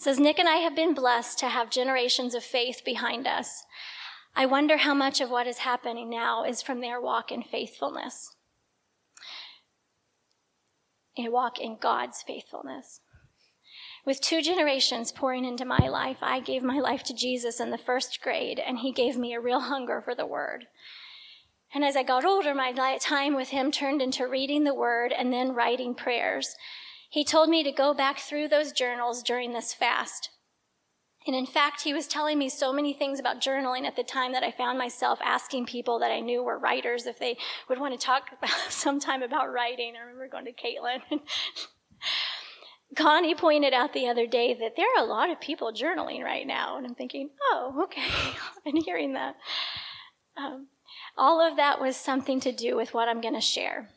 says, 0.00 0.18
Nic 0.18 0.38
and 0.38 0.48
I 0.48 0.56
have 0.56 0.74
been 0.74 0.94
blessed 0.94 1.38
to 1.40 1.48
have 1.48 1.68
generations 1.68 2.34
of 2.34 2.42
faith 2.42 2.80
behind 2.86 3.26
us. 3.26 3.64
I 4.34 4.46
wonder 4.46 4.78
how 4.78 4.94
much 4.94 5.20
of 5.20 5.30
what 5.30 5.46
is 5.46 5.58
happening 5.58 6.08
now 6.08 6.42
is 6.42 6.62
from 6.62 6.80
their 6.80 6.98
walk 6.98 7.30
in 7.30 7.42
faithfulness. 7.42 8.34
A 11.18 11.28
walk 11.28 11.60
in 11.60 11.76
God's 11.78 12.22
faithfulness. 12.22 13.00
With 14.06 14.22
two 14.22 14.40
generations 14.40 15.12
pouring 15.12 15.44
into 15.44 15.66
my 15.66 15.86
life, 15.88 16.18
I 16.22 16.40
gave 16.40 16.62
my 16.62 16.78
life 16.78 17.02
to 17.04 17.14
Jesus 17.14 17.60
in 17.60 17.70
the 17.70 17.76
first 17.76 18.22
grade, 18.22 18.58
and 18.58 18.78
he 18.78 18.92
gave 18.92 19.18
me 19.18 19.34
a 19.34 19.40
real 19.40 19.60
hunger 19.60 20.00
for 20.00 20.14
the 20.14 20.24
word. 20.24 20.64
And 21.74 21.84
as 21.84 21.94
I 21.94 22.04
got 22.04 22.24
older, 22.24 22.54
my 22.54 22.72
time 22.98 23.34
with 23.34 23.50
him 23.50 23.70
turned 23.70 24.00
into 24.00 24.26
reading 24.26 24.64
the 24.64 24.74
word 24.74 25.12
and 25.12 25.30
then 25.30 25.52
writing 25.52 25.94
prayers. 25.94 26.56
He 27.10 27.24
told 27.24 27.48
me 27.48 27.64
to 27.64 27.72
go 27.72 27.92
back 27.92 28.20
through 28.20 28.48
those 28.48 28.72
journals 28.72 29.22
during 29.22 29.52
this 29.52 29.74
fast. 29.74 30.30
And 31.26 31.36
in 31.36 31.44
fact, 31.44 31.82
he 31.82 31.92
was 31.92 32.06
telling 32.06 32.38
me 32.38 32.48
so 32.48 32.72
many 32.72 32.94
things 32.94 33.20
about 33.20 33.42
journaling 33.42 33.84
at 33.84 33.96
the 33.96 34.04
time 34.04 34.32
that 34.32 34.44
I 34.44 34.52
found 34.52 34.78
myself 34.78 35.18
asking 35.22 35.66
people 35.66 35.98
that 35.98 36.10
I 36.10 36.20
knew 36.20 36.42
were 36.42 36.58
writers 36.58 37.06
if 37.06 37.18
they 37.18 37.36
would 37.68 37.78
want 37.78 37.98
to 37.98 38.06
talk 38.06 38.30
sometime 38.70 39.22
about 39.22 39.52
writing. 39.52 39.94
I 39.96 40.00
remember 40.00 40.28
going 40.28 40.46
to 40.46 40.52
Caitlin. 40.52 41.20
Connie 42.96 43.34
pointed 43.34 43.72
out 43.74 43.92
the 43.92 44.08
other 44.08 44.26
day 44.26 44.54
that 44.54 44.76
there 44.76 44.86
are 44.96 45.04
a 45.04 45.08
lot 45.08 45.30
of 45.30 45.40
people 45.40 45.72
journaling 45.72 46.22
right 46.22 46.46
now. 46.46 46.78
And 46.78 46.86
I'm 46.86 46.94
thinking, 46.94 47.30
oh, 47.50 47.82
okay, 47.84 48.08
and 48.64 48.82
hearing 48.82 49.12
that. 49.14 49.34
Um, 50.36 50.68
all 51.16 51.40
of 51.40 51.56
that 51.56 51.80
was 51.80 51.96
something 51.96 52.40
to 52.40 52.52
do 52.52 52.76
with 52.76 52.94
what 52.94 53.08
I'm 53.08 53.20
going 53.20 53.34
to 53.34 53.40
share. 53.40 53.90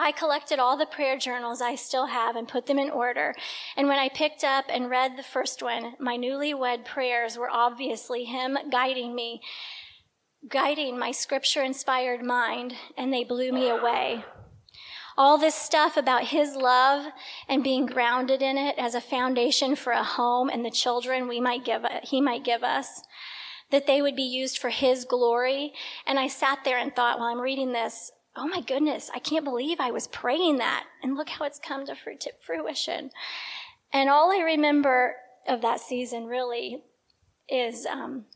I 0.00 0.12
collected 0.12 0.60
all 0.60 0.76
the 0.76 0.86
prayer 0.86 1.18
journals 1.18 1.60
I 1.60 1.74
still 1.74 2.06
have 2.06 2.36
and 2.36 2.46
put 2.46 2.66
them 2.66 2.78
in 2.78 2.88
order. 2.88 3.34
And 3.76 3.88
when 3.88 3.98
I 3.98 4.08
picked 4.08 4.44
up 4.44 4.66
and 4.68 4.88
read 4.88 5.16
the 5.16 5.24
first 5.24 5.62
one, 5.62 5.94
my 5.98 6.16
newlywed 6.16 6.84
prayers 6.84 7.36
were 7.36 7.50
obviously 7.50 8.24
Him 8.24 8.56
guiding 8.70 9.14
me, 9.14 9.40
guiding 10.48 10.98
my 10.98 11.10
scripture 11.10 11.62
inspired 11.62 12.22
mind, 12.22 12.74
and 12.96 13.12
they 13.12 13.24
blew 13.24 13.52
me 13.52 13.68
away. 13.68 14.24
All 15.16 15.36
this 15.36 15.56
stuff 15.56 15.96
about 15.96 16.28
His 16.28 16.54
love 16.54 17.10
and 17.48 17.64
being 17.64 17.84
grounded 17.84 18.40
in 18.40 18.56
it 18.56 18.76
as 18.78 18.94
a 18.94 19.00
foundation 19.00 19.74
for 19.74 19.92
a 19.92 20.04
home 20.04 20.48
and 20.48 20.64
the 20.64 20.70
children 20.70 21.26
we 21.26 21.40
might 21.40 21.64
give, 21.64 21.84
He 22.04 22.20
might 22.20 22.44
give 22.44 22.62
us 22.62 23.02
that 23.72 23.88
they 23.88 24.00
would 24.00 24.14
be 24.14 24.22
used 24.22 24.58
for 24.58 24.68
His 24.68 25.04
glory. 25.04 25.72
And 26.06 26.20
I 26.20 26.28
sat 26.28 26.60
there 26.64 26.78
and 26.78 26.94
thought, 26.94 27.18
while 27.18 27.28
I'm 27.28 27.40
reading 27.40 27.72
this, 27.72 28.12
oh 28.38 28.46
my 28.46 28.60
goodness, 28.60 29.10
I 29.14 29.18
can't 29.18 29.44
believe 29.44 29.80
I 29.80 29.90
was 29.90 30.06
praying 30.08 30.58
that. 30.58 30.84
And 31.02 31.16
look 31.16 31.28
how 31.28 31.44
it's 31.44 31.58
come 31.58 31.84
to 31.86 31.94
fruition. 32.44 33.10
And 33.92 34.08
all 34.08 34.30
I 34.32 34.42
remember 34.42 35.16
of 35.46 35.62
that 35.62 35.80
season 35.80 36.26
really 36.26 36.82
is 37.48 37.86
um, 37.86 38.26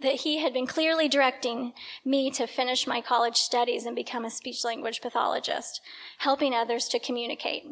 that 0.00 0.14
he 0.14 0.38
had 0.38 0.52
been 0.52 0.66
clearly 0.66 1.08
directing 1.08 1.72
me 2.04 2.30
to 2.30 2.46
finish 2.46 2.86
my 2.86 3.00
college 3.00 3.36
studies 3.36 3.84
and 3.84 3.94
become 3.94 4.24
a 4.24 4.30
speech 4.30 4.64
language 4.64 5.00
pathologist, 5.00 5.80
helping 6.18 6.54
others 6.54 6.88
to 6.88 6.98
communicate. 6.98 7.64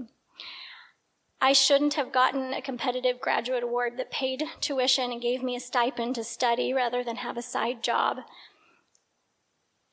I 1.40 1.52
shouldn't 1.52 1.94
have 1.94 2.12
gotten 2.12 2.52
a 2.52 2.60
competitive 2.60 3.20
graduate 3.20 3.62
award 3.62 3.96
that 3.96 4.10
paid 4.10 4.42
tuition 4.60 5.12
and 5.12 5.22
gave 5.22 5.42
me 5.42 5.54
a 5.54 5.60
stipend 5.60 6.16
to 6.16 6.24
study 6.24 6.72
rather 6.72 7.04
than 7.04 7.16
have 7.16 7.36
a 7.36 7.42
side 7.42 7.82
job. 7.82 8.18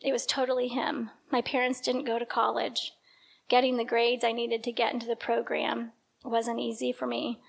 It 0.01 0.11
was 0.11 0.25
totally 0.25 0.67
him. 0.67 1.11
My 1.31 1.41
parents 1.41 1.81
didn't 1.81 2.05
go 2.05 2.19
to 2.19 2.25
college. 2.25 2.93
Getting 3.47 3.77
the 3.77 3.85
grades 3.85 4.23
I 4.23 4.31
needed 4.31 4.63
to 4.63 4.71
get 4.71 4.93
into 4.93 5.05
the 5.05 5.15
program 5.15 5.91
wasn't 6.23 6.59
easy 6.59 6.91
for 6.91 7.05
me. 7.07 7.39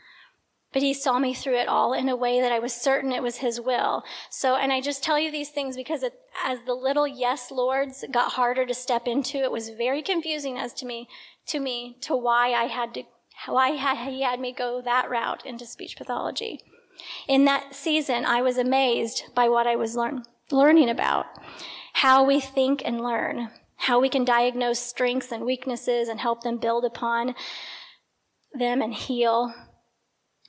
But 0.72 0.82
he 0.82 0.92
saw 0.92 1.18
me 1.18 1.32
through 1.32 1.56
it 1.56 1.68
all 1.68 1.94
in 1.94 2.08
a 2.08 2.16
way 2.16 2.40
that 2.40 2.52
I 2.52 2.58
was 2.58 2.74
certain 2.74 3.12
it 3.12 3.22
was 3.22 3.36
his 3.36 3.60
will. 3.60 4.02
So, 4.30 4.56
and 4.56 4.72
I 4.72 4.80
just 4.80 5.02
tell 5.02 5.18
you 5.18 5.30
these 5.30 5.48
things 5.48 5.76
because 5.76 6.02
it, 6.02 6.12
as 6.44 6.58
the 6.66 6.74
little 6.74 7.06
yes 7.06 7.50
lords 7.50 8.04
got 8.10 8.32
harder 8.32 8.66
to 8.66 8.74
step 8.74 9.06
into, 9.06 9.38
it 9.38 9.50
was 9.50 9.70
very 9.70 10.02
confusing 10.02 10.58
as 10.58 10.74
to 10.74 10.86
me, 10.86 11.08
to 11.46 11.60
me, 11.60 11.96
to 12.02 12.14
why 12.14 12.52
I 12.52 12.64
had 12.64 12.92
to, 12.94 13.04
why 13.46 13.72
he 14.10 14.22
had 14.22 14.40
me 14.40 14.52
go 14.52 14.82
that 14.82 15.08
route 15.08 15.46
into 15.46 15.64
speech 15.64 15.96
pathology. 15.96 16.60
In 17.28 17.44
that 17.44 17.74
season, 17.74 18.24
I 18.24 18.42
was 18.42 18.58
amazed 18.58 19.24
by 19.34 19.48
what 19.48 19.66
I 19.66 19.76
was 19.76 19.96
learn, 19.96 20.24
learning 20.50 20.90
about 20.90 21.26
how 22.00 22.22
we 22.22 22.38
think 22.38 22.82
and 22.84 23.00
learn, 23.00 23.48
how 23.76 23.98
we 23.98 24.10
can 24.10 24.22
diagnose 24.22 24.78
strengths 24.78 25.32
and 25.32 25.46
weaknesses 25.46 26.08
and 26.08 26.20
help 26.20 26.42
them 26.42 26.58
build 26.58 26.84
upon 26.84 27.34
them 28.52 28.82
and 28.82 28.92
heal. 28.92 29.54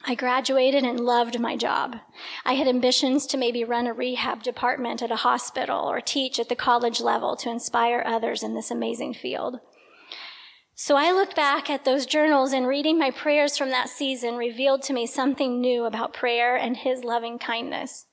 I 0.06 0.14
graduated 0.14 0.84
and 0.84 1.00
loved 1.00 1.40
my 1.40 1.56
job. 1.56 1.96
I 2.44 2.56
had 2.56 2.68
ambitions 2.68 3.26
to 3.28 3.38
maybe 3.38 3.64
run 3.64 3.88
a 3.88 3.94
rehab 3.94 4.44
department 4.44 5.02
at 5.02 5.10
a 5.10 5.16
hospital 5.16 5.90
or 5.90 6.02
teach 6.02 6.38
at 6.38 6.50
the 6.50 6.56
college 6.56 7.00
level 7.00 7.38
to 7.38 7.50
inspire 7.50 8.04
others 8.06 8.44
in 8.44 8.54
this 8.54 8.70
amazing 8.70 9.14
field. 9.14 9.62
So 10.76 10.98
I 10.98 11.14
looked 11.14 11.38
back 11.38 11.70
at 11.70 11.86
those 11.86 12.06
journals 12.06 12.52
and 12.52 12.68
reading 12.68 13.00
my 13.00 13.12
prayers 13.12 13.58
from 13.58 13.70
that 13.70 13.88
season 13.88 14.36
revealed 14.36 14.82
to 14.84 14.94
me 14.94 15.08
something 15.08 15.62
new 15.62 15.86
about 15.86 16.14
prayer 16.14 16.58
and 16.58 16.76
his 16.76 17.06
loving 17.06 17.40
kindness. 17.40 18.07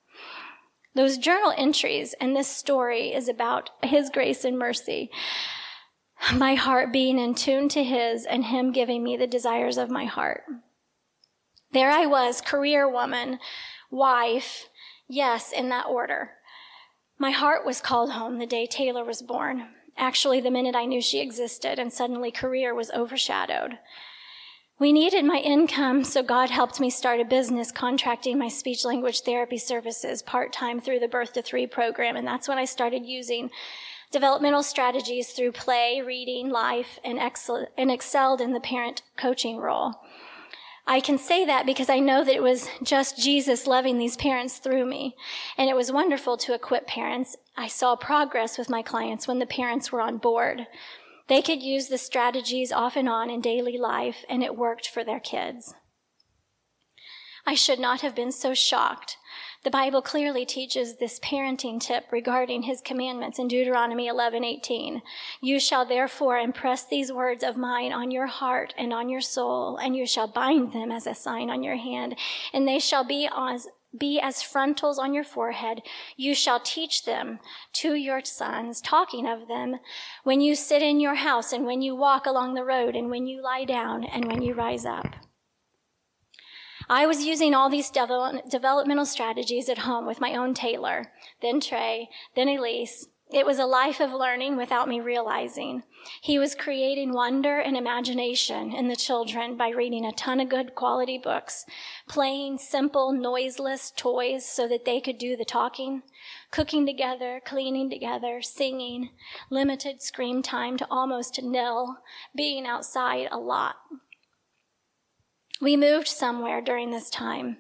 Those 0.95 1.19
journal 1.19 1.53
entries 1.57 2.15
and 2.21 2.37
this 2.37 2.49
story 2.49 3.13
is 3.13 3.29
about 3.29 3.71
His 3.83 4.11
grace 4.11 4.45
and 4.45 4.59
mercy. 4.59 5.11
My 6.35 6.55
heart 6.55 6.93
being 6.93 7.19
in 7.19 7.35
tune 7.35 7.69
to 7.71 7.83
His 7.83 8.25
and 8.25 8.45
Him 8.45 8.73
giving 8.73 9.03
me 9.03 9.17
the 9.17 9.27
desires 9.27 9.77
of 9.77 9.91
my 9.91 10.05
heart. 10.05 10.45
There 11.73 11.91
I 11.91 12.07
was, 12.07 12.41
career 12.41 12.89
woman, 12.89 13.41
wife, 13.91 14.69
yes, 15.09 15.51
in 15.51 15.69
that 15.71 15.87
order. 15.87 16.31
My 17.19 17.33
heart 17.33 17.67
was 17.67 17.81
called 17.81 18.13
home 18.13 18.39
the 18.39 18.47
day 18.47 18.67
Taylor 18.67 19.05
was 19.05 19.23
born. 19.23 19.69
Actually, 19.97 20.41
the 20.41 20.51
minute 20.51 20.77
I 20.77 20.87
knew 20.87 21.01
she 21.01 21.21
existed, 21.21 21.79
and 21.79 21.93
suddenly 21.93 22.31
career 22.31 22.75
was 22.75 22.91
overshadowed. 22.93 23.79
We 24.77 24.93
needed 24.93 25.25
my 25.25 25.37
income, 25.37 26.03
so 26.03 26.21
God 26.21 26.51
helped 26.51 26.81
me 26.81 26.91
start 26.91 27.21
a 27.21 27.25
business 27.25 27.71
contracting 27.71 28.37
my 28.37 28.49
speech 28.49 28.85
language 28.85 29.21
therapy 29.21 29.57
services 29.57 30.21
part 30.21 30.53
time 30.53 30.81
through 30.81 30.99
the 30.99 31.07
Birth 31.07 31.35
to 31.35 31.43
Three 31.43 31.69
program. 31.69 32.17
And 32.17 32.27
that's 32.27 32.49
when 32.49 32.59
I 32.59 32.65
started 32.65 33.07
using 33.07 33.51
developmental 34.11 34.65
strategies 34.65 35.31
through 35.31 35.53
play, 35.53 36.03
reading, 36.05 36.51
life, 36.51 36.99
and, 37.05 37.21
and 37.79 37.91
excelled 37.91 38.41
in 38.41 38.53
the 38.53 38.61
parent 38.61 39.03
coaching 39.17 39.59
role. 39.59 39.95
I 40.89 40.99
can 40.99 41.19
say 41.19 41.45
that 41.45 41.67
because 41.67 41.89
I 41.89 42.01
know 42.01 42.25
that 42.25 42.35
it 42.35 42.43
was 42.43 42.69
just 42.83 43.17
Jesus 43.17 43.69
loving 43.69 43.99
these 43.99 44.17
parents 44.17 44.59
through 44.59 44.87
me. 44.87 45.15
And 45.57 45.71
it 45.71 45.77
was 45.77 45.93
wonderful 45.93 46.37
to 46.39 46.53
equip 46.53 46.89
parents. 46.89 47.37
I 47.57 47.69
saw 47.69 47.95
progress 47.95 48.59
with 48.59 48.69
my 48.69 48.83
clients 48.83 49.29
when 49.29 49.39
the 49.39 49.47
parents 49.47 49.93
were 49.93 50.01
on 50.01 50.19
board. 50.19 50.67
They 51.27 51.41
could 51.41 51.63
use 51.63 51.89
the 51.89 51.99
strategies 51.99 52.71
off 52.71 52.97
and 52.97 53.09
on 53.09 53.31
in 53.31 53.41
daily 53.41 53.79
life, 53.79 54.25
and 54.29 54.43
it 54.43 54.57
worked 54.57 54.89
for 54.89 55.03
their 55.03 55.21
kids. 55.21 55.75
I 57.47 57.55
should 57.55 57.79
not 57.79 58.01
have 58.01 58.15
been 58.15 58.33
so 58.33 58.55
shocked. 58.55 59.19
The 59.65 59.71
Bible 59.71 60.03
clearly 60.03 60.45
teaches 60.45 60.97
this 60.97 61.19
parenting 61.21 61.81
tip 61.81 62.11
regarding 62.11 62.63
his 62.63 62.83
commandments 62.83 63.39
in 63.39 63.49
Deuteronomy 63.49 64.09
11:18. 64.09 65.03
You 65.41 65.59
shall 65.59 65.87
therefore 65.87 66.39
impress 66.39 66.85
these 66.85 67.13
words 67.13 67.43
of 67.43 67.57
mine 67.57 67.93
on 67.93 68.11
your 68.11 68.27
heart 68.27 68.75
and 68.77 68.93
on 68.93 69.09
your 69.09 69.23
soul, 69.23 69.77
and 69.77 69.97
you 69.97 70.07
shall 70.07 70.27
bind 70.27 70.73
them 70.73 70.93
as 70.93 71.07
a 71.07 71.15
sign 71.15 71.49
on 71.49 71.63
your 71.63 71.77
hand, 71.77 72.17
and 72.53 72.69
they 72.69 72.79
shall 72.79 73.05
be 73.05 73.29
as 73.35 73.69
be 73.99 74.21
as 74.21 74.43
frontals 74.43 74.99
on 74.99 75.15
your 75.15 75.25
forehead. 75.25 75.83
You 76.17 76.35
shall 76.35 76.61
teach 76.61 77.05
them 77.05 77.39
to 77.75 77.95
your 77.95 78.25
sons, 78.25 78.81
talking 78.81 79.27
of 79.27 79.49
them, 79.49 79.77
when 80.23 80.41
you 80.41 80.55
sit 80.55 80.83
in 80.83 81.01
your 81.01 81.15
house 81.15 81.53
and 81.53 81.65
when 81.65 81.83
you 81.83 81.95
walk 81.95 82.27
along 82.27 82.55
the 82.55 82.65
road 82.65 82.97
and 82.97 83.11
when 83.11 83.27
you 83.27 83.43
lie 83.43 83.65
down 83.65 84.05
and 84.05 84.27
when 84.27 84.43
you 84.43 84.55
rise 84.55 84.85
up. 84.85 85.07
I 86.89 87.07
was 87.07 87.25
using 87.25 87.55
all 87.55 87.71
these 87.71 87.91
developmental 87.91 89.07
strategies 89.07 89.71
at 89.71 89.79
home 89.79 90.07
with 90.07 90.21
my 90.21 90.35
own 90.35 90.53
Taylor, 90.53 91.13
then 91.41 91.61
Trey, 91.61 92.11
then 92.37 92.49
Elise, 92.49 93.07
it 93.35 93.45
was 93.45 93.59
a 93.59 93.67
life 93.67 94.01
of 94.01 94.13
learning 94.13 94.57
without 94.57 94.89
me 94.89 95.01
realizing. 95.01 95.83
He 96.23 96.39
was 96.39 96.55
creating 96.55 97.13
wonder 97.13 97.59
and 97.59 97.77
imagination 97.77 98.73
in 98.73 98.87
the 98.87 98.95
children 98.95 99.57
by 99.57 99.71
reading 99.71 100.07
a 100.07 100.13
ton 100.13 100.39
of 100.39 100.49
good 100.49 100.77
quality 100.77 101.19
books, 101.19 101.67
playing 102.09 102.59
simple, 102.59 103.13
noiseless 103.13 103.93
toys 103.97 104.47
so 104.47 104.69
that 104.69 104.85
they 104.85 105.01
could 105.01 105.19
do 105.19 105.37
the 105.37 105.45
talking, 105.45 106.03
cooking 106.53 106.87
together, 106.87 107.41
cleaning 107.45 107.91
together, 107.91 108.41
singing, 108.41 109.11
limited 109.51 110.01
screen 110.01 110.41
time 110.41 110.77
to 110.77 110.87
almost 110.89 111.43
nil, 111.43 111.97
being 112.37 112.67
outside 112.67 113.27
a 113.33 113.39
lot. 113.39 113.75
We 115.61 115.77
moved 115.77 116.07
somewhere 116.07 116.61
during 116.61 116.93
this 116.93 117.11
time, 117.11 117.59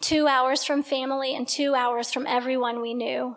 two 0.00 0.28
hours 0.28 0.62
from 0.62 0.82
family 0.82 1.34
and 1.34 1.48
two 1.48 1.74
hours 1.74 2.12
from 2.12 2.26
everyone 2.26 2.82
we 2.82 2.92
knew. 2.92 3.36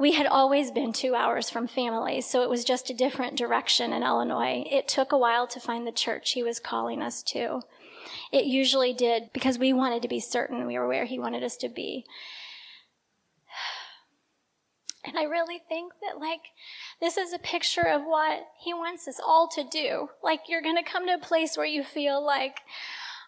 We 0.00 0.12
had 0.12 0.26
always 0.26 0.70
been 0.70 0.94
two 0.94 1.14
hours 1.14 1.50
from 1.50 1.66
family, 1.66 2.22
so 2.22 2.42
it 2.42 2.48
was 2.48 2.64
just 2.64 2.88
a 2.88 2.94
different 2.94 3.36
direction 3.36 3.92
in 3.92 4.02
Illinois. 4.02 4.64
It 4.70 4.88
took 4.88 5.12
a 5.12 5.18
while 5.18 5.46
to 5.48 5.60
find 5.60 5.86
the 5.86 5.92
church 5.92 6.30
he 6.30 6.42
was 6.42 6.58
calling 6.58 7.02
us 7.02 7.22
to. 7.24 7.60
It 8.32 8.46
usually 8.46 8.94
did 8.94 9.30
because 9.34 9.58
we 9.58 9.74
wanted 9.74 10.00
to 10.00 10.08
be 10.08 10.18
certain 10.18 10.66
we 10.66 10.78
were 10.78 10.88
where 10.88 11.04
He 11.04 11.18
wanted 11.18 11.44
us 11.44 11.58
to 11.58 11.68
be. 11.68 12.06
And 15.04 15.18
I 15.18 15.24
really 15.24 15.60
think 15.68 15.92
that, 16.00 16.18
like, 16.18 16.40
this 17.00 17.18
is 17.18 17.34
a 17.34 17.38
picture 17.38 17.86
of 17.86 18.02
what 18.02 18.46
He 18.58 18.72
wants 18.72 19.06
us 19.06 19.20
all 19.20 19.48
to 19.48 19.64
do. 19.64 20.08
Like, 20.22 20.48
you're 20.48 20.62
going 20.62 20.76
to 20.76 20.82
come 20.82 21.06
to 21.08 21.14
a 21.14 21.18
place 21.18 21.58
where 21.58 21.66
you 21.66 21.84
feel 21.84 22.24
like, 22.24 22.60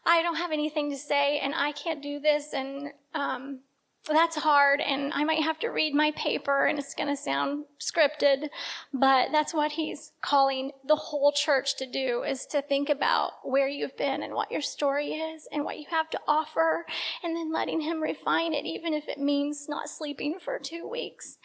I 0.06 0.22
don't 0.22 0.36
have 0.36 0.52
anything 0.52 0.90
to 0.90 0.96
say 0.96 1.38
and 1.38 1.54
I 1.54 1.72
can't 1.72 2.02
do 2.02 2.18
this 2.18 2.54
and, 2.54 2.92
um, 3.14 3.60
that's 4.08 4.36
hard 4.36 4.80
and 4.80 5.12
I 5.14 5.22
might 5.22 5.42
have 5.42 5.60
to 5.60 5.68
read 5.68 5.94
my 5.94 6.10
paper 6.16 6.66
and 6.66 6.76
it's 6.78 6.94
going 6.94 7.08
to 7.08 7.16
sound 7.16 7.66
scripted, 7.80 8.48
but 8.92 9.28
that's 9.30 9.54
what 9.54 9.72
he's 9.72 10.10
calling 10.24 10.72
the 10.86 10.96
whole 10.96 11.30
church 11.30 11.76
to 11.76 11.86
do 11.86 12.24
is 12.24 12.44
to 12.46 12.62
think 12.62 12.88
about 12.88 13.30
where 13.44 13.68
you've 13.68 13.96
been 13.96 14.24
and 14.24 14.34
what 14.34 14.50
your 14.50 14.60
story 14.60 15.12
is 15.12 15.46
and 15.52 15.64
what 15.64 15.78
you 15.78 15.86
have 15.90 16.10
to 16.10 16.20
offer 16.26 16.84
and 17.22 17.36
then 17.36 17.52
letting 17.52 17.80
him 17.80 18.00
refine 18.00 18.54
it 18.54 18.64
even 18.64 18.92
if 18.92 19.06
it 19.06 19.18
means 19.18 19.66
not 19.68 19.88
sleeping 19.88 20.38
for 20.44 20.58
2 20.58 20.88
weeks 20.88 21.38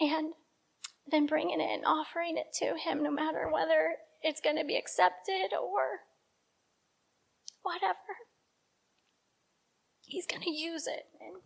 and 0.00 0.32
then 1.10 1.26
bringing 1.26 1.60
it 1.60 1.70
and 1.70 1.84
offering 1.84 2.38
it 2.38 2.46
to 2.54 2.74
him 2.78 3.02
no 3.02 3.10
matter 3.10 3.50
whether 3.52 3.96
it's 4.22 4.40
going 4.40 4.56
to 4.56 4.64
be 4.64 4.76
accepted 4.76 5.52
or 5.52 6.00
whatever. 7.62 8.16
He's 10.06 10.26
going 10.26 10.42
to 10.42 10.50
use 10.50 10.86
it 10.86 11.04
and 11.20 11.42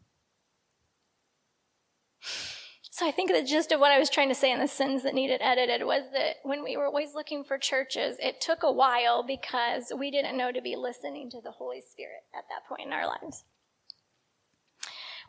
so 2.93 3.07
I 3.07 3.11
think 3.11 3.33
the 3.33 3.43
gist 3.43 3.73
of 3.73 3.81
what 3.81 3.91
I 3.91 3.99
was 3.99 4.11
trying 4.11 4.29
to 4.29 4.35
say 4.35 4.53
in 4.53 4.61
the 4.61 4.69
sins 4.69 5.03
that 5.03 5.15
needed 5.15 5.41
edited 5.43 5.83
was 5.87 6.03
that 6.13 6.37
when 6.43 6.63
we 6.63 6.77
were 6.77 6.85
always 6.85 7.15
looking 7.15 7.43
for 7.43 7.57
churches, 7.57 8.19
it 8.21 8.41
took 8.43 8.63
a 8.63 8.71
while 8.71 9.23
because 9.27 9.91
we 9.99 10.11
didn't 10.11 10.37
know 10.37 10.53
to 10.53 10.61
be 10.61 10.77
listening 10.77 11.31
to 11.31 11.41
the 11.41 11.53
Holy 11.53 11.81
Spirit 11.81 12.25
at 12.35 12.45
that 12.51 12.69
point 12.69 12.87
in 12.87 12.93
our 12.93 13.07
lives. 13.07 13.45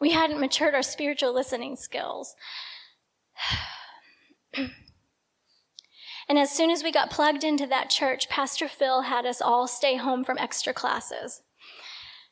We 0.02 0.12
hadn't 0.12 0.42
matured 0.42 0.76
our 0.76 0.84
spiritual 0.84 1.34
listening 1.34 1.78
skills. 1.78 2.36
and 6.28 6.38
as 6.38 6.52
soon 6.52 6.70
as 6.70 6.84
we 6.84 6.92
got 6.92 7.12
plugged 7.12 7.46
into 7.46 7.66
that 7.68 7.90
church, 7.90 8.28
Pastor 8.28 8.68
Phil 8.68 9.04
had 9.04 9.26
us 9.26 9.42
all 9.42 9.68
stay 9.68 9.96
home 9.96 10.26
from 10.26 10.38
extra 10.38 10.74
classes, 10.74 11.42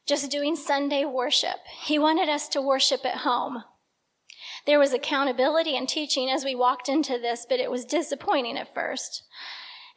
just 0.05 0.29
doing 0.29 0.57
Sunday 0.57 1.05
worship. 1.05 1.59
He 1.83 1.97
wanted 1.97 2.27
us 2.27 2.49
to 2.49 2.61
worship 2.61 3.05
at 3.05 3.19
home. 3.19 3.63
There 4.65 4.79
was 4.79 4.93
accountability 4.93 5.75
and 5.75 5.87
teaching 5.87 6.29
as 6.29 6.45
we 6.45 6.55
walked 6.55 6.87
into 6.87 7.17
this, 7.17 7.45
but 7.47 7.59
it 7.59 7.71
was 7.71 7.85
disappointing 7.85 8.57
at 8.57 8.73
first. 8.73 9.23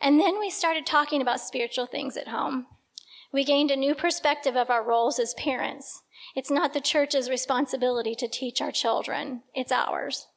And 0.01 0.21
then 0.21 0.39
we 0.39 0.51
started 0.51 0.87
talking 0.87 1.21
about 1.23 1.41
spiritual 1.41 1.87
things 1.87 2.17
at 2.17 2.29
home. 2.29 2.67
We 3.33 3.45
gained 3.45 3.71
a 3.71 3.77
new 3.77 3.95
perspective 3.95 4.57
of 4.57 4.71
our 4.71 4.83
roles 4.83 5.19
as 5.19 5.35
parents. 5.35 6.03
It's 6.37 6.51
not 6.51 6.73
the 6.73 6.81
church's 6.81 7.29
responsibility 7.29 8.15
to 8.17 8.29
teach 8.29 8.61
our 8.61 8.73
children, 8.73 9.43
it's 9.55 9.73
ours. 9.73 10.29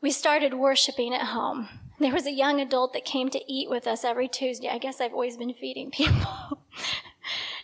We 0.00 0.10
started 0.10 0.54
worshiping 0.54 1.12
at 1.12 1.26
home. 1.26 1.68
There 1.98 2.12
was 2.12 2.26
a 2.26 2.32
young 2.32 2.60
adult 2.60 2.92
that 2.92 3.04
came 3.04 3.30
to 3.30 3.52
eat 3.52 3.68
with 3.68 3.88
us 3.88 4.04
every 4.04 4.28
Tuesday. 4.28 4.68
I 4.68 4.78
guess 4.78 5.00
I've 5.00 5.12
always 5.12 5.36
been 5.36 5.54
feeding 5.54 5.90
people. 5.90 6.62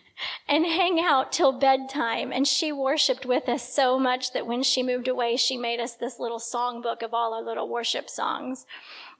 and 0.48 0.64
hang 0.64 1.00
out 1.00 1.32
till 1.32 1.52
bedtime. 1.52 2.32
And 2.32 2.46
she 2.46 2.72
worshiped 2.72 3.26
with 3.26 3.48
us 3.48 3.72
so 3.72 3.98
much 3.98 4.32
that 4.32 4.46
when 4.46 4.62
she 4.62 4.82
moved 4.82 5.08
away, 5.08 5.36
she 5.36 5.56
made 5.56 5.80
us 5.80 5.94
this 5.94 6.18
little 6.18 6.38
songbook 6.38 7.02
of 7.02 7.14
all 7.14 7.34
our 7.34 7.42
little 7.42 7.68
worship 7.68 8.10
songs. 8.10 8.66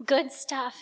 Good 0.05 0.33
stuff. 0.33 0.77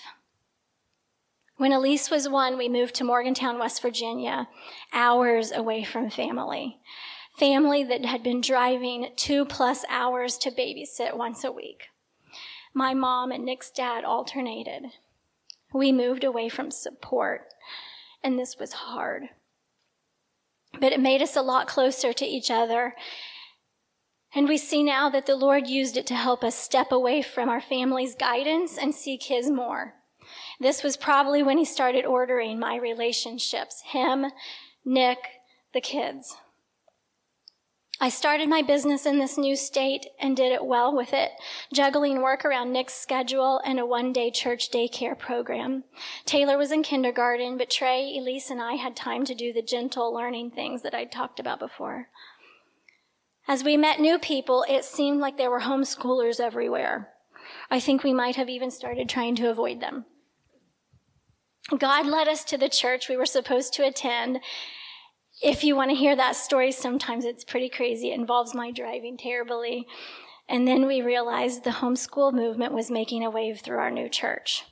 When 1.56 1.72
Elise 1.72 2.10
was 2.10 2.28
one, 2.28 2.58
we 2.58 2.69
moved 2.69 2.94
to 2.96 3.04
Morgantown, 3.04 3.58
West 3.58 3.82
Virginia, 3.82 4.48
hours 4.92 5.52
away 5.52 5.84
from 5.84 6.10
family. 6.10 6.78
Family 7.38 7.84
that 7.84 8.04
had 8.04 8.22
been 8.22 8.40
driving 8.40 9.10
two 9.16 9.44
plus 9.44 9.84
hours 9.88 10.36
to 10.38 10.50
babysit 10.50 11.16
once 11.16 11.44
a 11.44 11.52
week. 11.52 11.84
My 12.74 12.94
mom 12.94 13.30
and 13.30 13.44
Nic's 13.44 13.70
dad 13.70 14.04
alternated. 14.04 14.86
We 15.72 15.92
moved 15.92 16.24
away 16.24 16.48
from 16.48 16.70
support, 16.70 17.48
and 18.24 18.38
this 18.38 18.58
was 18.58 18.72
hard 18.72 19.28
but 20.80 20.92
it 20.92 21.00
made 21.00 21.22
us 21.22 21.36
a 21.36 21.42
lot 21.42 21.69
closer 21.69 22.12
to 22.12 22.24
each 22.24 22.50
other. 22.50 22.94
And 24.34 24.48
we 24.48 24.56
see 24.56 24.82
now 24.82 25.10
that 25.10 25.26
the 25.26 25.36
Lord 25.36 25.66
used 25.66 25.96
it 25.96 26.06
to 26.06 26.14
help 26.14 26.42
us 26.42 26.54
step 26.54 26.90
away 26.90 27.20
from 27.22 27.48
our 27.48 27.60
family's 27.60 28.14
guidance 28.14 28.78
and 28.78 28.94
seek 28.94 29.24
His 29.24 29.50
more. 29.50 29.94
This 30.58 30.82
was 30.82 30.96
probably 30.96 31.42
when 31.42 31.58
He 31.58 31.64
started 31.64 32.06
ordering 32.06 32.58
my 32.58 32.76
relationships 32.76 33.82
Him, 33.86 34.26
Nic, 34.84 35.19
the 35.74 35.80
kids. 35.80 36.36
I 38.02 38.08
started 38.08 38.49
my 38.49 38.62
business 38.62 39.06
in 39.06 39.20
this 39.20 39.38
new 39.38 39.54
state 39.54 40.06
and 40.19 40.37
did 40.37 40.50
it 40.50 40.66
well 40.66 40.93
with 40.93 41.12
it, 41.12 41.31
juggling 41.72 42.20
work 42.20 42.44
around 42.44 42.72
Nic's 42.72 42.94
schedule 42.94 43.60
and 43.64 43.78
a 43.78 43.87
one 43.87 44.12
day 44.12 44.28
church 44.32 44.72
daycare 44.72 45.16
program. 45.16 45.84
Taylor 46.25 46.58
was 46.58 46.72
in 46.72 46.82
kindergarten, 46.82 47.56
but 47.56 47.70
Trey, 47.70 48.19
Elise, 48.19 48.50
and 48.50 48.60
I 48.60 48.72
had 48.72 48.96
time 48.96 49.25
to 49.26 49.37
do 49.37 49.52
the 49.52 49.62
gentle 49.62 50.12
learning 50.12 50.50
things 50.50 50.82
that 50.82 50.96
I'd 50.96 51.12
talked 51.12 51.38
about 51.38 51.60
before. 51.60 52.08
As 53.46 53.62
we 53.62 53.76
met 53.76 54.00
new 54.00 54.19
people, 54.19 54.64
it 54.69 54.84
seemed 54.84 55.20
like 55.20 55.37
there 55.37 55.50
were 55.50 55.60
homeschoolers 55.60 56.40
everywhere. 56.40 57.10
I 57.70 57.78
think 57.78 58.02
we 58.02 58.12
might 58.12 58.34
have 58.34 58.48
even 58.48 58.72
started 58.72 59.08
trying 59.08 59.37
to 59.37 59.48
avoid 59.48 59.81
them. 59.81 60.06
God 61.78 62.06
led 62.06 62.26
us 62.26 62.43
to 62.46 62.58
the 62.58 62.69
church 62.69 63.08
we 63.08 63.16
were 63.16 63.26
supposed 63.26 63.72
to 63.75 63.87
attend, 63.87 64.40
if 65.43 65.65
you 65.65 65.75
want 65.75 65.91
to 65.91 65.97
hear 65.97 66.15
that 66.17 66.37
story, 66.37 66.71
sometimes 66.71 67.25
it's 67.25 67.44
pretty 67.44 67.69
crazy. 67.69 68.11
It 68.11 68.19
involves 68.19 68.55
my 68.55 68.71
driving 68.71 69.17
terribly. 69.17 69.87
And 70.49 70.67
then 70.69 70.87
we 70.87 71.03
realized 71.03 71.65
the 71.65 71.71
homeschool 71.71 72.33
movement 72.33 72.73
was 72.73 72.91
making 72.91 73.25
a 73.25 73.31
wave 73.31 73.61
through 73.61 73.79
our 73.79 73.91
new 73.91 74.09
church. 74.09 74.65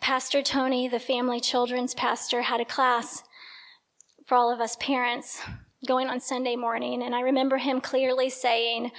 Pastor 0.00 0.42
Tony, 0.42 0.88
the 0.88 0.98
family 0.98 1.40
children's 1.40 1.94
pastor, 1.94 2.42
had 2.42 2.60
a 2.60 2.64
class 2.64 3.22
for 4.26 4.34
all 4.34 4.52
of 4.52 4.60
us 4.60 4.76
parents 4.76 5.40
going 5.86 6.08
on 6.08 6.20
Sunday 6.20 6.56
morning. 6.56 7.02
And 7.02 7.14
I 7.14 7.20
remember 7.20 7.58
him 7.58 7.80
clearly 7.80 8.30
saying, 8.30 8.90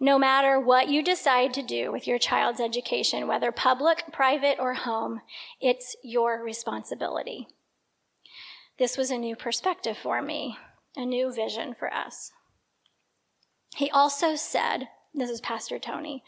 no 0.00 0.18
matter 0.18 0.58
what 0.58 0.88
you 0.88 1.02
decide 1.02 1.52
to 1.54 1.62
do 1.62 1.92
with 1.92 2.06
your 2.06 2.18
child's 2.18 2.60
education, 2.60 3.28
whether 3.28 3.52
public, 3.52 4.04
private, 4.12 4.56
or 4.58 4.72
home, 4.74 5.20
it's 5.60 5.94
your 6.02 6.42
responsibility. 6.42 7.46
This 8.80 8.96
was 8.96 9.10
a 9.10 9.18
new 9.18 9.36
perspective 9.36 9.98
for 9.98 10.22
me, 10.22 10.56
a 10.96 11.04
new 11.04 11.30
vision 11.30 11.74
for 11.78 11.92
us. 11.92 12.32
He 13.76 13.90
also 13.90 14.36
said, 14.36 14.88
This 15.12 15.28
is 15.28 15.42
Pastor 15.42 15.78
Tony. 15.78 16.24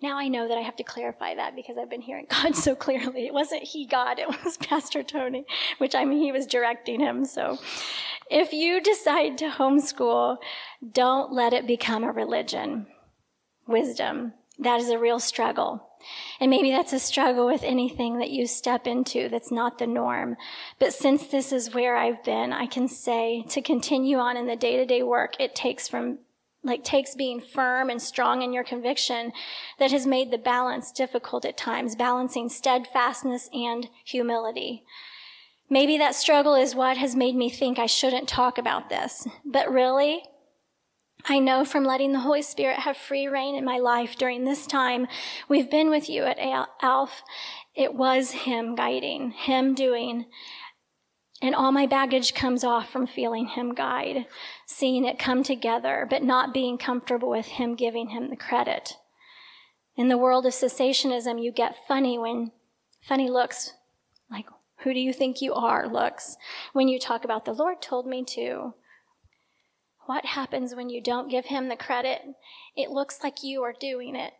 Now 0.00 0.16
I 0.16 0.28
know 0.28 0.46
that 0.46 0.56
I 0.56 0.60
have 0.60 0.76
to 0.76 0.84
clarify 0.84 1.34
that 1.34 1.56
because 1.56 1.76
I've 1.76 1.90
been 1.90 2.00
hearing 2.00 2.26
God 2.30 2.54
so 2.54 2.76
clearly. 2.76 3.26
It 3.26 3.34
wasn't 3.34 3.64
he 3.64 3.84
God, 3.84 4.20
it 4.20 4.28
was 4.28 4.56
Pastor 4.60 5.02
Tony, 5.02 5.44
which 5.78 5.96
I 5.96 6.04
mean, 6.04 6.20
he 6.22 6.30
was 6.30 6.46
directing 6.46 7.00
him. 7.00 7.24
So 7.24 7.58
if 8.30 8.52
you 8.52 8.80
decide 8.80 9.36
to 9.38 9.48
homeschool, 9.48 10.36
don't 10.92 11.32
let 11.32 11.52
it 11.52 11.66
become 11.66 12.04
a 12.04 12.12
religion. 12.12 12.86
Wisdom. 13.66 14.34
That 14.60 14.80
is 14.80 14.90
a 14.90 14.98
real 15.00 15.18
struggle. 15.18 15.87
And 16.40 16.50
maybe 16.50 16.70
that's 16.70 16.92
a 16.92 16.98
struggle 16.98 17.46
with 17.46 17.62
anything 17.62 18.18
that 18.18 18.30
you 18.30 18.46
step 18.46 18.86
into 18.86 19.28
that's 19.28 19.50
not 19.50 19.78
the 19.78 19.86
norm. 19.86 20.36
But 20.78 20.92
since 20.92 21.26
this 21.26 21.52
is 21.52 21.74
where 21.74 21.96
I've 21.96 22.22
been, 22.24 22.52
I 22.52 22.66
can 22.66 22.88
say 22.88 23.44
to 23.48 23.62
continue 23.62 24.18
on 24.18 24.36
in 24.36 24.46
the 24.46 24.56
day 24.56 24.76
to 24.76 24.86
day 24.86 25.02
work, 25.02 25.34
it 25.40 25.54
takes 25.54 25.88
from 25.88 26.18
like 26.64 26.84
takes 26.84 27.14
being 27.14 27.40
firm 27.40 27.88
and 27.88 28.02
strong 28.02 28.42
in 28.42 28.52
your 28.52 28.64
conviction 28.64 29.32
that 29.78 29.92
has 29.92 30.06
made 30.06 30.30
the 30.30 30.38
balance 30.38 30.90
difficult 30.92 31.44
at 31.44 31.56
times, 31.56 31.94
balancing 31.94 32.48
steadfastness 32.48 33.48
and 33.52 33.88
humility. 34.04 34.84
Maybe 35.70 35.98
that 35.98 36.14
struggle 36.14 36.54
is 36.54 36.74
what 36.74 36.96
has 36.96 37.14
made 37.14 37.36
me 37.36 37.50
think 37.50 37.78
I 37.78 37.86
shouldn't 37.86 38.28
talk 38.28 38.58
about 38.58 38.88
this. 38.88 39.26
But 39.44 39.70
really, 39.70 40.22
I 41.24 41.38
know 41.40 41.64
from 41.64 41.84
letting 41.84 42.12
the 42.12 42.20
Holy 42.20 42.42
Spirit 42.42 42.80
have 42.80 42.96
free 42.96 43.26
reign 43.26 43.54
in 43.54 43.64
my 43.64 43.78
life 43.78 44.16
during 44.16 44.44
this 44.44 44.66
time 44.66 45.06
we've 45.48 45.70
been 45.70 45.90
with 45.90 46.08
you 46.08 46.22
at 46.24 46.38
ALF, 46.38 47.22
it 47.74 47.94
was 47.94 48.30
Him 48.30 48.74
guiding, 48.74 49.32
Him 49.32 49.74
doing. 49.74 50.26
And 51.40 51.54
all 51.54 51.70
my 51.70 51.86
baggage 51.86 52.34
comes 52.34 52.64
off 52.64 52.90
from 52.90 53.06
feeling 53.06 53.46
Him 53.46 53.74
guide, 53.74 54.26
seeing 54.66 55.04
it 55.04 55.18
come 55.18 55.42
together, 55.42 56.06
but 56.08 56.22
not 56.22 56.54
being 56.54 56.78
comfortable 56.78 57.30
with 57.30 57.46
Him 57.46 57.74
giving 57.74 58.08
Him 58.08 58.30
the 58.30 58.36
credit. 58.36 58.96
In 59.96 60.08
the 60.08 60.18
world 60.18 60.46
of 60.46 60.52
cessationism, 60.52 61.42
you 61.42 61.52
get 61.52 61.86
funny 61.86 62.18
when 62.18 62.52
funny 63.00 63.28
looks, 63.28 63.74
like, 64.30 64.46
who 64.78 64.94
do 64.94 65.00
you 65.00 65.12
think 65.12 65.42
you 65.42 65.54
are 65.54 65.88
looks, 65.88 66.36
when 66.72 66.88
you 66.88 66.98
talk 66.98 67.24
about 67.24 67.44
the 67.44 67.52
Lord 67.52 67.82
told 67.82 68.06
me 68.06 68.24
to, 68.30 68.74
what 70.08 70.24
happens 70.24 70.74
when 70.74 70.88
you 70.88 71.02
don't 71.02 71.30
give 71.30 71.44
him 71.44 71.68
the 71.68 71.76
credit? 71.76 72.22
It 72.74 72.88
looks 72.88 73.18
like 73.22 73.42
you 73.42 73.62
are 73.62 73.74
doing 73.78 74.16
it. 74.16 74.32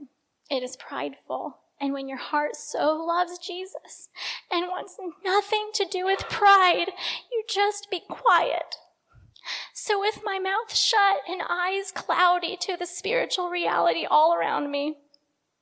It 0.50 0.62
is 0.62 0.78
prideful. 0.78 1.58
And 1.78 1.92
when 1.92 2.08
your 2.08 2.16
heart 2.16 2.56
so 2.56 2.96
loves 2.96 3.38
Jesus 3.38 4.08
and 4.50 4.68
wants 4.68 4.96
nothing 5.22 5.68
to 5.74 5.84
do 5.84 6.06
with 6.06 6.28
pride, 6.30 6.86
you 7.30 7.44
just 7.46 7.90
be 7.90 8.00
quiet. 8.08 8.76
So, 9.74 10.00
with 10.00 10.22
my 10.24 10.38
mouth 10.38 10.74
shut 10.74 11.18
and 11.28 11.42
eyes 11.50 11.92
cloudy 11.92 12.56
to 12.62 12.78
the 12.78 12.86
spiritual 12.86 13.50
reality 13.50 14.06
all 14.10 14.34
around 14.34 14.70
me, 14.70 14.96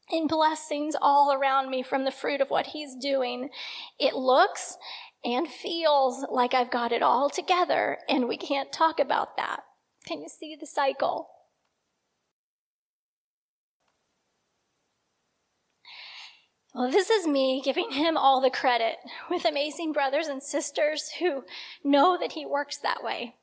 and 0.08 0.28
blessings 0.28 0.94
all 1.00 1.32
around 1.32 1.68
me 1.68 1.82
from 1.82 2.04
the 2.04 2.12
fruit 2.12 2.40
of 2.40 2.50
what 2.50 2.68
He's 2.68 2.94
doing, 2.94 3.50
it 3.98 4.14
looks 4.14 4.78
and 5.25 5.48
feels 5.48 6.25
like 6.30 6.54
I've 6.54 6.70
got 6.70 6.92
it 6.92 7.02
all 7.02 7.28
together, 7.28 7.98
and 8.08 8.28
we 8.28 8.36
can't 8.36 8.72
talk 8.72 9.00
about 9.00 9.36
that. 9.36 9.64
Can 10.06 10.22
you 10.22 10.28
see 10.28 10.56
the 10.58 10.66
cycle? 10.66 11.28
Well, 16.75 16.90
this 16.90 17.10
is 17.10 17.26
me 17.26 17.62
giving 17.64 17.90
him 17.90 18.16
all 18.16 18.40
the 18.40 18.50
credit 18.50 18.96
with 19.30 19.44
amazing 19.44 19.92
brothers 19.92 20.28
and 20.28 20.42
sisters 20.42 21.10
who 21.18 21.44
know 21.82 22.18
that 22.20 22.32
he 22.32 22.44
works 22.44 22.76
that 22.78 23.02
way. 23.02 23.34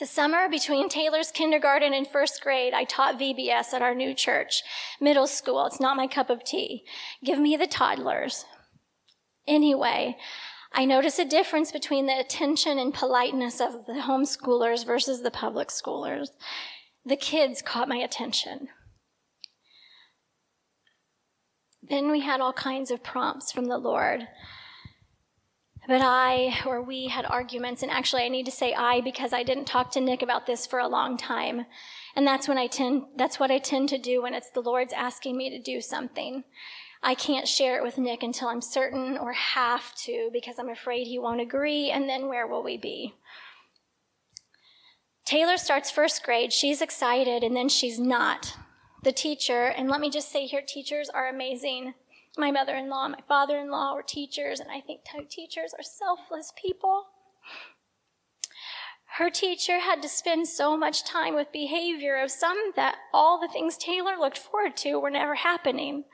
The 0.00 0.06
summer 0.06 0.48
between 0.48 0.88
Taylor's 0.88 1.30
kindergarten 1.30 1.94
and 1.94 2.06
first 2.06 2.42
grade, 2.42 2.74
I 2.74 2.82
taught 2.82 3.20
VBS 3.20 3.72
at 3.72 3.82
our 3.82 3.94
new 3.94 4.12
church, 4.12 4.62
middle 5.00 5.28
school. 5.28 5.66
It's 5.66 5.80
not 5.80 5.96
my 5.96 6.08
cup 6.08 6.28
of 6.28 6.42
tea. 6.42 6.84
Give 7.24 7.38
me 7.38 7.56
the 7.56 7.68
toddlers. 7.68 8.44
Anyway, 9.46 10.16
I 10.74 10.84
notice 10.84 11.18
a 11.18 11.24
difference 11.24 11.70
between 11.70 12.06
the 12.06 12.18
attention 12.18 12.78
and 12.78 12.94
politeness 12.94 13.60
of 13.60 13.86
the 13.86 14.02
homeschoolers 14.04 14.86
versus 14.86 15.22
the 15.22 15.30
public 15.30 15.68
schoolers. 15.68 16.28
The 17.04 17.16
kids 17.16 17.60
caught 17.60 17.88
my 17.88 17.96
attention. 17.96 18.68
Then 21.82 22.10
we 22.10 22.20
had 22.20 22.40
all 22.40 22.52
kinds 22.52 22.90
of 22.90 23.02
prompts 23.02 23.52
from 23.52 23.66
the 23.66 23.76
Lord. 23.76 24.28
But 25.88 26.00
I 26.00 26.60
or 26.64 26.80
we 26.80 27.08
had 27.08 27.26
arguments, 27.26 27.82
and 27.82 27.90
actually, 27.90 28.22
I 28.22 28.28
need 28.28 28.46
to 28.46 28.52
say 28.52 28.72
I 28.72 29.00
because 29.00 29.32
I 29.32 29.42
didn't 29.42 29.64
talk 29.64 29.90
to 29.92 30.00
Nic 30.00 30.22
about 30.22 30.46
this 30.46 30.64
for 30.64 30.78
a 30.78 30.86
long 30.86 31.16
time. 31.16 31.66
And 32.14 32.26
that's 32.26 32.46
when 32.46 32.56
I 32.56 32.68
tend, 32.68 33.04
that's 33.16 33.40
what 33.40 33.50
I 33.50 33.58
tend 33.58 33.88
to 33.88 33.98
do 33.98 34.22
when 34.22 34.32
it's 34.32 34.50
the 34.50 34.60
Lord's 34.60 34.92
asking 34.92 35.36
me 35.36 35.50
to 35.50 35.58
do 35.58 35.80
something. 35.80 36.44
I 37.02 37.14
can't 37.14 37.48
share 37.48 37.76
it 37.76 37.82
with 37.82 37.98
Nic 37.98 38.22
until 38.22 38.48
I'm 38.48 38.62
certain 38.62 39.18
or 39.18 39.32
have 39.32 39.94
to 40.04 40.30
because 40.32 40.58
I'm 40.58 40.68
afraid 40.68 41.06
he 41.06 41.18
won't 41.18 41.40
agree, 41.40 41.90
and 41.90 42.08
then 42.08 42.28
where 42.28 42.46
will 42.46 42.62
we 42.62 42.76
be? 42.76 43.14
Taylor 45.24 45.56
starts 45.56 45.90
first 45.90 46.22
grade. 46.22 46.52
She's 46.52 46.80
excited, 46.80 47.42
and 47.42 47.56
then 47.56 47.68
she's 47.68 47.98
not 47.98 48.56
the 49.02 49.12
teacher, 49.12 49.66
and 49.66 49.88
let 49.88 50.00
me 50.00 50.10
just 50.10 50.30
say 50.30 50.46
here, 50.46 50.62
teachers 50.66 51.08
are 51.08 51.28
amazing. 51.28 51.94
My 52.38 52.52
mother 52.52 52.76
in 52.76 52.88
law, 52.88 53.08
my 53.08 53.20
father 53.26 53.58
in 53.58 53.70
law 53.70 53.94
were 53.94 54.04
teachers, 54.04 54.60
and 54.60 54.70
I 54.70 54.80
think 54.80 55.00
teachers 55.28 55.74
are 55.76 55.82
selfless 55.82 56.52
people. 56.56 57.06
Her 59.16 59.28
teacher 59.28 59.80
had 59.80 60.00
to 60.02 60.08
spend 60.08 60.48
so 60.48 60.76
much 60.76 61.04
time 61.04 61.34
with 61.34 61.52
behavior 61.52 62.16
of 62.16 62.30
some 62.30 62.72
that 62.76 62.96
all 63.12 63.38
the 63.38 63.48
things 63.48 63.76
Taylor 63.76 64.16
looked 64.18 64.38
forward 64.38 64.76
to 64.78 64.98
were 64.98 65.10
never 65.10 65.34
happening. 65.34 66.04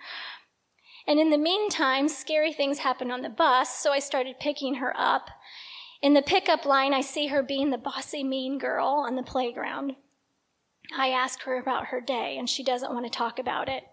And 1.08 1.18
in 1.18 1.30
the 1.30 1.38
meantime, 1.38 2.06
scary 2.06 2.52
things 2.52 2.80
happened 2.80 3.10
on 3.10 3.22
the 3.22 3.30
bus, 3.30 3.80
so 3.80 3.92
I 3.92 3.98
started 3.98 4.38
picking 4.38 4.74
her 4.74 4.92
up. 4.94 5.30
In 6.02 6.12
the 6.12 6.20
pickup 6.20 6.66
line, 6.66 6.92
I 6.92 7.00
see 7.00 7.28
her 7.28 7.42
being 7.42 7.70
the 7.70 7.78
bossy, 7.78 8.22
mean 8.22 8.58
girl 8.58 9.04
on 9.06 9.16
the 9.16 9.22
playground. 9.22 9.96
I 10.96 11.08
ask 11.08 11.42
her 11.44 11.58
about 11.58 11.86
her 11.86 12.02
day, 12.02 12.36
and 12.38 12.48
she 12.48 12.62
doesn't 12.62 12.92
want 12.92 13.06
to 13.06 13.10
talk 13.10 13.38
about 13.38 13.70
it. 13.70 13.84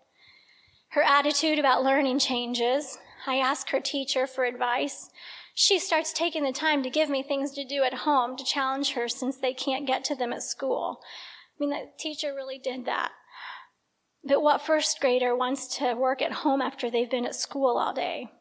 Her 0.90 1.04
attitude 1.04 1.58
about 1.58 1.86
learning 1.86 2.20
changes. 2.20 2.98
I 3.26 3.38
ask 3.38 3.70
her 3.70 3.80
teacher 3.80 4.28
for 4.28 4.44
advice. 4.44 5.10
She 5.54 5.80
starts 5.80 6.12
taking 6.12 6.44
the 6.44 6.52
time 6.52 6.84
to 6.84 6.90
give 6.90 7.10
me 7.10 7.24
things 7.24 7.54
to 7.54 7.64
do 7.64 7.84
at 7.84 7.94
home 7.94 8.36
to 8.36 8.44
challenge 8.44 8.92
her 8.92 9.08
since 9.08 9.38
they 9.38 9.54
can't 9.54 9.88
get 9.88 10.04
to 10.06 10.16
them 10.16 10.34
at 10.34 10.44
school. 10.44 11.00
I 11.02 11.56
mean, 11.64 11.70
the 11.70 11.90
teacher 11.98 12.36
really 12.36 12.60
did 12.60 12.86
that. 12.86 13.14
But 14.26 14.42
what 14.42 14.66
first 14.66 15.00
grader 15.00 15.36
wants 15.36 15.78
to 15.78 15.94
work 15.94 16.22
at 16.22 16.32
home 16.32 16.62
after 16.62 16.90
they've 16.90 17.10
been 17.10 17.28
at 17.28 17.36
school 17.36 17.78
all 17.78 17.94
day? 17.94 18.32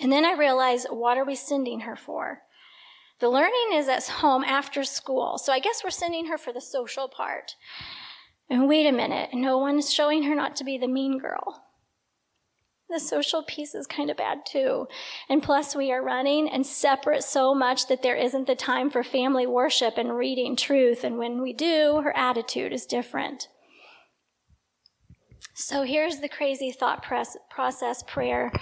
And 0.00 0.10
then 0.10 0.24
I 0.24 0.32
realize, 0.32 0.86
what 0.90 1.16
are 1.16 1.24
we 1.24 1.36
sending 1.36 1.80
her 1.80 1.94
for? 1.94 2.40
The 3.20 3.28
learning 3.28 3.70
is 3.74 3.86
at 3.86 4.04
home 4.08 4.42
after 4.42 4.82
school, 4.82 5.38
so 5.38 5.52
I 5.52 5.60
guess 5.60 5.84
we're 5.84 5.90
sending 5.90 6.26
her 6.26 6.36
for 6.36 6.52
the 6.52 6.60
social 6.60 7.08
part. 7.08 7.54
And 8.50 8.68
wait 8.68 8.86
a 8.86 8.92
minute, 8.92 9.30
no 9.32 9.58
one's 9.58 9.92
showing 9.92 10.24
her 10.24 10.34
not 10.34 10.56
to 10.56 10.64
be 10.64 10.76
the 10.76 10.88
mean 10.88 11.18
girl. 11.18 11.62
The 12.90 12.98
social 12.98 13.44
piece 13.44 13.74
is 13.76 13.86
kind 13.86 14.10
of 14.10 14.16
bad 14.16 14.44
too. 14.44 14.88
And 15.28 15.42
plus, 15.42 15.76
we 15.76 15.92
are 15.92 16.02
running 16.02 16.48
and 16.48 16.66
separate 16.66 17.22
so 17.22 17.54
much 17.54 17.86
that 17.86 18.02
there 18.02 18.16
isn't 18.16 18.48
the 18.48 18.56
time 18.56 18.90
for 18.90 19.04
family 19.04 19.46
worship 19.46 19.96
and 19.96 20.16
reading 20.16 20.56
truth. 20.56 21.04
And 21.04 21.16
when 21.16 21.40
we 21.40 21.52
do, 21.52 22.00
her 22.02 22.14
attitude 22.16 22.72
is 22.72 22.84
different. 22.84 23.48
So 25.62 25.84
here's 25.84 26.18
the 26.18 26.28
crazy 26.28 26.72
thought 26.72 27.02
process 27.02 28.02
prayer 28.08 28.52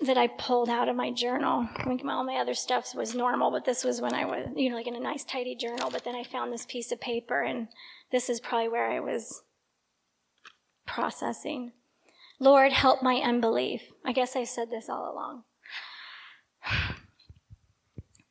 that 0.00 0.16
I 0.16 0.28
pulled 0.28 0.68
out 0.68 0.88
of 0.88 0.94
my 0.94 1.10
journal. 1.10 1.68
I 1.76 1.88
mean, 1.88 2.08
all 2.08 2.24
my 2.24 2.36
other 2.36 2.54
stuff 2.54 2.94
was 2.94 3.14
normal, 3.14 3.50
but 3.50 3.64
this 3.64 3.82
was 3.82 4.00
when 4.00 4.14
I 4.14 4.24
was, 4.24 4.46
you 4.54 4.70
know, 4.70 4.76
like 4.76 4.86
in 4.86 4.94
a 4.94 5.00
nice, 5.00 5.24
tidy 5.24 5.56
journal. 5.56 5.90
But 5.90 6.04
then 6.04 6.14
I 6.14 6.22
found 6.22 6.52
this 6.52 6.64
piece 6.64 6.92
of 6.92 7.00
paper, 7.00 7.42
and 7.42 7.68
this 8.12 8.30
is 8.30 8.40
probably 8.40 8.68
where 8.68 8.90
I 8.90 9.00
was 9.00 9.42
processing. 10.86 11.72
Lord, 12.38 12.72
help 12.72 13.02
my 13.02 13.16
unbelief. 13.16 13.82
I 14.06 14.12
guess 14.12 14.36
I 14.36 14.44
said 14.44 14.70
this 14.70 14.88
all 14.88 15.12
along. 15.12 15.42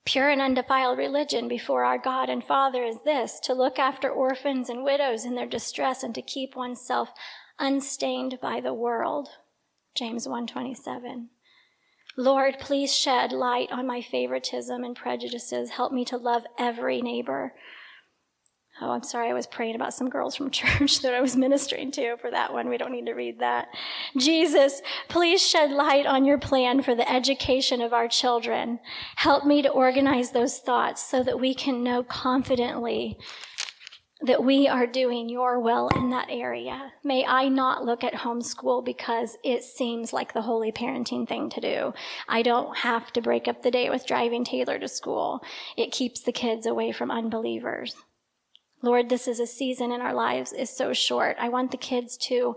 Pure 0.04 0.30
and 0.30 0.42
undefiled 0.42 0.98
religion 0.98 1.48
before 1.48 1.84
our 1.84 1.98
God 1.98 2.28
and 2.28 2.44
Father 2.44 2.84
is 2.84 2.98
this 3.06 3.40
to 3.42 3.54
look 3.54 3.78
after 3.78 4.10
orphans 4.10 4.70
and 4.70 4.84
widows 4.84 5.26
in 5.26 5.36
their 5.36 5.46
distress 5.46 6.02
and 6.02 6.16
to 6.16 6.22
keep 6.22 6.56
oneself 6.56 7.10
unstained 7.60 8.40
by 8.42 8.60
the 8.60 8.74
world. 8.74 9.30
James 9.94 10.28
127. 10.28 11.30
Lord, 12.18 12.58
please 12.60 12.94
shed 12.94 13.32
light 13.32 13.72
on 13.72 13.86
my 13.86 14.02
favoritism 14.02 14.84
and 14.84 14.96
prejudices. 14.96 15.70
Help 15.70 15.94
me 15.94 16.04
to 16.06 16.18
love 16.18 16.44
every 16.58 17.02
neighbor. 17.02 17.54
Oh, 18.84 18.90
I'm 18.90 19.04
sorry, 19.04 19.30
I 19.30 19.34
was 19.34 19.46
praying 19.46 19.76
about 19.76 19.94
some 19.94 20.10
girls 20.10 20.36
from 20.36 20.50
church 20.52 21.02
that 21.02 21.14
I 21.14 21.22
was 21.22 21.38
ministering 21.38 21.92
to 21.92 22.18
for 22.18 22.32
that 22.32 22.52
one. 22.52 22.68
We 22.68 22.78
don't 22.78 22.92
need 22.92 23.06
to 23.06 23.14
read 23.14 23.40
that. 23.40 23.68
Jesus, 24.18 24.82
please 25.08 25.46
shed 25.46 25.70
light 25.70 26.08
on 26.08 26.26
your 26.26 26.40
plan 26.40 26.82
for 26.82 26.96
the 26.96 27.10
education 27.10 27.82
of 27.82 27.94
our 27.94 28.08
children. 28.08 28.80
Help 29.16 29.46
me 29.46 29.62
to 29.62 29.70
organize 29.70 30.32
those 30.32 30.58
thoughts 30.58 31.04
so 31.04 31.22
that 31.22 31.40
we 31.40 31.54
can 31.54 31.84
know 31.84 32.02
confidently 32.04 33.20
that 34.24 34.44
we 34.44 34.68
are 34.68 34.86
doing 34.86 35.30
your 35.30 35.60
will 35.60 35.90
in 35.96 36.12
that 36.12 36.28
area. 36.30 36.92
May 37.04 37.26
I 37.26 37.50
not 37.50 37.84
look 37.84 38.04
at 38.04 38.14
homeschool 38.14 38.86
because 38.86 39.38
it 39.44 39.64
seems 39.64 40.14
like 40.14 40.34
the 40.34 40.44
holy 40.44 40.72
parenting 40.72 41.28
thing 41.28 41.50
to 41.50 41.62
do. 41.62 41.94
I 42.28 42.44
don't 42.44 42.78
have 42.78 43.12
to 43.14 43.22
break 43.22 43.48
up 43.48 43.64
the 43.64 43.72
day 43.72 43.90
with 43.90 44.06
driving 44.06 44.44
Taylor 44.44 44.78
to 44.78 44.88
school. 44.88 45.42
It 45.76 45.92
keeps 45.92 46.22
the 46.22 46.32
kids 46.32 46.68
away 46.68 46.92
from 46.92 47.10
unbelievers. 47.10 47.96
Lord, 48.82 49.10
this 49.10 49.28
is 49.28 49.40
a 49.40 49.48
season 49.48 49.92
in 49.92 50.02
our 50.02 50.14
lives 50.14 50.54
is 50.54 50.70
so 50.70 50.94
short. 50.94 51.38
I 51.40 51.50
want 51.50 51.72
the 51.72 51.78
kids 51.78 52.18
to 52.30 52.56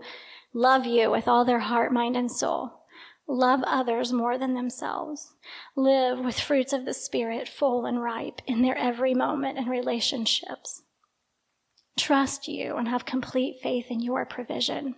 love 0.53 0.85
you 0.85 1.11
with 1.11 1.27
all 1.27 1.45
their 1.45 1.59
heart, 1.59 1.91
mind, 1.91 2.15
and 2.15 2.31
soul. 2.31 2.81
Love 3.27 3.61
others 3.65 4.13
more 4.13 4.37
than 4.37 4.53
themselves. 4.53 5.33
Live 5.75 6.19
with 6.19 6.39
fruits 6.39 6.73
of 6.73 6.85
the 6.85 6.93
Spirit 6.93 7.47
full 7.47 7.85
and 7.85 8.01
ripe 8.01 8.41
in 8.47 8.61
their 8.61 8.77
every 8.77 9.13
moment 9.13 9.57
and 9.57 9.69
relationships 9.69 10.83
trust 11.97 12.47
you 12.47 12.75
and 12.75 12.87
have 12.87 13.05
complete 13.05 13.57
faith 13.61 13.87
in 13.89 14.01
your 14.01 14.25
provision. 14.25 14.95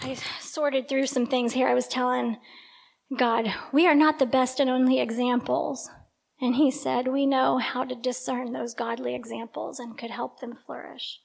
I 0.00 0.16
sorted 0.40 0.88
through 0.88 1.06
some 1.06 1.26
things 1.26 1.52
here. 1.52 1.68
I 1.68 1.74
was 1.74 1.88
telling 1.88 2.36
God, 3.16 3.52
we 3.72 3.86
are 3.86 3.94
not 3.94 4.18
the 4.18 4.26
best 4.26 4.60
and 4.60 4.70
only 4.70 5.00
examples. 5.00 5.90
And 6.40 6.54
He 6.54 6.70
said, 6.70 7.08
we 7.08 7.26
know 7.26 7.58
how 7.58 7.84
to 7.84 7.94
discern 7.94 8.52
those 8.52 8.74
godly 8.74 9.14
examples 9.14 9.78
and 9.78 9.98
could 9.98 10.10
help 10.10 10.40
them 10.40 10.54
flourish. 10.54 11.20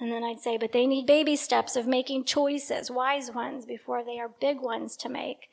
And 0.00 0.12
then 0.12 0.22
I'd 0.22 0.38
say, 0.38 0.56
but 0.56 0.72
they 0.72 0.86
need 0.86 1.06
baby 1.06 1.34
steps 1.34 1.74
of 1.74 1.86
making 1.86 2.24
choices, 2.24 2.90
wise 2.90 3.32
ones, 3.32 3.66
before 3.66 4.04
they 4.04 4.20
are 4.20 4.30
big 4.40 4.60
ones 4.60 4.96
to 4.98 5.08
make. 5.08 5.48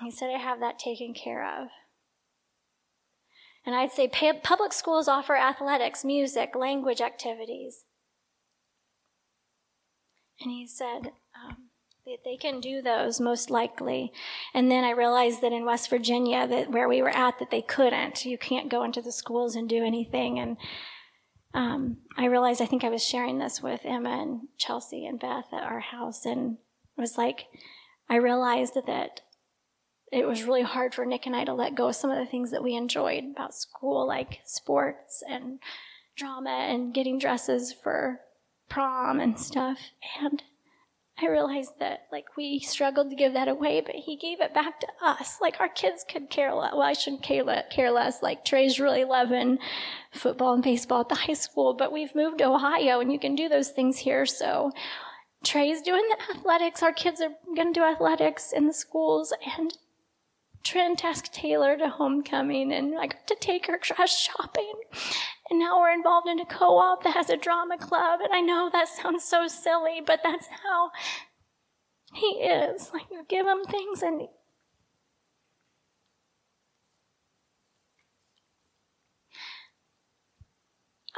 He 0.00 0.12
said, 0.12 0.30
I 0.30 0.38
have 0.38 0.60
that 0.60 0.78
taken 0.78 1.12
care 1.12 1.44
of. 1.44 1.68
And 3.66 3.74
I'd 3.74 3.90
say 3.90 4.08
public 4.08 4.72
schools 4.72 5.08
offer 5.08 5.36
athletics, 5.36 6.04
music, 6.04 6.54
language 6.54 7.00
activities. 7.00 7.84
And 10.40 10.52
he 10.52 10.66
said 10.68 11.10
they 12.24 12.36
can 12.36 12.60
do 12.60 12.82
those 12.82 13.20
most 13.20 13.50
likely. 13.50 14.12
And 14.54 14.70
then 14.70 14.84
I 14.84 14.90
realized 14.90 15.42
that 15.42 15.52
in 15.52 15.64
West 15.64 15.90
Virginia, 15.90 16.46
that 16.46 16.70
where 16.70 16.88
we 16.88 17.02
were 17.02 17.16
at, 17.16 17.38
that 17.38 17.50
they 17.50 17.62
couldn't. 17.62 18.24
You 18.24 18.38
can't 18.38 18.70
go 18.70 18.82
into 18.82 19.02
the 19.02 19.12
schools 19.12 19.54
and 19.56 19.68
do 19.68 19.84
anything. 19.84 20.38
And 20.38 20.56
um, 21.54 21.98
I 22.16 22.26
realized 22.26 22.60
I 22.60 22.66
think 22.66 22.84
I 22.84 22.90
was 22.90 23.04
sharing 23.04 23.38
this 23.38 23.62
with 23.62 23.80
Emma 23.84 24.10
and 24.10 24.40
Chelsea 24.58 25.06
and 25.06 25.18
Beth 25.18 25.46
at 25.52 25.62
our 25.62 25.80
house, 25.80 26.24
and 26.24 26.58
it 26.96 27.00
was 27.00 27.16
like 27.16 27.46
I 28.08 28.16
realized 28.16 28.74
that 28.74 29.20
it 30.10 30.26
was 30.26 30.44
really 30.44 30.62
hard 30.62 30.94
for 30.94 31.04
Nic 31.04 31.26
and 31.26 31.36
I 31.36 31.44
to 31.44 31.54
let 31.54 31.74
go 31.74 31.88
of 31.88 31.96
some 31.96 32.10
of 32.10 32.18
the 32.18 32.30
things 32.30 32.50
that 32.50 32.62
we 32.62 32.74
enjoyed 32.74 33.24
about 33.24 33.54
school, 33.54 34.06
like 34.06 34.40
sports 34.44 35.22
and 35.28 35.58
drama 36.16 36.50
and 36.50 36.94
getting 36.94 37.18
dresses 37.18 37.72
for 37.72 38.20
prom 38.68 39.20
and 39.20 39.38
stuff. 39.38 39.78
And 40.20 40.42
I 41.20 41.26
realized 41.26 41.72
that 41.80 42.06
like 42.12 42.36
we 42.36 42.60
struggled 42.60 43.10
to 43.10 43.16
give 43.16 43.32
that 43.32 43.48
away, 43.48 43.80
but 43.80 43.96
he 43.96 44.16
gave 44.16 44.40
it 44.40 44.54
back 44.54 44.78
to 44.80 44.86
us. 45.02 45.38
Like 45.40 45.60
our 45.60 45.68
kids 45.68 46.04
could 46.08 46.30
care 46.30 46.54
less. 46.54 46.72
Well, 46.72 46.82
I 46.82 46.92
shouldn't 46.92 47.22
care 47.22 47.90
less. 47.90 48.22
Like 48.22 48.44
Trey's 48.44 48.78
really 48.78 49.04
loving 49.04 49.58
football 50.12 50.54
and 50.54 50.62
baseball 50.62 51.00
at 51.00 51.08
the 51.08 51.16
high 51.16 51.32
school, 51.34 51.74
but 51.74 51.92
we've 51.92 52.14
moved 52.14 52.38
to 52.38 52.48
Ohio 52.48 53.00
and 53.00 53.12
you 53.12 53.18
can 53.18 53.34
do 53.34 53.48
those 53.48 53.70
things 53.70 53.98
here. 53.98 54.26
So 54.26 54.70
Trey's 55.42 55.82
doing 55.82 56.04
the 56.08 56.36
athletics. 56.36 56.82
Our 56.82 56.92
kids 56.92 57.20
are 57.20 57.30
going 57.56 57.72
to 57.72 57.80
do 57.80 57.84
athletics 57.84 58.52
in 58.52 58.66
the 58.66 58.72
schools 58.72 59.32
and 59.58 59.76
Trent 60.62 61.04
asked 61.04 61.32
Taylor 61.32 61.76
to 61.78 61.88
homecoming 61.88 62.72
and 62.72 62.96
I 62.98 63.06
got 63.08 63.26
to 63.26 63.36
take 63.40 63.66
her 63.66 63.78
dress 63.82 64.16
shopping. 64.16 64.72
And 65.50 65.58
now 65.58 65.80
we're 65.80 65.92
involved 65.92 66.28
in 66.28 66.40
a 66.40 66.46
co-op 66.46 67.02
that 67.04 67.14
has 67.14 67.30
a 67.30 67.36
drama 67.36 67.78
club. 67.78 68.20
And 68.22 68.32
I 68.32 68.40
know 68.40 68.68
that 68.72 68.88
sounds 68.88 69.24
so 69.24 69.48
silly, 69.48 70.02
but 70.04 70.20
that's 70.22 70.46
how 70.62 70.90
he 72.12 72.26
is. 72.26 72.90
Like 72.92 73.06
you 73.10 73.24
give 73.28 73.46
him 73.46 73.64
things 73.64 74.02
and 74.02 74.28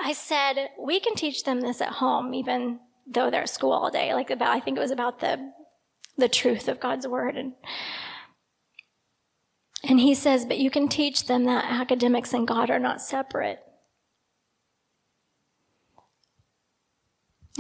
I 0.03 0.13
said, 0.13 0.71
we 0.79 0.99
can 0.99 1.15
teach 1.15 1.45
them 1.45 1.61
this 1.61 1.81
at 1.81 1.95
home, 1.95 2.33
even 2.33 2.81
though 3.07 3.31
they're 3.31 3.43
at 3.43 3.51
school 3.51 3.73
all 3.73 3.91
day. 3.91 4.15
Like 4.15 4.31
about, 4.31 4.57
I 4.57 4.61
think 4.61 4.79
it 4.79 4.81
was 4.81 4.91
about 4.91 5.21
the, 5.21 5.53
the 6.17 6.29
truth 6.29 6.69
of 6.69 6.81
God's 6.81 7.07
word. 7.07 7.37
And 7.37 7.53
and 9.83 9.99
he 9.99 10.15
says, 10.15 10.45
but 10.45 10.59
you 10.59 10.71
can 10.71 10.89
teach 10.89 11.27
them 11.27 11.45
that 11.45 11.65
academics 11.65 12.35
and 12.35 12.47
God 12.47 12.71
are 12.71 12.79
not 12.79 13.01
separate. 13.01 13.61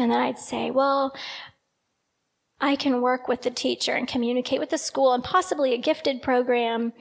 And 0.00 0.10
then 0.10 0.18
I'd 0.18 0.38
say, 0.38 0.70
well, 0.70 1.14
I 2.60 2.76
can 2.76 3.00
work 3.00 3.28
with 3.28 3.42
the 3.42 3.50
teacher 3.50 3.92
and 3.92 4.08
communicate 4.08 4.60
with 4.60 4.70
the 4.70 4.78
school 4.78 5.12
and 5.12 5.24
possibly 5.24 5.72
a 5.72 5.78
gifted 5.78 6.22
program. 6.22 6.92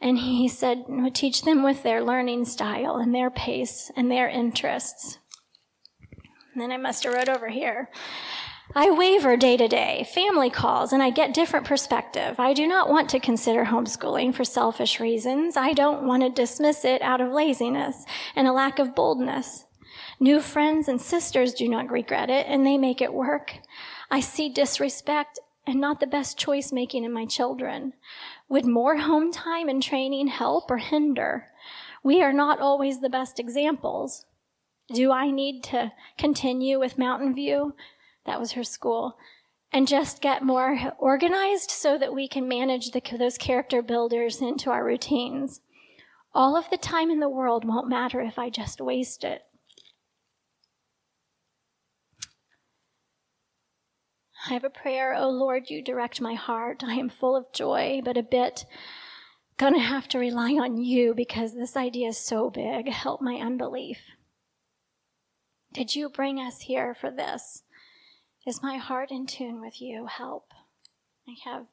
And 0.00 0.18
he 0.18 0.48
said, 0.48 0.84
teach 1.12 1.42
them 1.42 1.62
with 1.62 1.82
their 1.82 2.02
learning 2.02 2.46
style 2.46 2.96
and 2.96 3.14
their 3.14 3.30
pace 3.30 3.90
and 3.96 4.10
their 4.10 4.28
interests. 4.28 5.18
And 6.52 6.62
then 6.62 6.72
I 6.72 6.78
must 6.78 7.04
have 7.04 7.14
wrote 7.14 7.28
over 7.28 7.48
here. 7.48 7.90
I 8.74 8.90
waver 8.90 9.36
day 9.36 9.56
to 9.56 9.66
day, 9.66 10.06
family 10.14 10.48
calls, 10.48 10.92
and 10.92 11.02
I 11.02 11.10
get 11.10 11.34
different 11.34 11.66
perspective. 11.66 12.38
I 12.38 12.54
do 12.54 12.68
not 12.68 12.88
want 12.88 13.10
to 13.10 13.18
consider 13.18 13.64
homeschooling 13.64 14.32
for 14.32 14.44
selfish 14.44 15.00
reasons. 15.00 15.56
I 15.56 15.72
don't 15.72 16.06
want 16.06 16.22
to 16.22 16.30
dismiss 16.30 16.84
it 16.84 17.02
out 17.02 17.20
of 17.20 17.32
laziness 17.32 18.04
and 18.36 18.46
a 18.46 18.52
lack 18.52 18.78
of 18.78 18.94
boldness. 18.94 19.66
New 20.22 20.38
friends 20.38 20.86
and 20.86 21.00
sisters 21.00 21.54
do 21.54 21.66
not 21.66 21.90
regret 21.90 22.28
it, 22.28 22.46
and 22.46 22.66
they 22.66 22.76
make 22.76 23.00
it 23.00 23.14
work. 23.14 23.54
I 24.10 24.20
see 24.20 24.50
disrespect 24.50 25.38
and 25.66 25.80
not 25.80 25.98
the 25.98 26.06
best 26.06 26.36
choice 26.36 26.72
making 26.72 27.04
in 27.04 27.12
my 27.12 27.24
children. 27.24 27.94
Would 28.50 28.66
more 28.66 28.98
home 28.98 29.32
time 29.32 29.70
and 29.70 29.82
training 29.82 30.26
help 30.26 30.70
or 30.70 30.76
hinder? 30.76 31.46
We 32.02 32.22
are 32.22 32.34
not 32.34 32.60
always 32.60 33.00
the 33.00 33.08
best 33.08 33.40
examples. 33.40 34.26
Do 34.92 35.10
I 35.10 35.30
need 35.30 35.64
to 35.64 35.90
continue 36.18 36.78
with 36.78 36.98
Mountain 36.98 37.34
View? 37.34 37.74
That 38.26 38.38
was 38.38 38.52
her 38.52 38.64
school. 38.64 39.16
And 39.72 39.88
just 39.88 40.20
get 40.20 40.42
more 40.42 40.92
organized 40.98 41.70
so 41.70 41.96
that 41.96 42.12
we 42.12 42.28
can 42.28 42.46
manage 42.46 42.90
the, 42.90 43.00
those 43.16 43.38
character 43.38 43.80
builders 43.80 44.42
into 44.42 44.70
our 44.70 44.84
routines. 44.84 45.62
All 46.34 46.56
of 46.56 46.68
the 46.68 46.76
time 46.76 47.10
in 47.10 47.20
the 47.20 47.28
world 47.28 47.64
won't 47.64 47.88
matter 47.88 48.20
if 48.20 48.38
I 48.38 48.50
just 48.50 48.82
waste 48.82 49.24
it. 49.24 49.44
I 54.48 54.54
have 54.54 54.64
a 54.64 54.70
prayer, 54.70 55.14
O 55.14 55.24
oh 55.24 55.30
Lord, 55.30 55.68
you 55.68 55.82
direct 55.82 56.20
my 56.20 56.34
heart. 56.34 56.82
I 56.82 56.94
am 56.94 57.10
full 57.10 57.36
of 57.36 57.52
joy, 57.52 58.00
but 58.04 58.16
a 58.16 58.22
bit 58.22 58.64
gonna 59.58 59.80
have 59.80 60.08
to 60.08 60.18
rely 60.18 60.52
on 60.52 60.78
you 60.78 61.12
because 61.14 61.54
this 61.54 61.76
idea 61.76 62.08
is 62.08 62.18
so 62.18 62.48
big. 62.48 62.88
Help 62.88 63.20
my 63.20 63.34
unbelief. 63.34 63.98
Did 65.72 65.94
you 65.94 66.08
bring 66.08 66.38
us 66.38 66.62
here 66.62 66.94
for 66.94 67.10
this? 67.10 67.64
Is 68.46 68.62
my 68.62 68.78
heart 68.78 69.10
in 69.10 69.26
tune 69.26 69.60
with 69.60 69.82
you? 69.82 70.06
Help. 70.06 70.52
I 71.28 71.34
have 71.44 71.66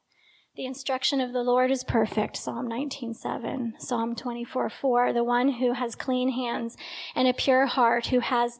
the 0.58 0.65
instruction 0.65 1.21
of 1.21 1.34
the 1.34 1.43
Lord 1.43 1.71
is 1.71 1.84
perfect, 1.84 2.36
Psalm 2.36 2.67
19:7, 2.67 3.80
Psalm 3.80 4.15
24:4, 4.15 5.13
the 5.13 5.23
one 5.23 5.49
who 5.49 5.73
has 5.73 5.95
clean 5.95 6.30
hands 6.30 6.75
and 7.15 7.27
a 7.27 7.34
pure 7.34 7.67
heart, 7.67 8.08
who 8.08 8.19
has 8.19 8.60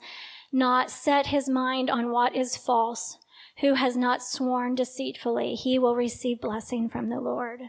not 0.52 0.91
set 0.91 1.28
his 1.28 1.50
mind 1.50 1.89
on 1.89 2.12
what 2.12 2.36
is 2.36 2.56
false, 2.56 3.17
who 3.62 3.74
has 3.74 3.98
not 3.98 4.24
sworn 4.24 4.76
deceitfully, 4.76 5.56
he 5.56 5.80
will 5.80 5.96
receive 5.96 6.41
blessing 6.41 6.89
from 6.89 7.10
the 7.10 7.20
Lord. 7.20 7.62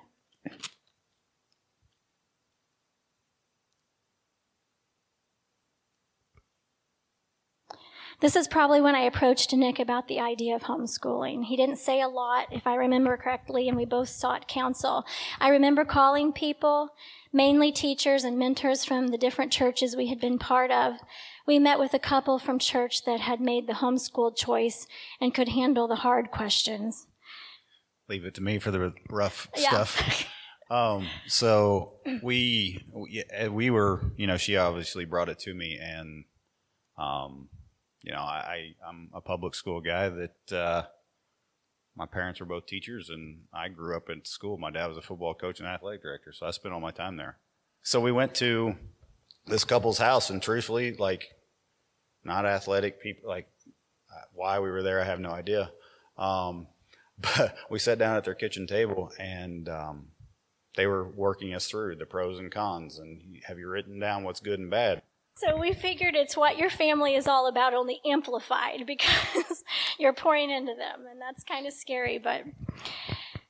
This 8.20 8.34
is 8.34 8.48
probably 8.48 8.80
when 8.80 8.96
I 8.96 9.02
approached 9.02 9.52
Nic 9.52 9.78
about 9.78 10.08
the 10.08 10.18
idea 10.18 10.56
of 10.56 10.62
homeschooling. 10.62 11.44
He 11.44 11.56
didn't 11.56 11.78
say 11.78 12.00
a 12.00 12.08
lot, 12.08 12.48
if 12.50 12.66
I 12.66 12.74
remember 12.74 13.16
correctly, 13.16 13.68
and 13.68 13.76
we 13.76 13.84
both 13.84 14.08
sought 14.08 14.48
counsel. 14.48 15.04
I 15.38 15.50
remember 15.50 15.84
calling 15.84 16.32
people, 16.32 16.88
mainly 17.32 17.70
teachers 17.70 18.24
and 18.24 18.36
mentors 18.36 18.84
from 18.84 19.08
the 19.08 19.18
different 19.18 19.52
churches 19.52 19.94
we 19.94 20.08
had 20.08 20.20
been 20.20 20.36
part 20.36 20.72
of. 20.72 20.94
We 21.48 21.58
met 21.58 21.78
with 21.78 21.94
a 21.94 21.98
couple 21.98 22.38
from 22.38 22.58
church 22.58 23.06
that 23.06 23.20
had 23.20 23.40
made 23.40 23.66
the 23.66 23.72
homeschool 23.72 24.36
choice 24.36 24.86
and 25.18 25.32
could 25.32 25.48
handle 25.48 25.88
the 25.88 25.94
hard 25.94 26.30
questions. 26.30 27.06
Leave 28.06 28.26
it 28.26 28.34
to 28.34 28.42
me 28.42 28.58
for 28.58 28.70
the 28.70 28.92
rough 29.08 29.48
yeah. 29.56 29.70
stuff. 29.70 30.26
Um, 30.70 31.06
so 31.26 31.94
we, 32.22 32.84
we 33.50 33.70
were, 33.70 34.02
you 34.18 34.26
know, 34.26 34.36
she 34.36 34.58
obviously 34.58 35.06
brought 35.06 35.30
it 35.30 35.38
to 35.38 35.54
me 35.54 35.78
and, 35.80 36.24
um, 36.98 37.48
you 38.02 38.12
know, 38.12 38.18
I, 38.18 38.74
I'm 38.86 39.08
a 39.14 39.22
public 39.22 39.54
school 39.54 39.80
guy 39.80 40.10
that 40.10 40.52
uh, 40.52 40.82
my 41.96 42.04
parents 42.04 42.40
were 42.40 42.44
both 42.44 42.66
teachers, 42.66 43.08
and 43.08 43.44
I 43.50 43.68
grew 43.68 43.96
up 43.96 44.10
in 44.10 44.26
school. 44.26 44.58
My 44.58 44.70
dad 44.70 44.88
was 44.88 44.98
a 44.98 45.00
football 45.00 45.32
coach 45.32 45.58
and 45.58 45.66
athletic 45.66 46.02
director, 46.02 46.34
so 46.34 46.44
I 46.44 46.50
spent 46.50 46.74
all 46.74 46.80
my 46.80 46.90
time 46.90 47.16
there. 47.16 47.38
So 47.82 47.98
we 47.98 48.12
went 48.12 48.34
to 48.34 48.76
this 49.46 49.64
couple's 49.64 49.96
house, 49.96 50.28
and 50.28 50.42
truthfully, 50.42 50.92
like, 50.92 51.30
not 52.28 52.46
athletic 52.46 53.02
people, 53.02 53.28
like, 53.28 53.48
why 54.32 54.60
we 54.60 54.70
were 54.70 54.82
there, 54.82 55.00
I 55.00 55.04
have 55.04 55.20
no 55.20 55.30
idea. 55.30 55.70
Um, 56.16 56.68
but 57.18 57.56
we 57.68 57.78
sat 57.78 57.98
down 57.98 58.16
at 58.16 58.24
their 58.24 58.34
kitchen 58.34 58.66
table, 58.66 59.10
and 59.18 59.68
um, 59.68 60.08
they 60.76 60.86
were 60.86 61.08
working 61.08 61.54
us 61.54 61.66
through 61.66 61.96
the 61.96 62.06
pros 62.06 62.38
and 62.38 62.50
cons, 62.50 62.98
and 62.98 63.40
have 63.44 63.58
you 63.58 63.68
written 63.68 63.98
down 63.98 64.22
what's 64.22 64.40
good 64.40 64.60
and 64.60 64.70
bad? 64.70 65.02
So 65.36 65.56
we 65.56 65.72
figured 65.72 66.16
it's 66.16 66.36
what 66.36 66.58
your 66.58 66.70
family 66.70 67.14
is 67.14 67.28
all 67.28 67.46
about, 67.46 67.74
only 67.74 68.00
amplified 68.04 68.84
because 68.86 69.64
you're 69.98 70.12
pouring 70.12 70.50
into 70.50 70.74
them. 70.74 71.06
And 71.10 71.20
that's 71.20 71.44
kind 71.44 71.66
of 71.66 71.72
scary. 71.72 72.18
But 72.18 72.42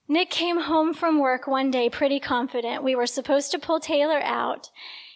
Nic 0.07 0.31
came 0.31 0.61
home 0.61 0.93
from 0.93 1.19
work 1.19 1.47
one 1.47 1.71
day 1.71 1.89
pretty 1.89 2.21
confident. 2.21 2.83
We 2.83 2.95
were 2.95 3.07
supposed 3.07 3.53
to 3.53 3.59
pull 3.59 3.81
Taylor 3.81 4.21
out. 4.21 4.71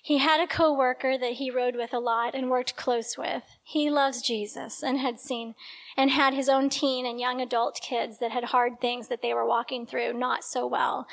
He 0.05 0.19
had 0.19 0.41
a 0.41 0.49
coworker 0.49 1.17
that 1.17 1.35
he 1.35 1.49
rode 1.49 1.77
with 1.77 1.95
a 1.95 2.01
lot 2.01 2.35
and 2.35 2.51
worked 2.51 2.75
close 2.75 3.17
with. 3.17 3.45
He 3.63 3.89
loves 3.89 4.21
Jesus 4.21 4.83
and 4.83 4.99
had 4.99 5.21
seen 5.21 5.55
and 5.97 6.11
had 6.11 6.35
his 6.35 6.49
own 6.49 6.71
teen 6.71 7.07
and 7.07 7.21
young 7.21 7.41
adult 7.41 7.81
kids 7.81 8.19
that 8.19 8.33
had 8.33 8.45
hard 8.45 8.81
things 8.81 9.07
that 9.07 9.23
they 9.23 9.33
were 9.33 9.47
walking 9.47 9.87
through 9.87 10.15
not 10.15 10.43
so 10.43 10.67
well. 10.67 11.07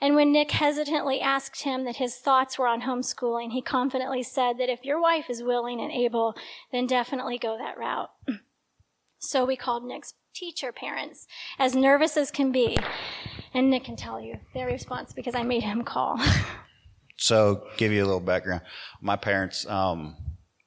And 0.00 0.16
when 0.16 0.32
Nic 0.32 0.50
hesitantly 0.50 1.20
asked 1.20 1.62
him 1.62 1.84
that 1.84 1.96
his 1.96 2.16
thoughts 2.16 2.58
were 2.58 2.66
on 2.66 2.82
homeschooling, 2.82 3.52
he 3.52 3.62
confidently 3.62 4.24
said 4.24 4.58
that 4.58 4.68
if 4.68 4.84
your 4.84 5.00
wife 5.00 5.30
is 5.30 5.44
willing 5.44 5.80
and 5.80 5.92
able, 5.92 6.34
then 6.72 6.88
definitely 6.88 7.38
go 7.38 7.56
that 7.56 7.78
route. 7.78 8.10
So 9.24 9.44
we 9.44 9.54
called 9.54 9.84
Nic's 9.84 10.14
teacher 10.34 10.72
parents, 10.72 11.28
as 11.56 11.76
nervous 11.76 12.16
as 12.16 12.32
can 12.32 12.50
be. 12.50 12.76
And 13.54 13.70
Nic 13.70 13.84
can 13.84 13.94
tell 13.94 14.20
you 14.20 14.40
their 14.52 14.66
response 14.66 15.12
because 15.12 15.36
I 15.36 15.44
made 15.44 15.62
him 15.62 15.84
call. 15.84 16.18
so, 17.22 17.68
give 17.76 17.92
you 17.92 18.02
a 18.02 18.04
little 18.04 18.18
background. 18.18 18.62
My 19.00 19.14
parents, 19.14 19.64
um, 19.68 20.16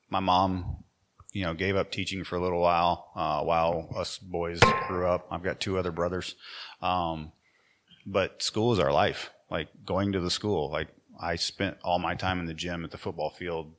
my 0.09 0.21
mom, 0.21 0.85
you 1.33 1.43
know, 1.43 1.53
gave 1.53 1.75
up 1.75 1.91
teaching 1.91 2.23
for 2.23 2.37
a 2.37 2.41
little 2.41 2.61
while 2.61 3.11
uh, 3.13 3.41
while 3.43 3.93
us 3.97 4.17
boys 4.17 4.61
grew 4.87 5.05
up. 5.05 5.27
I've 5.29 5.43
got 5.43 5.59
two 5.59 5.77
other 5.77 5.91
brothers. 5.91 6.35
Um, 6.81 7.33
but 8.05 8.41
school 8.41 8.71
is 8.71 8.79
our 8.79 8.93
life. 8.93 9.31
Like 9.51 9.67
going 9.85 10.13
to 10.13 10.21
the 10.21 10.31
school. 10.31 10.71
Like 10.71 10.87
I 11.19 11.35
spent 11.35 11.75
all 11.83 11.99
my 11.99 12.15
time 12.15 12.39
in 12.39 12.45
the 12.45 12.53
gym 12.53 12.85
at 12.85 12.91
the 12.91 12.97
football 12.97 13.31
field 13.31 13.73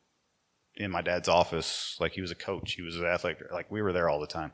in 0.74 0.90
my 0.90 1.00
dad's 1.00 1.30
office. 1.30 1.96
Like 1.98 2.12
he 2.12 2.20
was 2.20 2.30
a 2.30 2.34
coach. 2.34 2.72
He 2.72 2.82
was 2.82 2.96
an 2.96 3.06
athlete. 3.06 3.38
Like 3.50 3.70
we 3.70 3.80
were 3.80 3.94
there 3.94 4.10
all 4.10 4.20
the 4.20 4.26
time. 4.26 4.52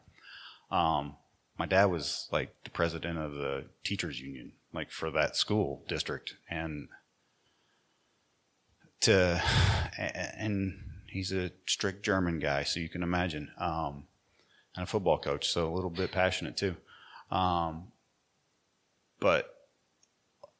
Um, 0.71 1.17
my 1.59 1.67
dad 1.67 1.87
was 1.87 2.29
like 2.31 2.55
the 2.63 2.71
president 2.71 3.19
of 3.19 3.33
the 3.33 3.65
teachers 3.83 4.21
union, 4.21 4.53
like 4.73 4.93
for 4.93 5.11
that 5.11 5.35
school 5.35 5.83
district, 5.89 6.37
and 6.49 6.87
to 9.03 9.43
and 9.97 10.79
he's 11.07 11.33
a 11.33 11.51
strict 11.67 12.05
German 12.05 12.39
guy, 12.39 12.65
so 12.65 12.81
you 12.81 12.89
can 12.89 13.03
imagine, 13.03 13.51
um, 13.59 14.05
and 14.75 14.85
a 14.85 14.87
football 14.87 15.19
coach, 15.19 15.49
so 15.49 15.69
a 15.69 15.75
little 15.75 15.91
bit 15.91 16.11
passionate 16.11 16.57
too. 16.57 16.77
Um, 17.31 17.89
but 19.21 19.55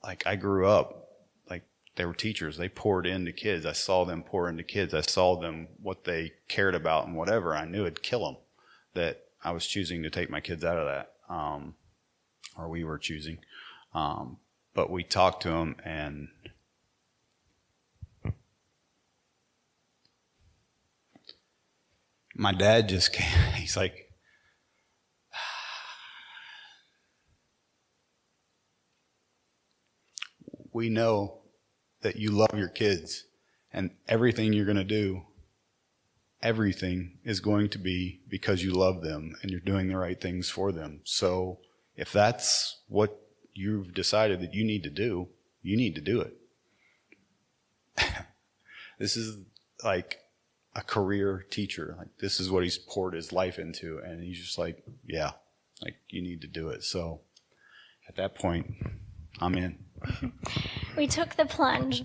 like 0.05 0.27
I 0.27 0.37
grew 0.37 0.67
up, 0.69 1.09
like 1.49 1.63
they 1.97 2.05
were 2.05 2.15
teachers. 2.15 2.57
They 2.57 2.69
poured 2.69 3.07
into 3.07 3.33
kids. 3.33 3.65
I 3.65 3.73
saw 3.73 4.05
them 4.05 4.23
pour 4.23 4.49
into 4.49 4.63
kids. 4.63 4.95
I 4.95 5.01
saw 5.01 5.41
them 5.41 5.69
what 5.83 6.05
they 6.05 6.33
cared 6.49 6.75
about 6.75 7.07
and 7.07 7.17
whatever. 7.17 7.57
I 7.57 7.65
knew 7.65 7.83
it'd 7.83 8.03
kill 8.03 8.25
them. 8.25 8.37
That 8.95 9.25
I 9.43 9.53
was 9.53 9.67
choosing 9.67 10.03
to 10.03 10.11
take 10.11 10.31
my 10.31 10.41
kids 10.41 10.65
out 10.65 10.77
of 10.77 10.87
that, 10.87 11.13
um, 11.33 11.75
or 12.59 12.69
we 12.69 12.85
were 12.85 12.99
choosing. 12.99 13.39
Um, 13.95 14.37
but 14.75 14.91
we 14.91 15.03
talked 15.03 15.43
to 15.43 15.49
them 15.51 15.77
and. 15.85 16.29
My 22.43 22.53
dad 22.53 22.89
just 22.89 23.13
came, 23.13 23.39
he's 23.55 23.77
like, 23.77 24.11
we 30.73 30.89
know 30.89 31.39
that 32.01 32.17
you 32.17 32.33
love 32.33 32.57
your 32.57 32.67
kids 32.67 33.27
and 33.73 33.93
everything 34.09 34.53
you're 34.53 34.65
going 34.65 34.77
to 34.77 34.83
do, 34.83 35.23
everything 36.43 37.19
is 37.23 37.39
going 37.39 37.69
to 37.69 37.79
be 37.79 38.23
because 38.29 38.65
you 38.65 38.73
love 38.73 39.03
them 39.03 39.37
and 39.41 39.53
you're 39.53 39.61
doing 39.61 39.87
the 39.87 39.97
right 39.97 40.21
things 40.21 40.51
for 40.51 40.73
them. 40.73 41.03
So 41.05 41.61
if 41.95 42.11
that's 42.11 42.81
what 42.89 43.21
you've 43.55 43.95
decided 43.95 44.41
that 44.41 44.53
you 44.53 44.65
need 44.65 44.83
to 44.83 44.91
do, 44.91 45.29
you 45.63 45.77
need 45.77 45.95
to 45.95 46.01
do 46.01 46.21
it. 46.21 46.37
this 48.99 49.17
is 49.17 49.39
like 49.85 50.22
a 50.75 50.83
career 50.83 51.45
teacher. 51.51 51.95
Like 51.99 52.09
this 52.19 52.41
is 52.41 52.51
what 52.51 52.63
he's 52.63 52.79
poured 52.79 53.15
his 53.15 53.33
life 53.33 53.59
into 53.59 53.99
and 53.99 54.23
he's 54.23 54.41
just 54.41 54.59
like, 54.59 54.83
yeah, 55.07 55.33
like 55.83 55.97
you 56.09 56.23
need 56.23 56.41
to 56.43 56.47
do 56.47 56.69
it. 56.69 56.83
So 56.83 57.21
at 58.09 58.17
that 58.17 58.35
point, 58.35 58.75
I'm 59.41 59.55
in. 59.55 59.79
we 60.97 61.07
took 61.07 61.37
the 61.37 61.47
plunge. 61.47 62.05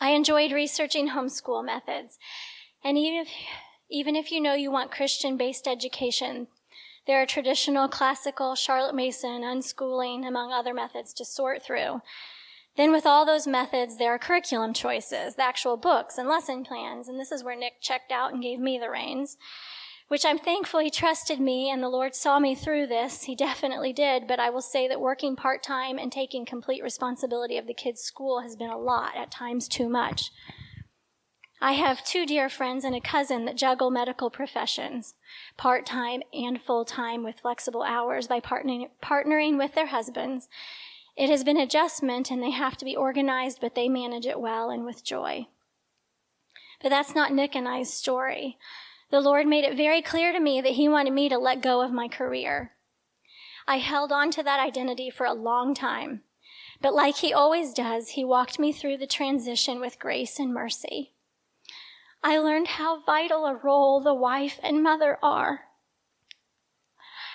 I 0.00 0.10
enjoyed 0.10 0.52
researching 0.52 1.10
homeschool 1.10 1.64
methods. 1.64 2.18
And 2.84 2.96
even 2.96 3.20
if, 3.20 3.28
even 3.90 4.16
if 4.16 4.30
you 4.30 4.40
know 4.40 4.54
you 4.54 4.70
want 4.70 4.92
Christian 4.92 5.36
based 5.36 5.66
education, 5.66 6.46
there 7.06 7.20
are 7.22 7.26
traditional, 7.26 7.88
classical, 7.88 8.54
Charlotte 8.54 8.94
Mason, 8.94 9.42
unschooling, 9.42 10.28
among 10.28 10.52
other 10.52 10.74
methods 10.74 11.14
to 11.14 11.24
sort 11.24 11.62
through. 11.62 12.02
Then, 12.76 12.92
with 12.92 13.06
all 13.06 13.26
those 13.26 13.46
methods, 13.46 13.98
there 13.98 14.14
are 14.14 14.18
curriculum 14.18 14.72
choices, 14.72 15.34
the 15.34 15.42
actual 15.42 15.76
books 15.76 16.16
and 16.16 16.28
lesson 16.28 16.64
plans. 16.64 17.08
And 17.08 17.18
this 17.18 17.32
is 17.32 17.42
where 17.42 17.56
Nic 17.56 17.80
checked 17.80 18.12
out 18.12 18.32
and 18.32 18.42
gave 18.42 18.60
me 18.60 18.78
the 18.78 18.90
reins 18.90 19.36
which 20.08 20.24
I'm 20.24 20.38
thankful 20.38 20.80
he 20.80 20.90
trusted 20.90 21.38
me 21.38 21.70
and 21.70 21.82
the 21.82 21.88
Lord 21.88 22.14
saw 22.14 22.38
me 22.38 22.54
through 22.54 22.86
this. 22.86 23.24
He 23.24 23.36
definitely 23.36 23.92
did, 23.92 24.26
but 24.26 24.40
I 24.40 24.50
will 24.50 24.62
say 24.62 24.88
that 24.88 25.00
working 25.00 25.36
part 25.36 25.62
time 25.62 25.98
and 25.98 26.10
taking 26.10 26.46
complete 26.46 26.82
responsibility 26.82 27.58
of 27.58 27.66
the 27.66 27.74
kids' 27.74 28.00
school 28.00 28.40
has 28.40 28.56
been 28.56 28.70
a 28.70 28.78
lot, 28.78 29.16
at 29.16 29.30
times 29.30 29.68
too 29.68 29.88
much. 29.88 30.30
I 31.60 31.72
have 31.72 32.04
two 32.04 32.24
dear 32.24 32.48
friends 32.48 32.84
and 32.84 32.94
a 32.94 33.00
cousin 33.00 33.44
that 33.44 33.56
juggle 33.56 33.90
medical 33.90 34.30
professions, 34.30 35.14
part 35.56 35.84
time 35.84 36.22
and 36.32 36.60
full 36.60 36.84
time 36.84 37.22
with 37.22 37.40
flexible 37.40 37.82
hours 37.82 38.28
by 38.28 38.40
partnering, 38.40 38.88
partnering 39.02 39.58
with 39.58 39.74
their 39.74 39.88
husbands. 39.88 40.48
It 41.18 41.28
has 41.28 41.44
been 41.44 41.58
adjustment 41.58 42.30
and 42.30 42.42
they 42.42 42.52
have 42.52 42.78
to 42.78 42.84
be 42.84 42.96
organized, 42.96 43.58
but 43.60 43.74
they 43.74 43.88
manage 43.88 44.24
it 44.24 44.40
well 44.40 44.70
and 44.70 44.84
with 44.84 45.04
joy. 45.04 45.48
But 46.80 46.90
that's 46.90 47.14
not 47.14 47.32
Nic 47.32 47.54
and 47.54 47.68
I's 47.68 47.92
story 47.92 48.56
the 49.10 49.20
Lord 49.20 49.46
made 49.46 49.64
it 49.64 49.76
very 49.76 50.02
clear 50.02 50.32
to 50.32 50.40
me 50.40 50.60
that 50.60 50.72
He 50.72 50.88
wanted 50.88 51.12
me 51.12 51.28
to 51.28 51.38
let 51.38 51.62
go 51.62 51.80
of 51.80 51.92
my 51.92 52.08
career. 52.08 52.72
I 53.66 53.78
held 53.78 54.12
on 54.12 54.30
to 54.32 54.42
that 54.42 54.60
identity 54.60 55.10
for 55.10 55.26
a 55.26 55.32
long 55.32 55.74
time. 55.74 56.22
But 56.80 56.94
like 56.94 57.16
He 57.16 57.32
always 57.32 57.72
does, 57.72 58.10
He 58.10 58.24
walked 58.24 58.58
me 58.58 58.72
through 58.72 58.98
the 58.98 59.06
transition 59.06 59.80
with 59.80 59.98
grace 59.98 60.38
and 60.38 60.52
mercy. 60.52 61.12
I 62.22 62.38
learned 62.38 62.68
how 62.68 63.00
vital 63.00 63.46
a 63.46 63.54
role 63.54 64.00
the 64.00 64.14
wife 64.14 64.58
and 64.62 64.82
mother 64.82 65.18
are. 65.22 65.67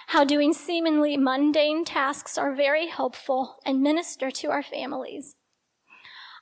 How 0.07 0.23
doing 0.23 0.53
seemingly 0.53 1.17
mundane 1.17 1.85
tasks 1.85 2.37
are 2.37 2.53
very 2.53 2.87
helpful 2.87 3.57
and 3.65 3.81
minister 3.81 4.29
to 4.31 4.51
our 4.51 4.63
families. 4.63 5.35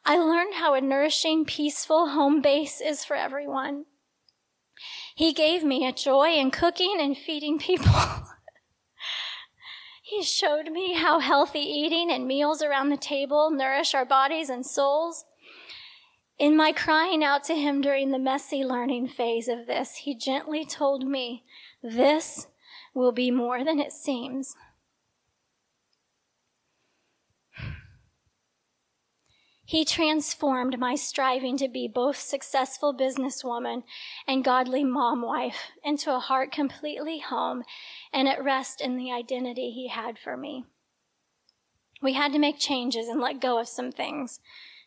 I 0.04 0.18
learned 0.18 0.56
how 0.56 0.74
a 0.74 0.82
nourishing, 0.82 1.46
peaceful 1.46 2.10
home 2.10 2.42
base 2.42 2.82
is 2.82 3.06
for 3.06 3.16
everyone. 3.16 3.86
He 5.16 5.32
gave 5.32 5.64
me 5.64 5.86
a 5.86 5.92
joy 5.92 6.34
in 6.34 6.50
cooking 6.50 6.98
and 7.00 7.16
feeding 7.16 7.60
people. 7.60 7.92
he 10.02 10.24
showed 10.24 10.72
me 10.72 10.94
how 10.94 11.20
healthy 11.20 11.60
eating 11.60 12.12
and 12.12 12.28
meals 12.28 12.64
around 12.64 12.90
the 12.90 12.98
table 12.98 13.52
nourish 13.52 13.94
our 13.94 14.06
bodies 14.06 14.50
and 14.50 14.66
souls. 14.66 15.26
In 16.40 16.58
my 16.58 16.72
crying 16.72 17.24
out 17.24 17.44
to 17.46 17.56
him 17.56 17.82
during 17.82 18.10
the 18.10 18.18
messy 18.18 18.64
learning 18.64 19.10
phase 19.10 19.48
of 19.48 19.68
this, 19.68 19.98
he 19.98 20.16
gently 20.16 20.66
told 20.66 21.06
me, 21.06 21.44
This 21.84 22.48
will 22.94 23.12
be 23.12 23.32
more 23.32 23.64
than 23.64 23.80
it 23.80 23.92
seems. 23.92 24.56
He 29.72 29.86
transformed 29.86 30.78
my 30.78 30.96
striving 30.96 31.56
to 31.56 31.70
be 31.70 31.88
both 31.88 32.18
successful 32.18 32.94
businesswoman 32.94 33.84
and 34.28 34.44
godly 34.44 34.84
mom 34.84 35.22
wife 35.22 35.72
into 35.82 36.14
a 36.14 36.20
heart 36.20 36.52
completely 36.52 37.20
home 37.20 37.64
and 38.12 38.28
at 38.28 38.44
rest 38.44 38.82
in 38.82 38.98
the 38.98 39.14
identity 39.14 39.72
he 39.72 39.88
had 39.88 40.20
for 40.20 40.36
me. 40.36 40.66
We 42.02 42.12
had 42.12 42.34
to 42.34 42.40
make 42.40 42.60
changes 42.60 43.08
and 43.08 43.22
let 43.22 43.40
go 43.40 43.60
of 43.60 43.70
some 43.70 43.94
things. 43.94 44.42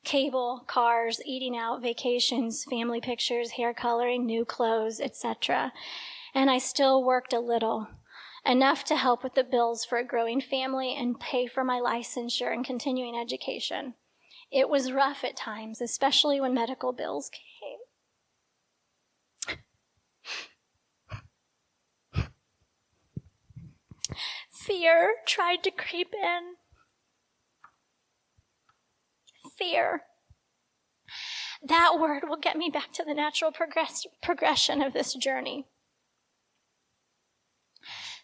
Cable, 0.05 0.65
cars, 0.67 1.19
eating 1.25 1.57
out, 1.57 1.81
vacations, 1.81 2.65
family 2.65 3.01
pictures, 3.01 3.53
hair 3.53 3.73
coloring, 3.73 4.27
new 4.27 4.45
clothes, 4.45 5.01
etc. 5.01 5.73
And 6.35 6.51
I 6.51 6.59
still 6.59 7.05
worked 7.05 7.33
a 7.33 7.39
little, 7.39 7.87
enough 8.45 8.85
to 8.85 8.97
help 8.97 9.23
with 9.23 9.35
the 9.35 9.45
bills 9.45 9.85
for 9.85 9.99
a 9.99 10.07
growing 10.07 10.41
family 10.41 10.95
and 10.95 11.21
pay 11.21 11.47
for 11.47 11.63
my 11.63 11.81
licensure 11.81 12.53
and 12.53 12.65
continuing 12.65 13.17
education. 13.17 13.95
It 14.51 14.69
was 14.69 14.93
rough 14.93 15.25
at 15.25 15.37
times, 15.37 15.81
especially 15.81 16.41
when 16.41 16.53
medical 16.53 16.93
bills 16.93 17.31
came. 17.31 17.75
Fear 24.51 25.17
tried 25.27 25.63
to 25.65 25.71
creep 25.71 26.15
in. 26.15 26.55
Fear. 29.59 30.03
That 31.63 31.99
word 32.01 32.25
will 32.29 32.39
get 32.39 32.57
me 32.57 32.71
back 32.71 32.93
to 32.95 33.05
the 33.05 33.15
natural 33.15 33.53
progress- 33.53 34.07
progression 34.23 34.83
of 34.83 34.93
this 34.93 35.15
journey. 35.15 35.67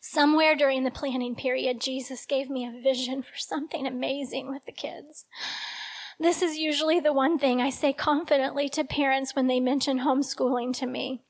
Somewhere 0.01 0.57
during 0.57 0.85
the 0.85 0.91
planning 0.91 1.35
period, 1.35 1.81
Jesus 1.81 2.25
gave 2.25 2.49
me 2.49 2.67
a 2.67 2.81
vision 2.83 3.23
for 3.23 3.37
something 3.37 3.87
amazing 3.87 4.49
with 4.49 4.65
the 4.65 4.73
kids. 4.73 5.27
This 6.19 6.41
is 6.43 6.57
usually 6.57 7.01
the 7.01 7.13
one 7.13 7.39
thing 7.39 7.61
I 7.61 7.71
say 7.71 7.93
confidently 7.93 8.69
to 8.71 8.85
parents 8.85 9.37
when 9.37 9.47
they 9.47 9.61
mention 9.61 10.01
homeschooling 10.01 10.75
to 10.79 10.87
me. 10.87 11.23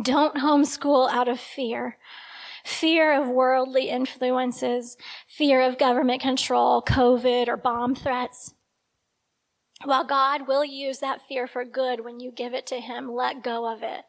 Don't 0.00 0.36
homeschool 0.36 1.10
out 1.10 1.28
of 1.28 1.40
fear. 1.40 1.96
Fear 2.64 3.22
of 3.22 3.28
worldly 3.28 3.88
influences, 3.88 4.98
fear 5.26 5.62
of 5.62 5.78
government 5.78 6.20
control, 6.20 6.82
COVID, 6.82 7.48
or 7.48 7.56
bomb 7.56 7.94
threats. 7.94 8.54
While 9.84 10.04
God 10.04 10.46
will 10.46 10.64
use 10.64 10.98
that 10.98 11.22
fear 11.26 11.46
for 11.46 11.64
good 11.64 12.04
when 12.04 12.20
you 12.20 12.30
give 12.30 12.52
it 12.52 12.66
to 12.66 12.80
Him, 12.80 13.10
let 13.10 13.42
go 13.42 13.70
of 13.70 13.82
it. 13.82 14.04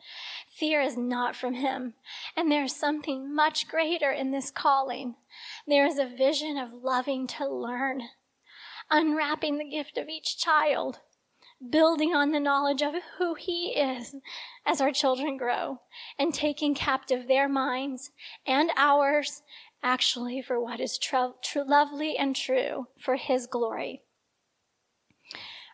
Fear 0.62 0.82
is 0.82 0.95
not 0.95 1.36
from 1.36 1.56
Him. 1.56 1.95
And 2.38 2.52
there 2.52 2.63
is 2.63 2.76
something 2.76 3.34
much 3.34 3.67
greater 3.67 4.12
in 4.12 4.30
this 4.30 4.52
calling. 4.52 5.15
There 5.65 5.88
is 5.88 5.97
a 5.97 6.06
vision 6.06 6.56
of 6.56 6.84
loving 6.84 7.26
to 7.30 7.50
learn, 7.50 8.04
unwrapping 8.91 9.58
the 9.58 9.67
gift 9.67 9.97
of 9.97 10.08
each 10.08 10.38
child, 10.38 11.00
building 11.67 12.13
on 12.13 12.30
the 12.30 12.39
knowledge 12.39 12.84
of 12.84 12.93
who 13.17 13.34
He 13.34 13.69
is 13.71 14.13
as 14.63 14.80
our 14.80 14.91
children 14.91 15.36
grow, 15.36 15.80
and 16.19 16.32
taking 16.32 16.76
captive 16.76 17.28
their 17.28 17.50
minds 17.50 18.12
and 18.45 18.69
ours, 18.78 19.41
actually, 19.82 20.43
for 20.43 20.62
what 20.62 20.80
is 20.80 21.00
true, 21.00 21.34
true 21.41 21.67
lovely 21.67 22.15
and 22.15 22.36
true 22.36 22.86
for 23.00 23.15
His 23.15 23.47
glory. 23.47 24.04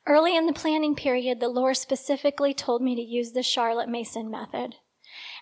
Early 0.08 0.38
in 0.38 0.46
the 0.46 0.54
planning 0.54 0.96
period, 0.96 1.42
the 1.42 1.50
Lord 1.50 1.76
specifically 1.76 2.54
told 2.54 2.82
me 2.82 2.96
to 2.96 3.02
use 3.02 3.34
the 3.34 3.44
Charlotte 3.44 3.90
Mason 3.90 4.32
method. 4.32 4.76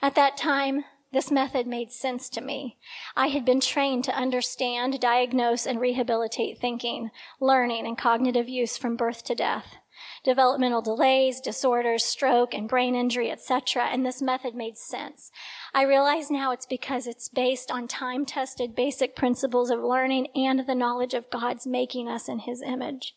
At 0.01 0.15
that 0.15 0.37
time, 0.37 0.85
this 1.13 1.29
method 1.29 1.67
made 1.67 1.91
sense 1.91 2.29
to 2.29 2.41
me. 2.41 2.77
I 3.15 3.27
had 3.27 3.45
been 3.45 3.59
trained 3.59 4.05
to 4.05 4.17
understand, 4.17 4.99
diagnose, 4.99 5.67
and 5.67 5.79
rehabilitate 5.79 6.59
thinking, 6.59 7.11
learning, 7.39 7.85
and 7.85 7.95
cognitive 7.95 8.49
use 8.49 8.75
from 8.75 8.95
birth 8.95 9.23
to 9.25 9.35
death. 9.35 9.75
Developmental 10.23 10.81
delays, 10.81 11.39
disorders, 11.39 12.03
stroke, 12.03 12.55
and 12.55 12.67
brain 12.67 12.95
injury, 12.95 13.29
etc., 13.29 13.83
and 13.83 14.03
this 14.03 14.19
method 14.19 14.55
made 14.55 14.77
sense. 14.77 15.31
I 15.75 15.83
realize 15.83 16.31
now 16.31 16.51
it's 16.51 16.65
because 16.65 17.05
it's 17.05 17.29
based 17.29 17.69
on 17.69 17.87
time 17.87 18.25
tested 18.25 18.75
basic 18.75 19.15
principles 19.15 19.69
of 19.69 19.83
learning 19.83 20.29
and 20.33 20.65
the 20.65 20.73
knowledge 20.73 21.13
of 21.13 21.29
God's 21.29 21.67
making 21.67 22.09
us 22.09 22.27
in 22.27 22.39
His 22.39 22.63
image. 22.63 23.13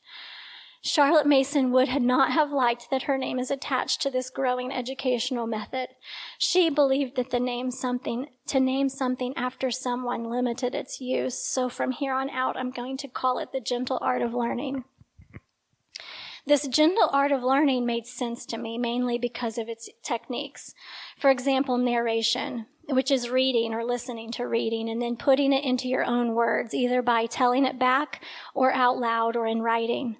Charlotte 0.81 1.27
Mason 1.27 1.73
would 1.73 1.89
not 2.01 2.31
have 2.31 2.53
liked 2.53 2.89
that 2.91 3.03
her 3.03 3.19
name 3.19 3.39
is 3.39 3.51
attached 3.51 4.01
to 4.03 4.11
this 4.11 4.31
growing 4.31 4.73
educational 4.73 5.47
method. 5.47 5.89
She 6.39 6.71
believed 6.71 7.17
that 7.17 7.31
the 7.31 7.41
name 7.41 7.71
something, 7.71 8.29
to 8.47 8.61
name 8.61 8.89
something 8.89 9.37
after 9.37 9.71
someone 9.71 10.31
limited 10.31 10.75
its 10.75 11.01
use. 11.01 11.39
So 11.39 11.69
from 11.69 11.91
here 11.91 12.15
on 12.15 12.31
out, 12.31 12.57
I'm 12.57 12.71
going 12.71 12.97
to 12.99 13.09
call 13.09 13.39
it 13.39 13.51
the 13.53 13.61
gentle 13.61 13.99
art 14.01 14.23
of 14.23 14.35
learning. 14.35 14.85
This 16.47 16.67
gentle 16.69 17.11
art 17.13 17.33
of 17.33 17.43
learning 17.43 17.85
made 17.85 18.07
sense 18.07 18.47
to 18.47 18.57
me 18.57 18.79
mainly 18.79 19.19
because 19.19 19.59
of 19.59 19.69
its 19.69 19.91
techniques. 20.03 20.73
For 21.19 21.29
example, 21.29 21.77
narration, 21.77 22.67
which 22.89 23.11
is 23.11 23.29
reading 23.29 23.75
or 23.75 23.85
listening 23.85 24.31
to 24.33 24.47
reading 24.47 24.89
and 24.89 25.03
then 25.03 25.17
putting 25.17 25.53
it 25.53 25.65
into 25.65 25.89
your 25.89 26.05
own 26.05 26.35
words, 26.35 26.73
either 26.73 27.03
by 27.03 27.27
telling 27.27 27.67
it 27.67 27.79
back 27.79 28.23
or 28.55 28.73
out 28.73 28.97
loud 28.97 29.37
or 29.37 29.47
in 29.47 29.61
writing. 29.61 30.17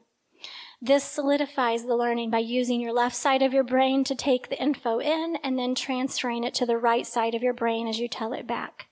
This 0.81 1.03
solidifies 1.03 1.85
the 1.85 1.97
learning 1.97 2.31
by 2.31 2.39
using 2.39 2.81
your 2.81 2.93
left 2.93 3.17
side 3.17 3.43
of 3.43 3.53
your 3.53 3.65
brain 3.65 4.05
to 4.05 4.15
take 4.15 4.49
the 4.49 4.63
info 4.63 5.01
in 5.01 5.37
and 5.43 5.59
then 5.59 5.75
transferring 5.75 6.45
it 6.45 6.55
to 6.55 6.67
the 6.67 6.79
right 6.79 7.05
side 7.05 7.35
of 7.35 7.43
your 7.43 7.53
brain 7.53 7.89
as 7.89 7.99
you 7.99 8.07
tell 8.07 8.33
it 8.33 8.47
back. 8.47 8.87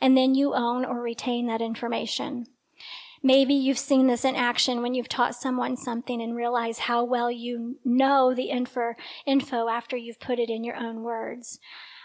And 0.00 0.16
then 0.16 0.34
you 0.34 0.54
own 0.54 0.84
or 0.84 1.00
retain 1.00 1.46
that 1.46 1.60
information. 1.60 2.46
Maybe 3.22 3.54
you've 3.54 3.78
seen 3.78 4.06
this 4.06 4.24
in 4.24 4.34
action 4.34 4.82
when 4.82 4.94
you've 4.94 5.08
taught 5.08 5.34
someone 5.34 5.76
something 5.76 6.20
and 6.20 6.34
realize 6.34 6.80
how 6.80 7.04
well 7.04 7.30
you 7.30 7.76
know 7.84 8.34
the 8.34 8.50
info, 8.50 8.94
info 9.26 9.68
after 9.68 9.96
you've 9.96 10.18
put 10.18 10.38
it 10.38 10.50
in 10.50 10.64
your 10.64 10.76
own 10.76 11.02
words. 11.02 11.60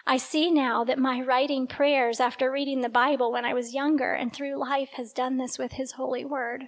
I 0.05 0.17
see 0.17 0.51
now 0.51 0.83
that 0.83 0.99
my 0.99 1.21
writing 1.21 1.65
prayers 1.65 2.19
after 2.19 2.51
reading 2.51 2.81
the 2.81 2.89
Bible 2.89 3.31
when 3.31 3.45
I 3.45 3.55
was 3.55 3.73
younger 3.73 4.13
and 4.13 4.31
through 4.31 4.59
life 4.59 4.91
has 4.97 5.13
done 5.13 5.37
this 5.37 5.57
with 5.57 5.73
His 5.73 5.93
holy 5.93 6.25
word. 6.25 6.67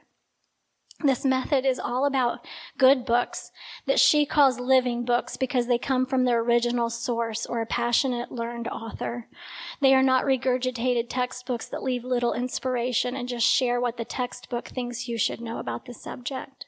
This 1.04 1.24
method 1.24 1.64
is 1.64 1.80
all 1.80 2.06
about 2.06 2.44
good 2.80 3.06
books 3.06 3.52
that 3.86 4.00
she 4.00 4.26
calls 4.26 4.60
living 4.60 5.06
books 5.06 5.38
because 5.38 5.68
they 5.68 5.78
come 5.78 6.08
from 6.08 6.26
their 6.26 6.40
original 6.40 6.90
source 6.90 7.46
or 7.46 7.62
a 7.62 7.68
passionate, 7.68 8.32
learned 8.32 8.68
author. 8.68 9.28
They 9.80 9.94
are 9.94 10.02
not 10.02 10.26
regurgitated 10.26 11.06
textbooks 11.08 11.68
that 11.68 11.84
leave 11.84 12.04
little 12.04 12.34
inspiration 12.34 13.16
and 13.16 13.30
just 13.30 13.46
share 13.46 13.80
what 13.80 13.98
the 13.98 14.06
textbook 14.06 14.70
thinks 14.70 15.08
you 15.08 15.20
should 15.20 15.40
know 15.40 15.60
about 15.60 15.86
the 15.86 15.94
subject. 15.94 16.66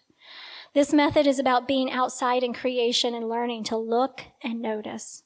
This 0.75 0.93
method 0.93 1.25
is 1.25 1.39
about 1.39 1.67
being 1.67 1.91
outside 1.91 2.43
in 2.43 2.53
creation 2.53 3.15
and 3.15 3.27
learning 3.27 3.63
to 3.65 3.77
look 3.77 4.25
and 4.43 4.61
notice. 4.61 5.23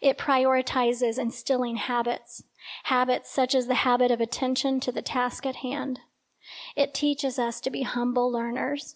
It 0.00 0.16
prioritizes 0.16 1.18
instilling 1.18 1.76
habits, 1.76 2.44
habits 2.84 3.32
such 3.32 3.56
as 3.56 3.66
the 3.66 3.74
habit 3.74 4.12
of 4.12 4.20
attention 4.20 4.78
to 4.80 4.92
the 4.92 5.02
task 5.02 5.44
at 5.44 5.56
hand 5.56 6.00
it 6.78 6.94
teaches 6.94 7.40
us 7.40 7.60
to 7.60 7.70
be 7.70 7.82
humble 7.82 8.30
learners 8.30 8.94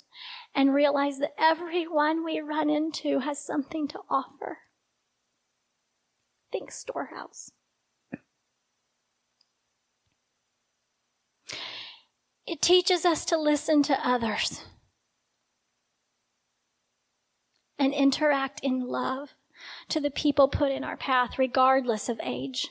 and 0.55 0.73
realize 0.73 1.19
that 1.19 1.35
everyone 1.37 2.25
we 2.25 2.39
run 2.39 2.71
into 2.71 3.19
has 3.19 3.45
something 3.45 3.89
to 3.89 3.99
offer. 4.09 4.59
Think 6.53 6.71
storehouse. 6.71 7.51
It 12.47 12.63
teaches 12.63 13.05
us 13.05 13.25
to 13.27 13.37
listen 13.37 13.83
to 13.85 14.09
others 14.09 14.65
and 17.81 17.93
interact 17.93 18.61
in 18.63 18.87
love 18.87 19.35
to 19.89 19.99
the 19.99 20.11
people 20.11 20.47
put 20.47 20.71
in 20.71 20.85
our 20.85 20.97
path, 20.97 21.37
regardless 21.37 22.09
of 22.09 22.21
age. 22.23 22.69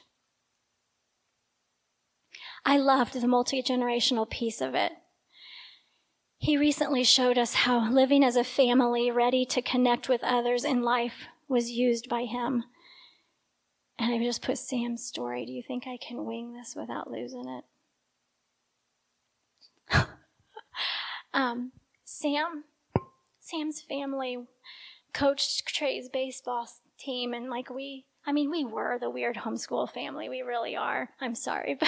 I 2.65 2.77
loved 2.77 3.19
the 3.19 3.27
multi 3.27 3.61
generational 3.61 4.29
piece 4.29 4.61
of 4.61 4.73
it. 4.73 4.93
He 6.41 6.57
recently 6.57 7.03
showed 7.03 7.37
us 7.37 7.53
how 7.53 7.87
living 7.91 8.23
as 8.23 8.35
a 8.35 8.43
family 8.43 9.11
ready 9.11 9.45
to 9.45 9.61
connect 9.61 10.09
with 10.09 10.23
others 10.23 10.63
in 10.63 10.81
life 10.81 11.27
was 11.47 11.69
used 11.69 12.09
by 12.09 12.23
him. 12.23 12.63
And 13.99 14.11
I 14.11 14.17
just 14.17 14.41
put 14.41 14.57
Sam's 14.57 15.05
story. 15.05 15.45
Do 15.45 15.51
you 15.51 15.61
think 15.61 15.83
I 15.85 15.97
can 15.97 16.25
wing 16.25 16.55
this 16.55 16.75
without 16.75 17.11
losing 17.11 17.47
it? 17.47 17.63
um, 21.35 21.73
Sam, 22.05 22.63
Sam's 23.39 23.79
family 23.79 24.39
coached 25.13 25.67
Trey's 25.67 26.09
baseball 26.09 26.67
team, 26.97 27.35
and 27.35 27.51
like 27.51 27.69
we 27.69 28.05
I 28.23 28.33
mean, 28.33 28.51
we 28.51 28.63
were 28.63 28.99
the 28.99 29.09
weird 29.09 29.35
homeschool 29.35 29.89
family. 29.89 30.29
We 30.29 30.43
really 30.43 30.75
are. 30.75 31.09
I'm 31.19 31.33
sorry. 31.33 31.79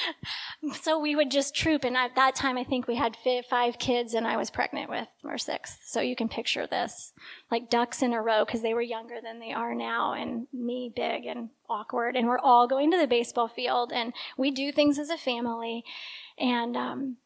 so 0.82 0.98
we 0.98 1.16
would 1.16 1.30
just 1.30 1.54
troop. 1.54 1.84
And 1.84 1.96
at 1.96 2.14
that 2.16 2.34
time, 2.34 2.58
I 2.58 2.64
think 2.64 2.86
we 2.86 2.94
had 2.94 3.16
five 3.48 3.78
kids 3.78 4.12
and 4.12 4.26
I 4.26 4.36
was 4.36 4.50
pregnant 4.50 4.90
with 4.90 5.08
our 5.24 5.38
sixth. 5.38 5.80
So 5.84 6.02
you 6.02 6.14
can 6.14 6.28
picture 6.28 6.66
this 6.66 7.14
like 7.50 7.70
ducks 7.70 8.02
in 8.02 8.12
a 8.12 8.20
row 8.20 8.44
because 8.44 8.60
they 8.60 8.74
were 8.74 8.82
younger 8.82 9.16
than 9.22 9.40
they 9.40 9.52
are 9.52 9.74
now 9.74 10.12
and 10.12 10.46
me 10.52 10.92
big 10.94 11.24
and 11.24 11.48
awkward. 11.70 12.16
And 12.16 12.28
we're 12.28 12.38
all 12.38 12.68
going 12.68 12.90
to 12.90 12.98
the 12.98 13.06
baseball 13.06 13.48
field 13.48 13.92
and 13.94 14.12
we 14.36 14.50
do 14.50 14.72
things 14.72 14.98
as 14.98 15.08
a 15.08 15.16
family. 15.16 15.84
And, 16.38 16.76
um, 16.76 17.16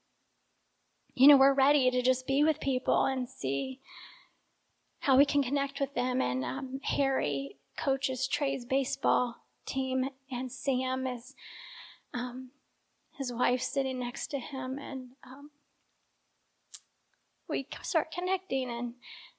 you 1.17 1.27
know, 1.27 1.37
we're 1.37 1.53
ready 1.53 1.91
to 1.91 2.01
just 2.01 2.29
be 2.29 2.45
with 2.45 2.61
people 2.61 3.07
and 3.07 3.29
see 3.29 3.81
how 5.01 5.17
we 5.17 5.25
can 5.25 5.43
connect 5.43 5.81
with 5.81 5.95
them. 5.95 6.21
And 6.21 6.45
um, 6.45 6.81
Harry 6.85 7.57
coaches 7.77 8.27
Trey's 8.27 8.65
baseball 8.65 9.37
team, 9.67 10.09
and 10.31 10.51
Sam 10.51 11.07
is 11.07 11.35
um, 12.15 12.51
his 13.19 13.33
wife 13.33 13.61
sitting 13.61 13.99
next 13.99 14.29
to 14.29 14.39
him, 14.39 14.79
and 14.79 15.11
um, 15.25 15.51
we 17.49 17.67
start 17.83 18.09
connecting. 18.13 18.71
And 18.71 18.95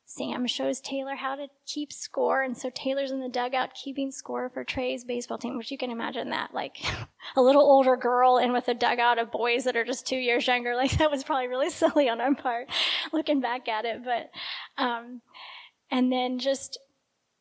Sam 0.05 0.47
shows 0.47 0.79
Taylor 0.79 1.15
how 1.15 1.35
to 1.35 1.47
keep 1.65 1.91
score, 1.91 2.43
and 2.43 2.57
so 2.57 2.69
Taylor's 2.73 3.11
in 3.11 3.19
the 3.19 3.29
dugout 3.29 3.73
keeping 3.73 4.11
score 4.11 4.49
for 4.49 4.63
Trey's 4.63 5.03
baseball 5.03 5.37
team, 5.37 5.57
which 5.57 5.71
you 5.71 5.77
can 5.77 5.91
imagine 5.91 6.29
that 6.29 6.53
like 6.53 6.77
a 7.35 7.41
little 7.41 7.63
older 7.63 7.97
girl 7.97 8.37
and 8.37 8.53
with 8.53 8.67
a 8.67 8.73
dugout 8.73 9.19
of 9.19 9.31
boys 9.31 9.63
that 9.63 9.75
are 9.75 9.85
just 9.85 10.07
two 10.07 10.17
years 10.17 10.47
younger. 10.47 10.75
Like 10.75 10.97
that 10.97 11.11
was 11.11 11.23
probably 11.23 11.47
really 11.47 11.69
silly 11.71 12.09
on 12.09 12.21
our 12.21 12.35
part, 12.35 12.67
looking 13.11 13.41
back 13.41 13.67
at 13.67 13.85
it, 13.85 14.03
but. 14.03 14.29
Um, 14.81 15.21
and 15.89 16.11
then 16.11 16.39
just 16.39 16.77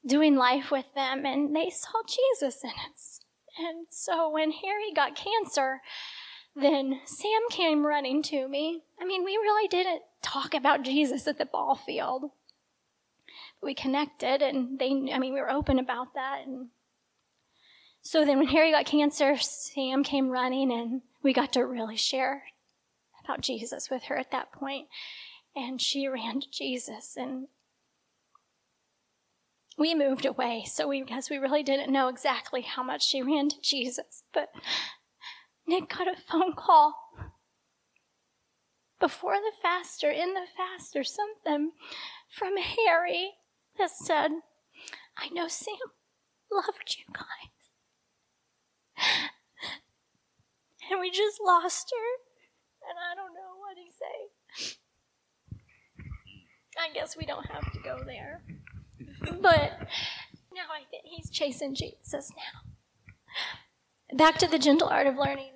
doing 0.07 0.37
life 0.37 0.71
with 0.71 0.87
them 0.95 1.27
and 1.27 1.55
they 1.55 1.71
saw 1.71 2.03
Jesus 2.07 2.63
in 2.63 2.71
us. 2.91 3.21
And 3.59 3.87
so 3.91 4.31
when 4.31 4.51
Harry 4.53 4.93
got 4.95 5.17
cancer, 5.17 5.81
then 6.55 7.01
Sam 7.05 7.41
came 7.51 7.87
running 7.87 8.23
to 8.25 8.49
me. 8.49 8.83
I 9.01 9.05
mean, 9.05 9.25
we 9.25 9.33
really 9.33 9.69
didn't 9.69 10.03
talk 10.23 10.55
about 10.55 10.83
Jesus 10.83 11.27
at 11.27 11.39
the 11.39 11.47
ball 11.47 11.75
field. 11.75 12.31
we 13.63 13.75
connected 13.75 14.43
and 14.43 14.79
they, 14.79 14.91
I 15.13 15.19
mean, 15.19 15.35
we 15.35 15.41
were 15.41 15.51
open 15.51 15.79
about 15.79 16.15
that. 16.15 16.43
And 16.47 16.69
so 18.03 18.25
then 18.25 18.39
when 18.39 18.49
Harry 18.49 18.71
got 18.71 18.87
cancer, 18.87 19.37
Sam 19.39 20.05
came 20.05 20.31
running 20.31 20.71
and 20.71 21.03
we 21.23 21.33
got 21.33 21.53
to 21.55 21.63
really 21.63 21.97
share 21.97 22.45
about 23.25 23.41
Jesus 23.41 23.91
with 23.91 24.05
her 24.05 24.17
at 24.17 24.31
that 24.31 24.53
point. 24.53 24.87
And 25.55 25.81
she 25.81 26.07
ran 26.07 26.41
to 26.41 26.51
Jesus 26.51 27.17
and 27.17 27.49
we 29.79 29.95
moved 29.95 30.25
away 30.25 30.65
so 30.67 30.89
we 30.89 31.03
because 31.03 31.29
we 31.31 31.37
really 31.37 31.63
didn't 31.63 31.93
know 31.93 32.09
exactly 32.09 32.63
how 32.63 32.83
much 32.83 33.07
she 33.07 33.23
ran 33.23 33.49
to 33.51 33.61
Jesus. 33.61 34.23
But 34.33 34.49
Nic 35.67 35.89
got 35.89 36.09
a 36.09 36.17
phone 36.17 36.55
call 36.55 36.95
before 38.99 39.35
the 39.35 39.53
fast 39.61 40.03
or 40.03 40.11
in 40.11 40.35
the 40.35 40.47
fast 40.57 40.97
or 40.97 41.05
something 41.05 41.73
from 42.31 42.57
Harry 42.57 43.33
that 43.79 43.91
said, 43.91 44.31
I 45.17 45.29
know 45.33 45.49
Sam 45.49 45.75
loved 46.51 46.97
you 46.99 47.05
guys. 47.13 47.27
And 50.89 51.01
we 51.01 51.11
just 51.11 51.41
lost 51.45 51.93
her. 51.93 52.89
And 52.89 52.97
I 52.97 53.17
don't 53.17 53.35
know 53.35 53.57
what 53.59 53.75
to 53.75 53.91
say. 53.93 54.77
I 56.79 56.93
guess 56.95 57.17
we 57.17 57.27
don't 57.27 57.51
have 57.51 57.73
to 57.73 57.81
go 57.81 58.05
there 58.07 58.41
but 59.41 59.79
now 60.55 60.67
I 60.73 60.85
think 60.91 61.05
he's 61.05 61.31
chasing 61.31 61.75
Jesus 61.75 62.31
now. 62.37 64.17
Back 64.17 64.39
to 64.39 64.47
the 64.47 64.59
gentle 64.59 64.89
art 64.89 65.07
of 65.07 65.17
learning. 65.17 65.51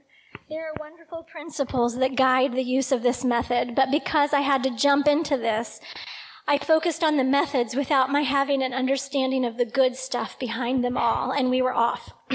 There 0.48 0.68
are 0.68 0.74
wonderful 0.80 1.22
principles 1.30 1.96
that 1.98 2.16
guide 2.16 2.52
the 2.52 2.62
use 2.62 2.90
of 2.90 3.02
this 3.02 3.24
method, 3.24 3.74
but 3.76 3.90
because 3.90 4.33
I 4.33 4.40
had 4.40 4.64
to 4.64 4.76
jump 4.76 5.06
into 5.06 5.37
this, 5.37 5.80
I 6.48 6.59
focused 6.59 7.04
on 7.04 7.16
the 7.16 7.24
methods 7.24 7.76
without 7.76 8.11
my 8.11 8.22
having 8.22 8.61
an 8.61 8.72
understanding 8.72 9.44
of 9.44 9.56
the 9.56 9.64
good 9.64 9.94
stuff 9.94 10.37
behind 10.38 10.83
them 10.83 10.96
all, 10.96 11.30
and 11.30 11.50
we 11.50 11.62
were 11.62 11.72
off. 11.72 12.12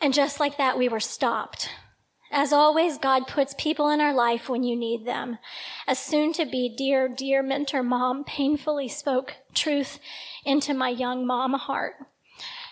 and 0.00 0.12
just 0.12 0.38
like 0.38 0.58
that, 0.58 0.76
we 0.76 0.90
were 0.90 1.00
stopped. 1.00 1.70
As 2.36 2.52
always, 2.52 2.98
God 2.98 3.28
puts 3.28 3.54
people 3.56 3.90
in 3.90 4.00
our 4.00 4.12
life 4.12 4.48
when 4.48 4.64
you 4.64 4.74
need 4.74 5.06
them. 5.06 5.38
A 5.86 5.94
soon 5.94 6.32
to 6.32 6.44
be 6.44 6.68
dear, 6.68 7.06
dear 7.06 7.44
mentor 7.44 7.84
mom 7.84 8.24
painfully 8.24 8.88
spoke 8.88 9.34
truth 9.54 10.00
into 10.44 10.74
my 10.74 10.88
young 10.88 11.24
mom 11.24 11.52
heart. 11.52 11.94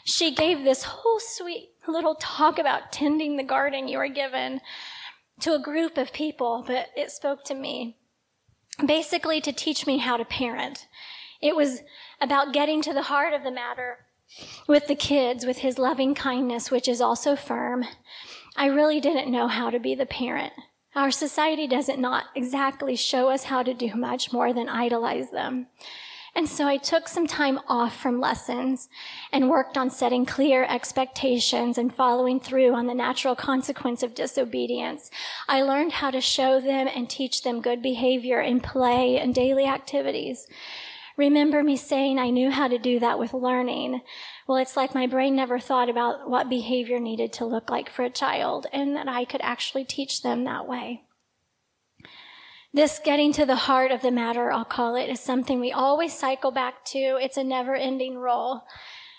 She 0.03 0.35
gave 0.35 0.65
this 0.65 0.83
whole 0.83 1.21
sweet 1.21 1.71
little 1.87 2.17
talk 2.17 2.59
about 2.59 2.91
tending 2.91 3.37
the 3.37 3.45
garden 3.45 3.87
you 3.87 3.99
were 3.99 4.09
given 4.09 4.61
to 5.43 5.55
a 5.55 5.63
group 5.63 5.97
of 5.97 6.13
people, 6.13 6.65
but 6.67 6.89
it 6.97 7.13
spoke 7.13 7.45
to 7.45 7.55
me. 7.55 7.99
Basically, 8.85 9.41
to 9.43 9.53
teach 9.53 9.87
me 9.87 9.99
how 9.99 10.17
to 10.17 10.25
parent. 10.25 10.89
It 11.41 11.55
was 11.55 11.83
about 12.21 12.53
getting 12.53 12.83
to 12.83 12.93
the 12.93 13.03
heart 13.03 13.33
of 13.33 13.45
the 13.45 13.53
matter 13.53 13.99
with 14.67 14.89
the 14.89 14.97
kids, 14.97 15.47
with 15.47 15.59
his 15.59 15.79
loving 15.79 16.17
kindness, 16.17 16.73
which 16.73 16.89
is 16.89 17.01
also 17.01 17.37
firm. 17.37 17.85
I 18.57 18.67
really 18.67 19.01
didn't 19.01 19.33
know 19.33 19.49
how 19.49 19.71
to 19.71 19.79
be 19.79 19.95
the 19.95 20.07
parent. 20.07 20.53
Our 20.95 21.11
society 21.11 21.67
doesn't 21.67 22.01
not 22.01 22.25
exactly 22.35 22.97
show 22.97 23.31
us 23.31 23.45
how 23.45 23.63
to 23.63 23.73
do 23.73 23.95
much 23.95 24.33
more 24.33 24.53
than 24.53 24.69
idolize 24.69 25.31
them. 25.31 25.69
And 26.35 26.49
so 26.49 26.67
I 26.67 26.79
took 26.79 27.09
some 27.09 27.27
time 27.27 27.61
off 27.69 28.01
from 28.01 28.21
lessons 28.21 28.89
and 29.33 29.51
worked 29.51 29.77
on 29.77 29.91
setting 29.91 30.25
clear 30.25 30.65
expectations 30.65 31.77
and 31.77 31.95
following 31.95 32.41
through 32.41 32.75
on 32.75 32.87
the 32.87 32.95
natural 32.95 33.35
consequence 33.35 34.03
of 34.03 34.15
disobedience. 34.15 35.11
I 35.47 35.63
learned 35.63 35.93
how 35.93 36.11
to 36.11 36.23
show 36.23 36.59
them 36.59 36.89
and 36.95 37.09
teach 37.09 37.43
them 37.43 37.61
good 37.61 37.83
behavior 37.83 38.41
in 38.41 38.61
play 38.61 39.19
and 39.19 39.35
daily 39.35 39.67
activities. 39.67 40.47
Remember 41.19 41.63
me 41.63 41.77
saying 41.77 42.19
I 42.19 42.31
knew 42.31 42.51
how 42.51 42.69
to 42.69 42.79
do 42.79 42.99
that 43.01 43.19
with 43.19 43.35
learning. 43.35 44.01
Well, 44.47 44.59
it's 44.59 44.77
like 44.77 44.95
my 44.95 45.07
brain 45.07 45.37
never 45.37 45.59
thought 45.59 45.89
about 45.89 46.29
what 46.29 46.49
behavior 46.49 46.99
needed 46.99 47.33
to 47.35 47.45
look 47.45 47.71
like 47.71 47.89
for 47.89 48.03
a 48.03 48.11
child 48.11 48.67
and 48.73 48.97
that 48.97 49.09
I 49.09 49.25
could 49.25 49.41
actually 49.43 49.85
teach 49.85 50.23
them 50.23 50.45
that 50.45 50.67
way. 50.67 51.03
This 52.75 53.01
getting 53.05 53.33
to 53.35 53.45
the 53.45 53.57
heart 53.57 53.93
of 53.93 54.01
the 54.01 54.11
matter, 54.11 54.51
I'll 54.51 54.65
call 54.65 54.97
it, 54.97 55.11
is 55.11 55.21
something 55.21 55.61
we 55.61 55.73
always 55.73 56.19
cycle 56.19 56.51
back 56.51 56.85
to. 56.87 57.19
It's 57.21 57.37
a 57.37 57.45
never 57.45 57.75
ending 57.75 58.17
roll. 58.17 58.63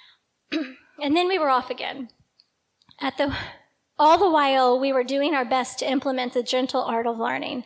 and 0.51 1.15
then 1.15 1.27
we 1.27 1.37
were 1.37 1.49
off 1.49 1.69
again. 1.69 2.09
At 2.99 3.17
the 3.17 3.35
all 4.03 4.17
the 4.17 4.29
while, 4.29 4.77
we 4.77 4.91
were 4.91 5.03
doing 5.03 5.33
our 5.33 5.45
best 5.45 5.79
to 5.79 5.89
implement 5.89 6.33
the 6.33 6.43
gentle 6.43 6.81
art 6.81 7.07
of 7.07 7.19
learning. 7.19 7.63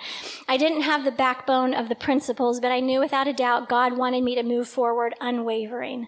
I 0.48 0.56
didn't 0.56 0.82
have 0.82 1.04
the 1.04 1.12
backbone 1.12 1.74
of 1.74 1.90
the 1.90 1.96
principles, 1.96 2.60
but 2.60 2.72
I 2.72 2.80
knew 2.80 3.00
without 3.00 3.28
a 3.28 3.34
doubt 3.34 3.68
God 3.68 3.98
wanted 3.98 4.24
me 4.24 4.36
to 4.36 4.44
move 4.44 4.68
forward 4.68 5.16
unwavering. 5.20 6.08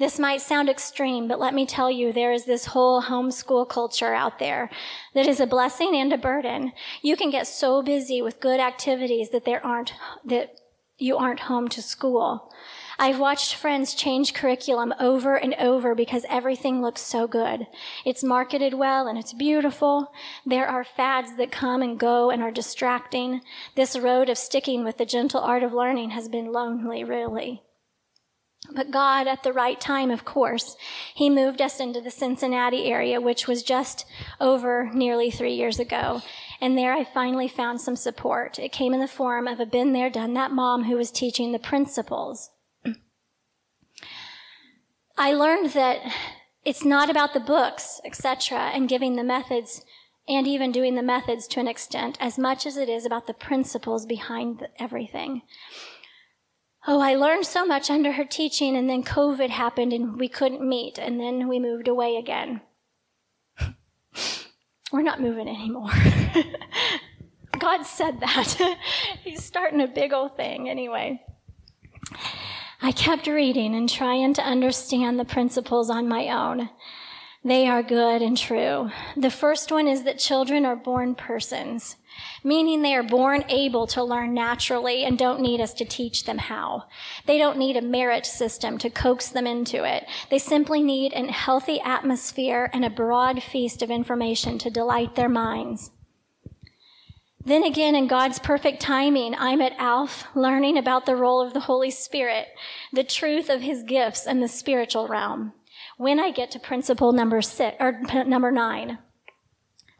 This 0.00 0.18
might 0.18 0.40
sound 0.40 0.68
extreme, 0.68 1.28
but 1.28 1.38
let 1.38 1.54
me 1.54 1.64
tell 1.64 1.92
you, 1.92 2.12
there 2.12 2.32
is 2.32 2.44
this 2.44 2.66
whole 2.66 3.02
homeschool 3.02 3.68
culture 3.68 4.14
out 4.14 4.40
there 4.40 4.68
that 5.14 5.28
is 5.28 5.38
a 5.38 5.46
blessing 5.46 5.94
and 5.94 6.12
a 6.12 6.18
burden. 6.18 6.72
You 7.00 7.16
can 7.16 7.30
get 7.30 7.46
so 7.46 7.80
busy 7.80 8.20
with 8.20 8.40
good 8.40 8.58
activities 8.58 9.30
that 9.30 9.44
there 9.44 9.64
aren't, 9.64 9.94
that 10.24 10.56
you 10.98 11.16
aren't 11.16 11.40
home 11.40 11.68
to 11.68 11.80
school. 11.80 12.52
I've 13.00 13.20
watched 13.20 13.54
friends 13.54 13.94
change 13.94 14.34
curriculum 14.34 14.92
over 14.98 15.36
and 15.36 15.54
over 15.54 15.94
because 15.94 16.26
everything 16.28 16.82
looks 16.82 17.00
so 17.00 17.28
good. 17.28 17.68
It's 18.04 18.24
marketed 18.24 18.74
well 18.74 19.06
and 19.06 19.16
it's 19.16 19.32
beautiful. 19.32 20.10
There 20.44 20.66
are 20.66 20.82
fads 20.82 21.36
that 21.36 21.52
come 21.52 21.80
and 21.80 21.96
go 21.96 22.30
and 22.30 22.42
are 22.42 22.50
distracting. 22.50 23.40
This 23.76 23.96
road 23.96 24.28
of 24.28 24.36
sticking 24.36 24.82
with 24.82 24.98
the 24.98 25.06
gentle 25.06 25.40
art 25.40 25.62
of 25.62 25.72
learning 25.72 26.10
has 26.10 26.28
been 26.28 26.50
lonely, 26.50 27.04
really. 27.04 27.62
But 28.74 28.90
God, 28.90 29.28
at 29.28 29.44
the 29.44 29.52
right 29.52 29.80
time, 29.80 30.10
of 30.10 30.24
course, 30.24 30.76
He 31.14 31.30
moved 31.30 31.62
us 31.62 31.78
into 31.78 32.00
the 32.00 32.10
Cincinnati 32.10 32.86
area, 32.86 33.20
which 33.20 33.46
was 33.46 33.62
just 33.62 34.06
over 34.40 34.90
nearly 34.92 35.30
three 35.30 35.54
years 35.54 35.78
ago. 35.78 36.20
And 36.60 36.76
there 36.76 36.92
I 36.92 37.04
finally 37.04 37.46
found 37.46 37.80
some 37.80 37.94
support. 37.94 38.58
It 38.58 38.72
came 38.72 38.92
in 38.92 38.98
the 38.98 39.06
form 39.06 39.46
of 39.46 39.60
a 39.60 39.66
been 39.66 39.92
there, 39.92 40.10
done 40.10 40.34
that 40.34 40.50
mom 40.50 40.82
who 40.82 40.96
was 40.96 41.12
teaching 41.12 41.52
the 41.52 41.60
principles 41.60 42.50
I 45.18 45.32
learned 45.32 45.70
that 45.70 46.00
it's 46.64 46.84
not 46.84 47.10
about 47.10 47.34
the 47.34 47.40
books, 47.40 48.00
etc., 48.04 48.70
and 48.72 48.88
giving 48.88 49.16
the 49.16 49.24
methods 49.24 49.84
and 50.28 50.46
even 50.46 50.70
doing 50.70 50.94
the 50.94 51.02
methods 51.02 51.48
to 51.48 51.60
an 51.60 51.66
extent 51.66 52.16
as 52.20 52.38
much 52.38 52.66
as 52.66 52.76
it 52.76 52.88
is 52.88 53.04
about 53.04 53.26
the 53.26 53.34
principles 53.34 54.06
behind 54.06 54.68
everything. 54.78 55.42
Oh, 56.86 57.00
I 57.00 57.16
learned 57.16 57.46
so 57.46 57.66
much 57.66 57.90
under 57.90 58.12
her 58.12 58.24
teaching, 58.24 58.76
and 58.76 58.88
then 58.88 59.02
COVID 59.02 59.50
happened 59.50 59.92
and 59.92 60.20
we 60.20 60.28
couldn't 60.28 60.66
meet, 60.66 60.98
and 60.98 61.18
then 61.18 61.48
we 61.48 61.58
moved 61.58 61.88
away 61.88 62.16
again. 62.16 62.60
We're 64.92 65.02
not 65.02 65.20
moving 65.20 65.48
anymore. 65.48 65.90
God 67.58 67.82
said 67.82 68.20
that. 68.20 68.78
He's 69.24 69.42
starting 69.42 69.80
a 69.80 69.88
big 69.88 70.12
old 70.12 70.36
thing 70.36 70.68
anyway. 70.68 71.20
I 72.80 72.92
kept 72.92 73.26
reading 73.26 73.74
and 73.74 73.88
trying 73.88 74.34
to 74.34 74.42
understand 74.42 75.18
the 75.18 75.24
principles 75.24 75.90
on 75.90 76.08
my 76.08 76.28
own. 76.28 76.70
They 77.44 77.66
are 77.66 77.82
good 77.82 78.22
and 78.22 78.36
true. 78.36 78.90
The 79.16 79.30
first 79.30 79.72
one 79.72 79.88
is 79.88 80.04
that 80.04 80.18
children 80.18 80.64
are 80.64 80.76
born 80.76 81.16
persons, 81.16 81.96
meaning 82.44 82.82
they 82.82 82.94
are 82.94 83.02
born 83.02 83.44
able 83.48 83.86
to 83.88 84.04
learn 84.04 84.32
naturally 84.32 85.04
and 85.04 85.18
don't 85.18 85.40
need 85.40 85.60
us 85.60 85.72
to 85.74 85.84
teach 85.84 86.24
them 86.24 86.38
how. 86.38 86.84
They 87.26 87.38
don't 87.38 87.58
need 87.58 87.76
a 87.76 87.82
merit 87.82 88.26
system 88.26 88.78
to 88.78 88.90
coax 88.90 89.28
them 89.28 89.46
into 89.46 89.84
it. 89.84 90.04
They 90.30 90.38
simply 90.38 90.82
need 90.82 91.12
a 91.14 91.32
healthy 91.32 91.80
atmosphere 91.80 92.70
and 92.72 92.84
a 92.84 92.90
broad 92.90 93.42
feast 93.42 93.82
of 93.82 93.90
information 93.90 94.58
to 94.58 94.70
delight 94.70 95.16
their 95.16 95.28
minds. 95.28 95.90
Then 97.48 97.64
again, 97.64 97.94
in 97.94 98.08
God's 98.08 98.38
perfect 98.38 98.82
timing, 98.82 99.34
I'm 99.34 99.62
at 99.62 99.72
ALF 99.78 100.26
learning 100.36 100.76
about 100.76 101.06
the 101.06 101.16
role 101.16 101.40
of 101.40 101.54
the 101.54 101.60
Holy 101.60 101.90
Spirit, 101.90 102.48
the 102.92 103.02
truth 103.02 103.48
of 103.48 103.62
his 103.62 103.82
gifts 103.84 104.26
and 104.26 104.42
the 104.42 104.48
spiritual 104.48 105.08
realm. 105.08 105.54
When 105.96 106.20
I 106.20 106.30
get 106.30 106.50
to 106.50 106.58
principle 106.58 107.10
number 107.12 107.40
six, 107.40 107.74
or 107.80 108.02
number 108.26 108.50
nine, 108.50 108.98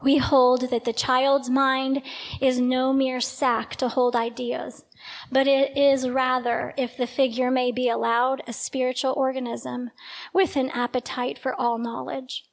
we 0.03 0.17
hold 0.17 0.69
that 0.69 0.85
the 0.85 0.93
child's 0.93 1.49
mind 1.49 2.03
is 2.39 2.59
no 2.59 2.93
mere 2.93 3.19
sack 3.19 3.75
to 3.77 3.89
hold 3.89 4.15
ideas, 4.15 4.85
but 5.31 5.47
it 5.47 5.75
is 5.75 6.07
rather, 6.07 6.75
if 6.77 6.95
the 6.95 7.07
figure 7.07 7.49
may 7.49 7.71
be 7.71 7.89
allowed, 7.89 8.43
a 8.45 8.53
spiritual 8.53 9.13
organism 9.17 9.89
with 10.35 10.55
an 10.55 10.69
appetite 10.69 11.39
for 11.39 11.59
all 11.59 11.79
knowledge. 11.79 12.45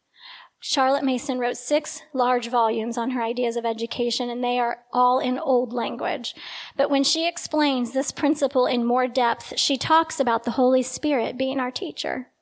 Charlotte 0.68 1.04
Mason 1.04 1.38
wrote 1.38 1.56
six 1.56 2.02
large 2.12 2.48
volumes 2.48 2.98
on 2.98 3.10
her 3.12 3.22
ideas 3.22 3.54
of 3.54 3.64
education, 3.64 4.28
and 4.28 4.42
they 4.42 4.58
are 4.58 4.78
all 4.92 5.20
in 5.20 5.38
old 5.38 5.72
language. 5.72 6.34
But 6.76 6.90
when 6.90 7.04
she 7.04 7.28
explains 7.28 7.92
this 7.92 8.10
principle 8.10 8.66
in 8.66 8.84
more 8.84 9.06
depth, 9.06 9.56
she 9.60 9.76
talks 9.76 10.18
about 10.18 10.42
the 10.42 10.50
Holy 10.50 10.82
Spirit 10.82 11.38
being 11.38 11.60
our 11.60 11.70
teacher. 11.70 12.32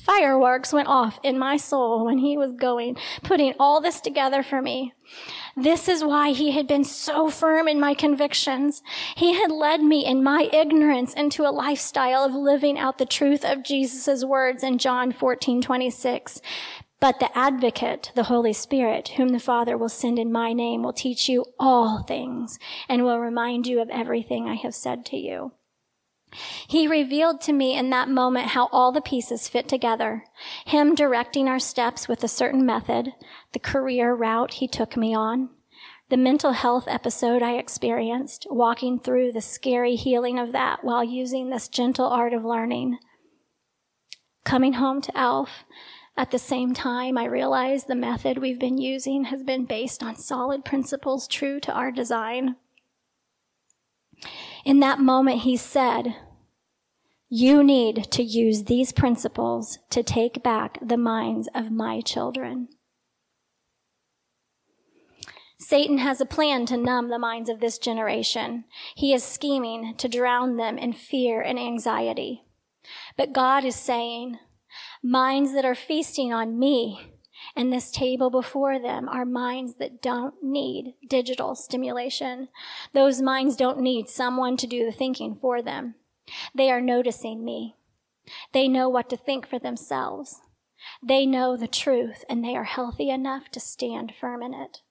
Fireworks 0.00 0.72
went 0.72 0.88
off 0.88 1.20
in 1.22 1.38
my 1.38 1.58
soul 1.58 2.06
when 2.06 2.16
he 2.16 2.38
was 2.38 2.52
going, 2.52 2.96
putting 3.22 3.52
all 3.60 3.82
this 3.82 4.00
together 4.00 4.42
for 4.42 4.62
me. 4.62 4.94
This 5.54 5.86
is 5.86 6.02
why 6.02 6.30
he 6.30 6.52
had 6.52 6.66
been 6.66 6.84
so 6.84 7.28
firm 7.28 7.68
in 7.68 7.78
my 7.78 7.92
convictions. 7.92 8.82
He 9.16 9.34
had 9.34 9.50
led 9.50 9.82
me 9.82 10.06
in 10.06 10.22
my 10.22 10.48
ignorance 10.50 11.12
into 11.12 11.42
a 11.42 11.52
lifestyle 11.52 12.24
of 12.24 12.32
living 12.32 12.78
out 12.78 12.96
the 12.96 13.04
truth 13.04 13.44
of 13.44 13.64
Jesus' 13.64 14.24
words 14.24 14.62
in 14.62 14.78
John 14.78 15.12
14, 15.12 15.60
26. 15.60 16.40
But 17.00 17.20
the 17.20 17.36
advocate, 17.36 18.10
the 18.14 18.24
Holy 18.24 18.52
Spirit, 18.52 19.08
whom 19.10 19.28
the 19.28 19.38
Father 19.38 19.78
will 19.78 19.88
send 19.88 20.18
in 20.18 20.32
my 20.32 20.52
name, 20.52 20.82
will 20.82 20.92
teach 20.92 21.28
you 21.28 21.44
all 21.58 22.02
things 22.02 22.58
and 22.88 23.04
will 23.04 23.20
remind 23.20 23.66
you 23.66 23.80
of 23.80 23.88
everything 23.90 24.48
I 24.48 24.54
have 24.54 24.74
said 24.74 25.04
to 25.06 25.16
you. 25.16 25.52
He 26.66 26.86
revealed 26.86 27.40
to 27.42 27.52
me 27.52 27.76
in 27.76 27.90
that 27.90 28.08
moment 28.08 28.48
how 28.48 28.68
all 28.72 28.92
the 28.92 29.00
pieces 29.00 29.48
fit 29.48 29.68
together. 29.68 30.24
Him 30.66 30.94
directing 30.94 31.48
our 31.48 31.58
steps 31.58 32.08
with 32.08 32.22
a 32.22 32.28
certain 32.28 32.66
method, 32.66 33.14
the 33.52 33.58
career 33.58 34.12
route 34.14 34.54
he 34.54 34.68
took 34.68 34.96
me 34.96 35.14
on, 35.14 35.50
the 36.10 36.16
mental 36.16 36.52
health 36.52 36.84
episode 36.86 37.42
I 37.42 37.56
experienced, 37.56 38.46
walking 38.50 38.98
through 38.98 39.32
the 39.32 39.40
scary 39.40 39.94
healing 39.94 40.38
of 40.38 40.52
that 40.52 40.82
while 40.82 41.04
using 41.04 41.50
this 41.50 41.68
gentle 41.68 42.06
art 42.06 42.32
of 42.32 42.44
learning. 42.44 42.98
Coming 44.44 44.74
home 44.74 45.02
to 45.02 45.16
Alf, 45.16 45.64
at 46.18 46.32
the 46.32 46.38
same 46.38 46.74
time, 46.74 47.16
I 47.16 47.26
realize 47.26 47.84
the 47.84 47.94
method 47.94 48.38
we've 48.38 48.58
been 48.58 48.76
using 48.76 49.26
has 49.26 49.44
been 49.44 49.66
based 49.66 50.02
on 50.02 50.16
solid 50.16 50.64
principles 50.64 51.28
true 51.28 51.60
to 51.60 51.72
our 51.72 51.92
design. 51.92 52.56
In 54.64 54.80
that 54.80 54.98
moment, 54.98 55.42
he 55.42 55.56
said, 55.56 56.16
You 57.28 57.62
need 57.62 58.10
to 58.10 58.24
use 58.24 58.64
these 58.64 58.90
principles 58.90 59.78
to 59.90 60.02
take 60.02 60.42
back 60.42 60.80
the 60.82 60.96
minds 60.96 61.48
of 61.54 61.70
my 61.70 62.00
children. 62.00 62.66
Satan 65.60 65.98
has 65.98 66.20
a 66.20 66.26
plan 66.26 66.66
to 66.66 66.76
numb 66.76 67.10
the 67.10 67.18
minds 67.20 67.48
of 67.48 67.60
this 67.60 67.78
generation. 67.78 68.64
He 68.96 69.14
is 69.14 69.22
scheming 69.22 69.94
to 69.98 70.08
drown 70.08 70.56
them 70.56 70.78
in 70.78 70.92
fear 70.92 71.40
and 71.40 71.60
anxiety. 71.60 72.42
But 73.16 73.32
God 73.32 73.64
is 73.64 73.76
saying, 73.76 74.38
minds 75.02 75.52
that 75.54 75.64
are 75.64 75.74
feasting 75.74 76.32
on 76.32 76.58
me 76.58 77.12
and 77.56 77.72
this 77.72 77.90
table 77.90 78.30
before 78.30 78.78
them 78.78 79.08
are 79.08 79.24
minds 79.24 79.74
that 79.76 80.02
don't 80.02 80.42
need 80.42 80.94
digital 81.08 81.54
stimulation. 81.54 82.48
Those 82.92 83.22
minds 83.22 83.56
don't 83.56 83.80
need 83.80 84.08
someone 84.08 84.56
to 84.58 84.66
do 84.66 84.84
the 84.84 84.92
thinking 84.92 85.36
for 85.40 85.62
them. 85.62 85.94
They 86.54 86.70
are 86.70 86.80
noticing 86.80 87.44
me. 87.44 87.76
They 88.52 88.68
know 88.68 88.88
what 88.88 89.08
to 89.10 89.16
think 89.16 89.46
for 89.46 89.58
themselves. 89.58 90.40
They 91.02 91.26
know 91.26 91.56
the 91.56 91.66
truth 91.66 92.24
and 92.28 92.44
they 92.44 92.54
are 92.56 92.64
healthy 92.64 93.10
enough 93.10 93.50
to 93.52 93.60
stand 93.60 94.12
firm 94.18 94.42
in 94.42 94.54
it. 94.54 94.82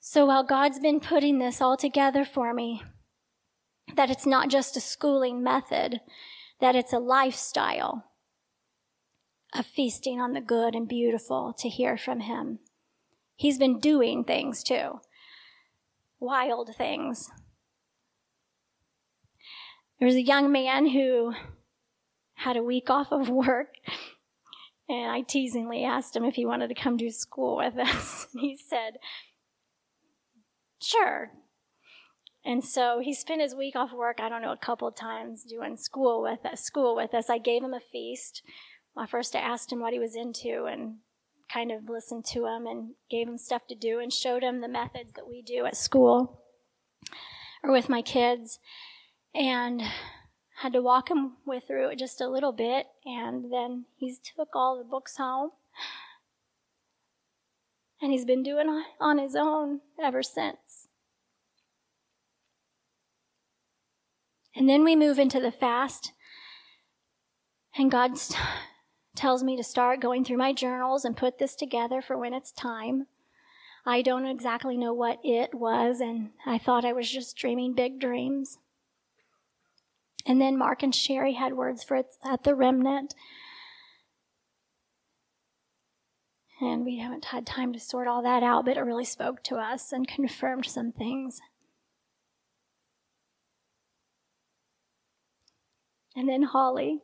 So 0.00 0.26
while 0.26 0.44
God's 0.44 0.80
been 0.80 1.00
putting 1.00 1.38
this 1.38 1.60
all 1.60 1.76
together 1.76 2.24
for 2.24 2.52
me, 2.52 2.82
that 3.94 4.10
it's 4.10 4.26
not 4.26 4.48
just 4.48 4.76
a 4.76 4.80
schooling 4.80 5.42
method, 5.42 6.00
that 6.62 6.76
it's 6.76 6.92
a 6.92 6.98
lifestyle 6.98 8.04
of 9.52 9.66
feasting 9.66 10.20
on 10.20 10.32
the 10.32 10.40
good 10.40 10.76
and 10.76 10.88
beautiful 10.88 11.52
to 11.58 11.68
hear 11.68 11.98
from 11.98 12.20
Him. 12.20 12.60
He's 13.34 13.58
been 13.58 13.80
doing 13.80 14.22
things 14.22 14.62
too, 14.62 15.00
wild 16.20 16.70
things. 16.78 17.28
There 19.98 20.06
was 20.06 20.14
a 20.14 20.22
young 20.22 20.52
man 20.52 20.86
who 20.86 21.34
had 22.34 22.56
a 22.56 22.62
week 22.62 22.88
off 22.88 23.10
of 23.10 23.28
work, 23.28 23.74
and 24.88 25.10
I 25.10 25.22
teasingly 25.22 25.82
asked 25.82 26.14
him 26.14 26.24
if 26.24 26.36
he 26.36 26.46
wanted 26.46 26.68
to 26.68 26.80
come 26.80 26.96
to 26.98 27.10
school 27.10 27.56
with 27.56 27.76
us. 27.76 28.28
he 28.38 28.56
said, 28.56 28.98
Sure. 30.80 31.32
And 32.44 32.64
so 32.64 33.00
he 33.00 33.14
spent 33.14 33.40
his 33.40 33.54
week 33.54 33.76
off 33.76 33.92
work, 33.92 34.18
I 34.20 34.28
don't 34.28 34.42
know, 34.42 34.52
a 34.52 34.56
couple 34.56 34.88
of 34.88 34.96
times 34.96 35.44
doing 35.44 35.76
school 35.76 36.22
with 36.22 36.44
us, 36.44 36.62
school 36.62 36.96
with 36.96 37.14
us. 37.14 37.30
I 37.30 37.38
gave 37.38 37.62
him 37.62 37.74
a 37.74 37.80
feast. 37.80 38.42
Well, 38.94 39.06
first 39.06 39.36
I 39.36 39.40
asked 39.40 39.72
him 39.72 39.80
what 39.80 39.92
he 39.92 39.98
was 39.98 40.16
into 40.16 40.64
and 40.64 40.96
kind 41.52 41.70
of 41.70 41.88
listened 41.88 42.24
to 42.24 42.46
him 42.46 42.66
and 42.66 42.94
gave 43.10 43.28
him 43.28 43.38
stuff 43.38 43.66
to 43.68 43.74
do 43.74 44.00
and 44.00 44.12
showed 44.12 44.42
him 44.42 44.60
the 44.60 44.68
methods 44.68 45.12
that 45.14 45.28
we 45.28 45.42
do 45.42 45.66
at 45.66 45.76
school 45.76 46.42
or 47.62 47.70
with 47.70 47.88
my 47.88 48.02
kids. 48.02 48.58
And 49.34 49.82
had 50.62 50.72
to 50.72 50.82
walk 50.82 51.10
him 51.10 51.32
with 51.46 51.64
through 51.66 51.88
it 51.88 51.98
just 51.98 52.20
a 52.20 52.28
little 52.28 52.52
bit 52.52 52.86
and 53.04 53.52
then 53.52 53.86
he's 53.96 54.18
took 54.18 54.50
all 54.54 54.78
the 54.78 54.84
books 54.84 55.16
home 55.16 55.50
and 58.00 58.12
he's 58.12 58.24
been 58.24 58.42
doing 58.42 58.84
on 59.00 59.18
his 59.18 59.34
own 59.34 59.80
ever 60.00 60.22
since. 60.22 60.81
And 64.54 64.68
then 64.68 64.84
we 64.84 64.94
move 64.94 65.18
into 65.18 65.40
the 65.40 65.50
fast, 65.50 66.12
and 67.76 67.90
God 67.90 68.12
tells 69.14 69.42
me 69.42 69.56
to 69.56 69.64
start 69.64 70.00
going 70.00 70.24
through 70.24 70.36
my 70.36 70.52
journals 70.52 71.04
and 71.04 71.16
put 71.16 71.38
this 71.38 71.54
together 71.54 72.02
for 72.02 72.18
when 72.18 72.34
it's 72.34 72.52
time. 72.52 73.06
I 73.84 74.02
don't 74.02 74.26
exactly 74.26 74.76
know 74.76 74.92
what 74.92 75.18
it 75.24 75.54
was, 75.54 76.00
and 76.00 76.30
I 76.46 76.58
thought 76.58 76.84
I 76.84 76.92
was 76.92 77.10
just 77.10 77.36
dreaming 77.36 77.74
big 77.74 77.98
dreams. 77.98 78.58
And 80.24 80.40
then 80.40 80.56
Mark 80.56 80.82
and 80.82 80.94
Sherry 80.94 81.32
had 81.32 81.54
words 81.54 81.82
for 81.82 81.96
it 81.96 82.06
at 82.24 82.44
the 82.44 82.54
remnant. 82.54 83.14
And 86.60 86.84
we 86.84 86.98
haven't 86.98 87.24
had 87.24 87.44
time 87.44 87.72
to 87.72 87.80
sort 87.80 88.06
all 88.06 88.22
that 88.22 88.44
out, 88.44 88.66
but 88.66 88.76
it 88.76 88.82
really 88.82 89.04
spoke 89.04 89.42
to 89.44 89.56
us 89.56 89.90
and 89.90 90.06
confirmed 90.06 90.66
some 90.66 90.92
things. 90.92 91.40
And 96.14 96.28
then 96.28 96.42
Holly. 96.42 97.02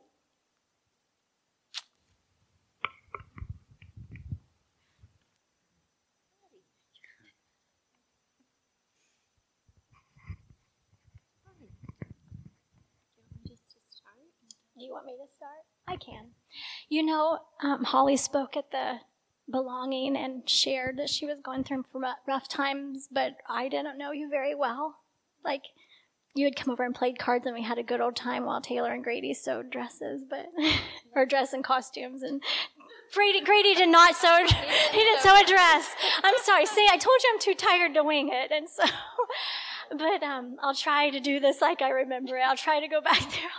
Do 14.79 14.85
you 14.85 14.93
want 14.93 15.07
me 15.07 15.17
to 15.21 15.29
start? 15.29 15.65
I 15.89 15.97
can. 15.97 16.29
You 16.87 17.03
know, 17.03 17.39
um, 17.61 17.83
Holly 17.83 18.15
spoke 18.15 18.55
at 18.55 18.71
the 18.71 18.99
belonging 19.51 20.15
and 20.15 20.49
shared 20.49 20.97
that 20.97 21.09
she 21.09 21.25
was 21.25 21.39
going 21.43 21.65
through 21.65 21.83
rough 22.25 22.47
times, 22.47 23.09
but 23.11 23.35
I 23.49 23.67
didn't 23.67 23.97
know 23.97 24.11
you 24.11 24.29
very 24.29 24.55
well. 24.55 24.99
Like, 25.43 25.63
you 26.35 26.45
had 26.45 26.55
come 26.55 26.71
over 26.71 26.83
and 26.83 26.95
played 26.95 27.19
cards, 27.19 27.45
and 27.45 27.55
we 27.55 27.63
had 27.63 27.77
a 27.77 27.83
good 27.83 28.01
old 28.01 28.15
time 28.15 28.45
while 28.45 28.61
Taylor 28.61 28.93
and 28.93 29.03
Grady 29.03 29.33
sewed 29.33 29.69
dresses, 29.69 30.23
but 30.29 30.47
or 31.15 31.25
dress 31.25 31.53
and 31.53 31.63
costumes. 31.63 32.23
And 32.23 32.41
Grady, 33.13 33.41
Grady 33.41 33.75
did 33.75 33.89
not 33.89 34.15
sew. 34.15 34.45
he 34.91 34.97
didn't 34.97 35.21
sew 35.21 35.35
a 35.35 35.45
dress. 35.45 35.89
I'm 36.23 36.35
sorry. 36.43 36.65
See, 36.65 36.87
I 36.89 36.97
told 36.97 37.17
you 37.23 37.31
I'm 37.33 37.39
too 37.39 37.55
tired 37.55 37.93
to 37.95 38.03
wing 38.03 38.29
it, 38.31 38.51
and 38.51 38.69
so. 38.69 38.83
But 39.91 40.21
um, 40.21 40.57
I'll 40.61 40.75
try 40.75 41.09
to 41.09 41.19
do 41.19 41.39
this 41.39 41.61
like 41.61 41.81
I 41.81 41.89
remember 41.89 42.37
it. 42.37 42.43
I'll 42.45 42.55
try 42.55 42.79
to 42.79 42.87
go 42.87 43.01
back 43.01 43.21
there. 43.21 43.49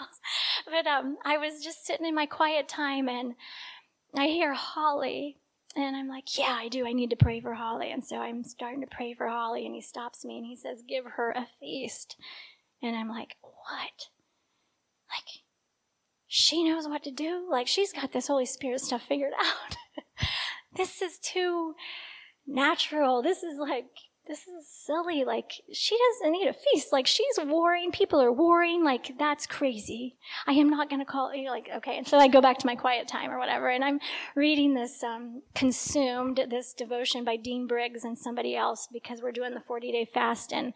but 0.65 0.87
um, 0.87 1.17
I 1.25 1.39
was 1.39 1.61
just 1.61 1.85
sitting 1.85 2.07
in 2.07 2.15
my 2.15 2.27
quiet 2.27 2.69
time, 2.69 3.09
and 3.09 3.35
I 4.17 4.27
hear 4.27 4.55
Holly 4.55 5.41
and 5.77 5.95
I'm 5.95 6.09
like, 6.09 6.37
yeah, 6.37 6.57
I 6.59 6.69
do. 6.69 6.87
I 6.87 6.93
need 6.93 7.11
to 7.11 7.17
pray 7.17 7.41
for 7.41 7.55
Holly. 7.55 7.91
And 7.93 8.05
so 8.05 8.17
I'm 8.17 8.43
starting 8.43 8.81
to 8.81 8.87
pray 8.87 9.15
for 9.15 9.29
Holly, 9.29 9.67
and 9.67 9.75
he 9.75 9.81
stops 9.81 10.25
me 10.25 10.37
and 10.37 10.47
he 10.47 10.57
says, 10.57 10.83
give 10.87 11.05
her 11.05 11.31
a 11.31 11.47
feast. 11.61 12.17
And 12.83 12.97
I'm 12.97 13.09
like, 13.09 13.37
what? 13.43 14.09
Like, 15.11 15.43
she 16.27 16.65
knows 16.65 16.87
what 16.87 17.03
to 17.05 17.11
do? 17.11 17.47
Like, 17.51 17.67
she's 17.67 17.93
got 17.93 18.13
this 18.13 18.29
Holy 18.29 18.47
Spirit 18.47 18.81
stuff 18.81 19.03
figured 19.03 19.33
out. 19.39 19.77
this 20.77 21.03
is 21.03 21.19
too 21.19 21.75
natural. 22.47 23.23
This 23.23 23.43
is 23.43 23.59
like, 23.59 23.87
this 24.27 24.47
is 24.47 24.69
silly. 24.69 25.25
Like, 25.25 25.51
she 25.73 25.99
doesn't 25.99 26.33
need 26.33 26.47
a 26.47 26.53
feast. 26.53 26.93
Like, 26.93 27.07
she's 27.09 27.39
warring. 27.43 27.91
People 27.91 28.23
are 28.23 28.33
warring. 28.33 28.85
Like, 28.85 29.19
that's 29.19 29.47
crazy. 29.47 30.17
I 30.47 30.53
am 30.53 30.71
not 30.71 30.89
going 30.89 31.01
to 31.01 31.05
call 31.05 31.35
you. 31.35 31.51
Like, 31.51 31.69
okay. 31.79 31.99
And 31.99 32.07
so 32.07 32.17
I 32.17 32.29
go 32.29 32.41
back 32.41 32.59
to 32.59 32.67
my 32.67 32.77
quiet 32.77 33.09
time 33.09 33.31
or 33.31 33.39
whatever. 33.39 33.69
And 33.69 33.83
I'm 33.83 33.99
reading 34.37 34.75
this, 34.75 35.03
um, 35.03 35.43
consumed, 35.55 36.47
this 36.49 36.73
devotion 36.73 37.25
by 37.25 37.37
Dean 37.37 37.67
Briggs 37.67 38.05
and 38.05 38.17
somebody 38.17 38.55
else 38.55 38.89
because 38.93 39.21
we're 39.21 39.33
doing 39.33 39.53
the 39.53 39.61
40 39.61 39.91
day 39.91 40.05
fast. 40.05 40.53
And, 40.53 40.75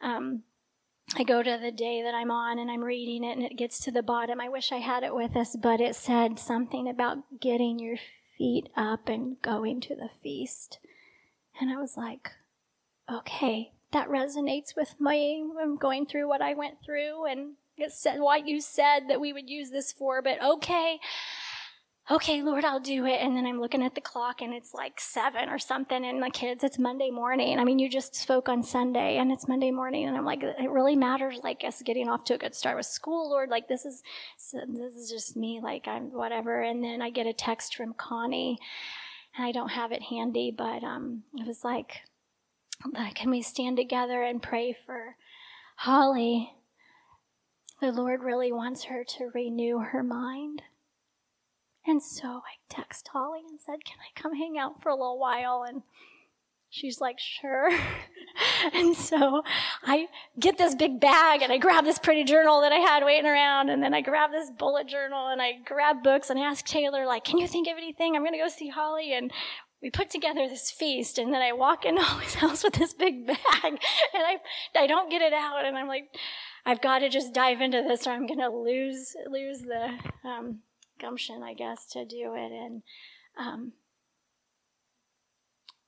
um, 0.00 0.42
I 1.16 1.24
go 1.24 1.42
to 1.42 1.58
the 1.60 1.72
day 1.72 2.02
that 2.02 2.14
I'm 2.14 2.30
on 2.30 2.58
and 2.58 2.70
I'm 2.70 2.84
reading 2.84 3.24
it 3.24 3.36
and 3.36 3.44
it 3.44 3.56
gets 3.56 3.80
to 3.80 3.90
the 3.90 4.02
bottom. 4.02 4.40
I 4.40 4.48
wish 4.48 4.70
I 4.70 4.78
had 4.78 5.02
it 5.02 5.14
with 5.14 5.36
us, 5.36 5.56
but 5.60 5.80
it 5.80 5.96
said 5.96 6.38
something 6.38 6.88
about 6.88 7.40
getting 7.40 7.78
your 7.78 7.96
feet 8.38 8.68
up 8.76 9.08
and 9.08 9.40
going 9.42 9.80
to 9.82 9.96
the 9.96 10.10
feast. 10.22 10.78
And 11.60 11.70
I 11.70 11.76
was 11.76 11.96
like, 11.96 12.30
okay, 13.10 13.72
that 13.92 14.08
resonates 14.08 14.76
with 14.76 15.00
me. 15.00 15.44
I'm 15.60 15.76
going 15.76 16.06
through 16.06 16.28
what 16.28 16.42
I 16.42 16.54
went 16.54 16.76
through 16.84 17.26
and 17.26 17.54
it 17.76 17.90
said 17.92 18.20
what 18.20 18.46
you 18.46 18.60
said 18.60 19.08
that 19.08 19.20
we 19.20 19.32
would 19.32 19.50
use 19.50 19.70
this 19.70 19.92
for, 19.92 20.22
but 20.22 20.40
okay. 20.42 21.00
Okay, 22.10 22.42
Lord, 22.42 22.64
I'll 22.64 22.80
do 22.80 23.06
it. 23.06 23.20
And 23.20 23.36
then 23.36 23.46
I'm 23.46 23.60
looking 23.60 23.84
at 23.84 23.94
the 23.94 24.00
clock 24.00 24.42
and 24.42 24.52
it's 24.52 24.74
like 24.74 24.98
seven 24.98 25.48
or 25.48 25.60
something. 25.60 26.04
And 26.04 26.18
my 26.18 26.30
kids, 26.30 26.64
it's 26.64 26.76
Monday 26.76 27.08
morning. 27.08 27.60
I 27.60 27.62
mean, 27.62 27.78
you 27.78 27.88
just 27.88 28.16
spoke 28.16 28.48
on 28.48 28.64
Sunday 28.64 29.18
and 29.18 29.30
it's 29.30 29.46
Monday 29.46 29.70
morning. 29.70 30.08
And 30.08 30.16
I'm 30.16 30.24
like, 30.24 30.42
it 30.42 30.70
really 30.70 30.96
matters, 30.96 31.38
like 31.44 31.62
us 31.62 31.82
getting 31.82 32.08
off 32.08 32.24
to 32.24 32.34
a 32.34 32.38
good 32.38 32.56
start 32.56 32.76
with 32.76 32.86
school, 32.86 33.30
Lord. 33.30 33.48
Like 33.48 33.68
this 33.68 33.84
is, 33.84 34.02
this 34.52 34.96
is 34.96 35.08
just 35.08 35.36
me. 35.36 35.60
Like 35.62 35.86
I'm 35.86 36.10
whatever. 36.10 36.60
And 36.62 36.82
then 36.82 37.00
I 37.00 37.10
get 37.10 37.28
a 37.28 37.32
text 37.32 37.76
from 37.76 37.94
Connie 37.94 38.58
and 39.36 39.46
I 39.46 39.52
don't 39.52 39.70
have 39.70 39.92
it 39.92 40.02
handy, 40.02 40.50
but, 40.50 40.82
um, 40.82 41.22
it 41.34 41.46
was 41.46 41.62
like, 41.62 41.98
can 43.14 43.30
we 43.30 43.40
stand 43.40 43.76
together 43.76 44.20
and 44.24 44.42
pray 44.42 44.72
for 44.72 45.14
Holly? 45.76 46.54
The 47.80 47.92
Lord 47.92 48.24
really 48.24 48.50
wants 48.50 48.84
her 48.84 49.04
to 49.04 49.30
renew 49.32 49.78
her 49.78 50.02
mind. 50.02 50.62
And 51.90 52.00
so 52.00 52.28
I 52.28 52.54
text 52.68 53.08
Holly 53.08 53.40
and 53.50 53.58
said, 53.58 53.84
Can 53.84 53.96
I 53.98 54.14
come 54.14 54.36
hang 54.36 54.56
out 54.56 54.80
for 54.80 54.90
a 54.90 54.94
little 54.94 55.18
while? 55.18 55.64
And 55.66 55.82
she's 56.68 57.00
like, 57.00 57.18
Sure. 57.18 57.68
and 58.72 58.94
so 58.94 59.42
I 59.82 60.06
get 60.38 60.56
this 60.56 60.76
big 60.76 61.00
bag 61.00 61.42
and 61.42 61.52
I 61.52 61.58
grab 61.58 61.84
this 61.84 61.98
pretty 61.98 62.22
journal 62.22 62.60
that 62.60 62.70
I 62.70 62.78
had 62.78 63.04
waiting 63.04 63.28
around. 63.28 63.70
And 63.70 63.82
then 63.82 63.92
I 63.92 64.02
grab 64.02 64.30
this 64.30 64.52
bullet 64.56 64.86
journal 64.86 65.26
and 65.26 65.42
I 65.42 65.54
grab 65.64 66.04
books 66.04 66.30
and 66.30 66.38
I 66.38 66.42
ask 66.42 66.64
Taylor, 66.64 67.06
like, 67.06 67.24
Can 67.24 67.38
you 67.38 67.48
think 67.48 67.66
of 67.66 67.76
anything? 67.76 68.14
I'm 68.14 68.22
going 68.22 68.34
to 68.34 68.38
go 68.38 68.46
see 68.46 68.68
Holly. 68.68 69.12
And 69.12 69.32
we 69.82 69.90
put 69.90 70.10
together 70.10 70.46
this 70.48 70.70
feast 70.70 71.18
and 71.18 71.34
then 71.34 71.42
I 71.42 71.54
walk 71.54 71.84
into 71.84 72.02
Holly's 72.04 72.34
house 72.34 72.62
with 72.62 72.74
this 72.74 72.94
big 72.94 73.26
bag 73.26 73.36
and 73.64 73.78
I, 74.14 74.36
I 74.76 74.86
don't 74.86 75.10
get 75.10 75.22
it 75.22 75.32
out 75.32 75.64
and 75.64 75.76
I'm 75.76 75.88
like, 75.88 76.04
I've 76.64 76.80
got 76.80 77.00
to 77.00 77.08
just 77.08 77.34
dive 77.34 77.60
into 77.60 77.82
this 77.82 78.06
or 78.06 78.10
I'm 78.10 78.28
going 78.28 78.38
to 78.38 78.48
lose, 78.48 79.16
lose 79.28 79.62
the, 79.62 79.98
um, 80.24 80.60
gumption, 81.00 81.42
I 81.42 81.54
guess, 81.54 81.86
to 81.92 82.04
do 82.04 82.34
it. 82.34 82.52
And, 82.52 82.82
um, 83.38 83.72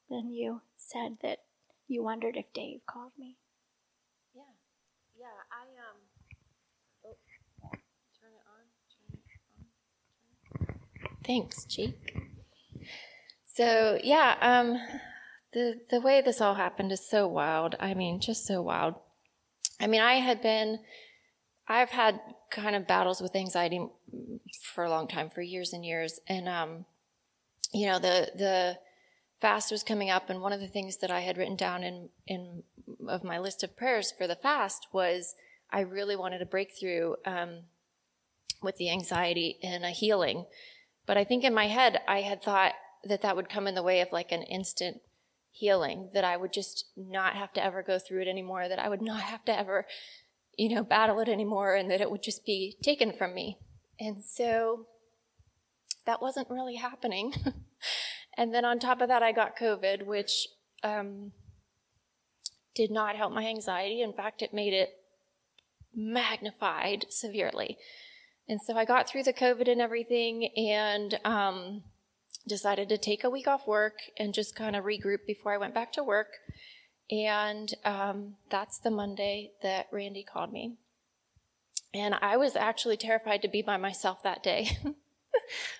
then 0.08 0.30
you 0.30 0.60
said 0.76 1.16
that 1.22 1.38
you 1.88 2.02
wondered 2.02 2.36
if 2.36 2.52
Dave 2.52 2.80
called 2.86 3.12
me. 3.18 3.36
Yeah, 4.34 4.42
yeah. 5.18 5.26
I 5.50 5.64
um. 5.78 5.98
Oh, 7.04 7.16
turn 8.20 8.32
it 8.34 8.44
on. 8.50 8.66
Turn 8.92 9.06
it 9.08 9.24
on. 9.26 10.66
Turn 10.66 10.78
it. 11.18 11.26
Thanks, 11.26 11.64
Jake. 11.64 12.16
So 13.44 13.98
yeah, 14.02 14.36
um, 14.40 14.78
the 15.52 15.80
the 15.90 16.00
way 16.00 16.20
this 16.20 16.40
all 16.40 16.54
happened 16.54 16.92
is 16.92 17.08
so 17.08 17.26
wild. 17.26 17.76
I 17.80 17.94
mean, 17.94 18.20
just 18.20 18.46
so 18.46 18.62
wild. 18.62 18.94
I 19.80 19.86
mean, 19.86 20.00
I 20.00 20.14
had 20.14 20.40
been, 20.40 20.78
I've 21.66 21.90
had 21.90 22.20
kind 22.52 22.76
of 22.76 22.86
battles 22.86 23.20
with 23.20 23.34
anxiety 23.34 23.84
for 24.74 24.84
a 24.84 24.90
long 24.90 25.08
time, 25.08 25.30
for 25.30 25.42
years 25.42 25.72
and 25.72 25.84
years, 25.84 26.20
and 26.28 26.48
um, 26.48 26.84
you 27.72 27.86
know, 27.86 27.98
the 27.98 28.30
the 28.36 28.78
fast 29.40 29.72
was 29.72 29.82
coming 29.82 30.10
up, 30.10 30.30
and 30.30 30.40
one 30.40 30.52
of 30.52 30.60
the 30.60 30.68
things 30.68 30.98
that 30.98 31.10
I 31.10 31.20
had 31.20 31.36
written 31.36 31.56
down 31.56 31.82
in 31.82 32.10
in 32.26 32.62
of 33.08 33.24
my 33.24 33.38
list 33.38 33.64
of 33.64 33.76
prayers 33.76 34.12
for 34.16 34.26
the 34.26 34.36
fast 34.36 34.86
was 34.92 35.34
I 35.70 35.80
really 35.80 36.14
wanted 36.14 36.42
a 36.42 36.46
breakthrough 36.46 37.14
um, 37.24 37.62
with 38.62 38.76
the 38.76 38.90
anxiety 38.90 39.58
and 39.62 39.84
a 39.84 39.90
healing. 39.90 40.46
But 41.06 41.16
I 41.16 41.24
think 41.24 41.42
in 41.42 41.54
my 41.54 41.66
head 41.66 42.00
I 42.06 42.20
had 42.20 42.42
thought 42.42 42.74
that 43.04 43.22
that 43.22 43.34
would 43.34 43.48
come 43.48 43.66
in 43.66 43.74
the 43.74 43.82
way 43.82 44.00
of 44.00 44.12
like 44.12 44.30
an 44.30 44.42
instant 44.42 45.00
healing, 45.50 46.10
that 46.14 46.24
I 46.24 46.36
would 46.36 46.52
just 46.52 46.86
not 46.96 47.34
have 47.34 47.52
to 47.54 47.64
ever 47.64 47.82
go 47.82 47.98
through 47.98 48.22
it 48.22 48.28
anymore, 48.28 48.68
that 48.68 48.78
I 48.78 48.88
would 48.88 49.02
not 49.02 49.22
have 49.22 49.44
to 49.46 49.58
ever, 49.58 49.86
you 50.56 50.74
know, 50.74 50.82
battle 50.82 51.20
it 51.20 51.28
anymore, 51.28 51.74
and 51.74 51.90
that 51.90 52.00
it 52.00 52.10
would 52.10 52.22
just 52.22 52.44
be 52.44 52.76
taken 52.82 53.12
from 53.12 53.34
me. 53.34 53.58
And 53.98 54.24
so 54.24 54.86
that 56.06 56.22
wasn't 56.22 56.50
really 56.50 56.76
happening. 56.76 57.34
And 58.36 58.54
then 58.54 58.64
on 58.64 58.78
top 58.78 59.00
of 59.00 59.08
that, 59.08 59.22
I 59.22 59.32
got 59.32 59.58
COVID, 59.58 60.06
which 60.06 60.48
um, 60.82 61.32
did 62.74 62.90
not 62.90 63.16
help 63.16 63.32
my 63.32 63.46
anxiety. 63.46 64.00
In 64.00 64.12
fact, 64.12 64.42
it 64.42 64.54
made 64.54 64.72
it 64.72 64.90
magnified 65.94 67.06
severely. 67.10 67.76
And 68.48 68.60
so 68.60 68.76
I 68.76 68.84
got 68.84 69.08
through 69.08 69.24
the 69.24 69.32
COVID 69.32 69.70
and 69.70 69.80
everything 69.80 70.48
and 70.56 71.18
um, 71.24 71.82
decided 72.48 72.88
to 72.88 72.98
take 72.98 73.22
a 73.22 73.30
week 73.30 73.46
off 73.46 73.66
work 73.66 73.98
and 74.18 74.34
just 74.34 74.56
kind 74.56 74.74
of 74.74 74.84
regroup 74.84 75.26
before 75.26 75.52
I 75.52 75.58
went 75.58 75.74
back 75.74 75.92
to 75.92 76.02
work. 76.02 76.28
And 77.12 77.74
um, 77.84 78.36
that's 78.50 78.78
the 78.78 78.90
Monday 78.90 79.52
that 79.62 79.86
Randi 79.92 80.24
called 80.24 80.50
me. 80.50 80.78
And 81.92 82.14
I 82.22 82.38
was 82.38 82.56
actually 82.56 82.96
terrified 82.96 83.42
to 83.42 83.48
be 83.48 83.60
by 83.60 83.76
myself 83.76 84.22
that 84.22 84.42
day. 84.42 84.78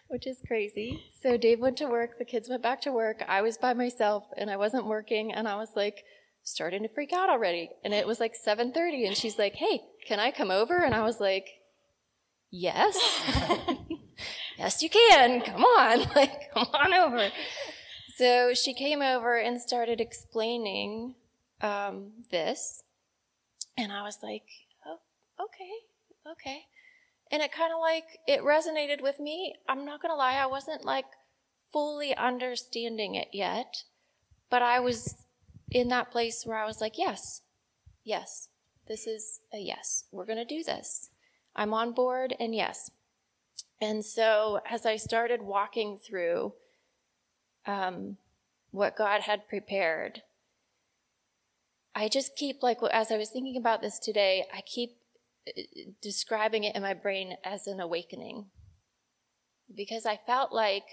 which 0.09 0.27
is 0.27 0.39
crazy. 0.47 1.03
So 1.23 1.39
Dave 1.39 1.59
went 1.59 1.79
to 1.79 1.87
work, 1.87 2.19
the 2.19 2.27
kids 2.27 2.51
went 2.51 2.63
back 2.63 2.83
to 2.83 2.93
work. 2.93 3.23
I 3.27 3.41
was 3.41 3.57
by 3.57 3.73
myself 3.73 4.25
and 4.37 4.51
I 4.51 4.57
wasn't 4.57 4.87
working 4.87 5.33
and 5.33 5.49
I 5.49 5.57
was 5.57 5.71
like 5.75 6.05
starting 6.43 6.83
to 6.83 6.89
freak 6.89 7.15
out 7.15 7.31
already. 7.31 7.71
And 7.83 7.95
it 7.95 8.07
was 8.07 8.21
like 8.21 8.35
7:30 8.35 9.07
and 9.07 9.17
she's 9.17 9.39
like, 9.39 9.55
"Hey, 9.55 9.81
can 10.07 10.21
I 10.21 10.31
come 10.31 10.51
over?" 10.51 10.77
And 10.85 10.95
I 10.95 11.03
was 11.03 11.19
like, 11.19 11.49
"Yes." 12.51 12.99
yes, 14.59 14.83
you 14.83 14.91
can. 14.91 15.41
Come 15.41 15.65
on. 15.65 16.07
Like, 16.15 16.53
come 16.53 16.69
on 16.75 16.93
over. 16.93 17.31
So 18.17 18.53
she 18.53 18.75
came 18.75 19.01
over 19.01 19.39
and 19.39 19.61
started 19.61 20.01
explaining 20.01 21.15
um, 21.63 22.13
this. 22.31 22.83
And 23.79 23.91
I 23.91 24.03
was 24.03 24.19
like, 24.23 24.45
oh, 24.87 24.99
okay, 25.41 26.31
okay 26.33 26.67
and 27.33 27.41
it 27.41 27.51
kind 27.51 27.73
of 27.73 27.81
like 27.81 28.21
it 28.29 28.43
resonated 28.43 29.03
with 29.03 29.19
me. 29.19 29.55
I'm 29.67 29.87
not 29.87 30.03
going 30.03 30.13
to 30.13 30.17
lie, 30.17 30.35
I 30.35 30.47
wasn't 30.47 30.85
like 30.85 31.07
fully 31.73 32.15
understanding 32.15 33.15
it 33.15 33.29
yet, 33.33 33.85
but 34.51 34.63
I 34.63 34.79
was 34.81 35.25
in 35.71 35.89
that 35.89 36.11
place 36.11 36.45
where 36.45 36.59
I 36.59 36.67
was 36.67 36.83
like, 36.83 36.99
yes, 36.99 37.41
yes, 38.05 38.51
this 38.87 39.07
is 39.07 39.41
a 39.53 39.59
yes. 39.59 40.05
We're 40.13 40.27
going 40.27 40.39
to 40.39 40.45
do 40.45 40.63
this. 40.63 41.09
I'm 41.57 41.73
on 41.73 41.93
board, 41.93 42.35
and 42.39 42.55
yes. 42.55 42.91
And 43.81 44.05
so 44.05 44.61
as 44.69 44.85
I 44.85 44.97
started 44.97 45.43
walking 45.43 45.99
through 45.99 46.53
um, 47.67 48.19
what 48.71 48.97
God 48.97 49.23
had 49.23 49.49
prepared, 49.49 50.23
I 51.95 52.09
just 52.09 52.37
keep 52.37 52.63
like 52.63 52.79
as 52.91 53.11
I 53.11 53.17
was 53.17 53.31
thinking 53.31 53.57
about 53.57 53.83
this 53.83 53.99
today, 53.99 54.45
I 54.53 54.63
keep 54.63 54.97
describing 56.01 56.65
it 56.65 56.75
in 56.75 56.83
my 56.83 56.95
brain 56.95 57.37
as 57.45 57.67
an 57.67 57.81
awakening. 57.81 58.47
Because 59.75 60.07
I 60.07 60.19
felt 60.27 60.53
like 60.53 60.85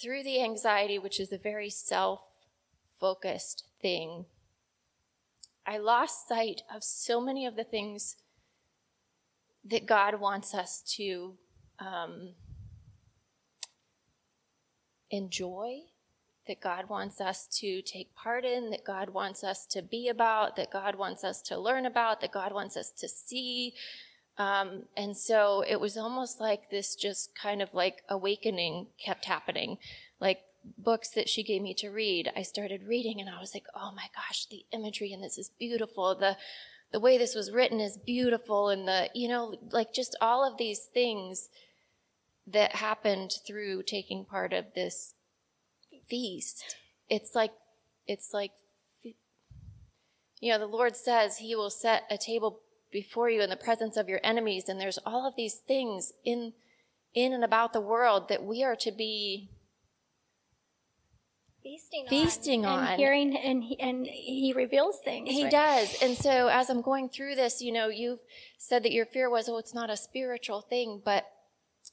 through 0.00 0.22
the 0.22 0.42
anxiety, 0.42 0.98
which 0.98 1.20
is 1.20 1.32
a 1.32 1.38
very 1.38 1.70
self 1.70 2.20
focused 2.98 3.64
thing, 3.80 4.26
I 5.66 5.78
lost 5.78 6.28
sight 6.28 6.62
of 6.74 6.82
so 6.82 7.20
many 7.20 7.46
of 7.46 7.56
the 7.56 7.64
things 7.64 8.16
that 9.64 9.86
God 9.86 10.20
wants 10.20 10.54
us 10.54 10.82
to 10.96 11.34
um, 11.78 12.34
enjoy 15.10 15.80
that 16.50 16.60
God 16.60 16.88
wants 16.88 17.20
us 17.20 17.46
to 17.60 17.80
take 17.80 18.12
part 18.16 18.44
in, 18.44 18.70
that 18.70 18.84
God 18.84 19.10
wants 19.10 19.44
us 19.44 19.66
to 19.66 19.82
be 19.82 20.08
about, 20.08 20.56
that 20.56 20.72
God 20.72 20.96
wants 20.96 21.22
us 21.22 21.40
to 21.42 21.56
learn 21.56 21.86
about, 21.86 22.20
that 22.20 22.32
God 22.32 22.52
wants 22.52 22.76
us 22.76 22.90
to 22.98 23.08
see. 23.08 23.72
Um, 24.36 24.86
and 24.96 25.16
so 25.16 25.62
it 25.62 25.78
was 25.78 25.96
almost 25.96 26.40
like 26.40 26.68
this 26.68 26.96
just 26.96 27.36
kind 27.40 27.62
of 27.62 27.72
like 27.72 28.02
awakening 28.08 28.88
kept 28.98 29.26
happening. 29.26 29.78
Like 30.18 30.40
books 30.76 31.10
that 31.10 31.28
she 31.28 31.44
gave 31.44 31.62
me 31.62 31.72
to 31.74 31.90
read, 31.90 32.32
I 32.34 32.42
started 32.42 32.88
reading 32.88 33.20
and 33.20 33.30
I 33.30 33.38
was 33.38 33.54
like, 33.54 33.66
oh 33.76 33.92
my 33.94 34.08
gosh, 34.12 34.46
the 34.46 34.64
imagery 34.72 35.12
in 35.12 35.20
this 35.20 35.38
is 35.38 35.52
beautiful. 35.56 36.16
The, 36.16 36.36
the 36.90 36.98
way 36.98 37.16
this 37.16 37.36
was 37.36 37.52
written 37.52 37.78
is 37.78 37.96
beautiful. 37.96 38.70
And 38.70 38.88
the, 38.88 39.08
you 39.14 39.28
know, 39.28 39.54
like 39.70 39.94
just 39.94 40.16
all 40.20 40.44
of 40.44 40.58
these 40.58 40.80
things 40.80 41.48
that 42.48 42.74
happened 42.74 43.34
through 43.46 43.84
taking 43.84 44.24
part 44.24 44.52
of 44.52 44.64
this 44.74 45.14
feast. 46.10 46.76
It's 47.08 47.34
like, 47.34 47.52
it's 48.06 48.34
like, 48.34 48.50
you 50.40 50.52
know, 50.52 50.58
the 50.58 50.66
Lord 50.66 50.96
says 50.96 51.38
he 51.38 51.54
will 51.54 51.70
set 51.70 52.04
a 52.10 52.18
table 52.18 52.60
before 52.90 53.30
you 53.30 53.40
in 53.42 53.50
the 53.50 53.56
presence 53.56 53.96
of 53.96 54.08
your 54.08 54.20
enemies. 54.24 54.68
And 54.68 54.80
there's 54.80 54.98
all 55.06 55.26
of 55.26 55.36
these 55.36 55.54
things 55.54 56.12
in, 56.24 56.54
in 57.14 57.32
and 57.32 57.44
about 57.44 57.72
the 57.72 57.80
world 57.80 58.28
that 58.28 58.42
we 58.42 58.64
are 58.64 58.76
to 58.76 58.90
be 58.90 59.50
feasting, 61.62 62.06
feasting 62.08 62.66
on, 62.66 62.78
on, 62.78 62.86
and 62.86 62.98
hearing, 62.98 63.36
and 63.36 63.62
he, 63.62 63.78
and 63.78 64.06
he 64.06 64.52
reveals 64.56 64.98
things. 65.04 65.28
He 65.28 65.44
right? 65.44 65.52
does. 65.52 66.02
And 66.02 66.16
so 66.16 66.48
as 66.48 66.70
I'm 66.70 66.82
going 66.82 67.10
through 67.10 67.34
this, 67.34 67.60
you 67.60 67.70
know, 67.70 67.88
you've 67.88 68.20
said 68.58 68.82
that 68.84 68.92
your 68.92 69.06
fear 69.06 69.28
was, 69.30 69.48
oh, 69.48 69.58
it's 69.58 69.74
not 69.74 69.90
a 69.90 69.96
spiritual 69.96 70.62
thing. 70.62 71.02
But 71.04 71.26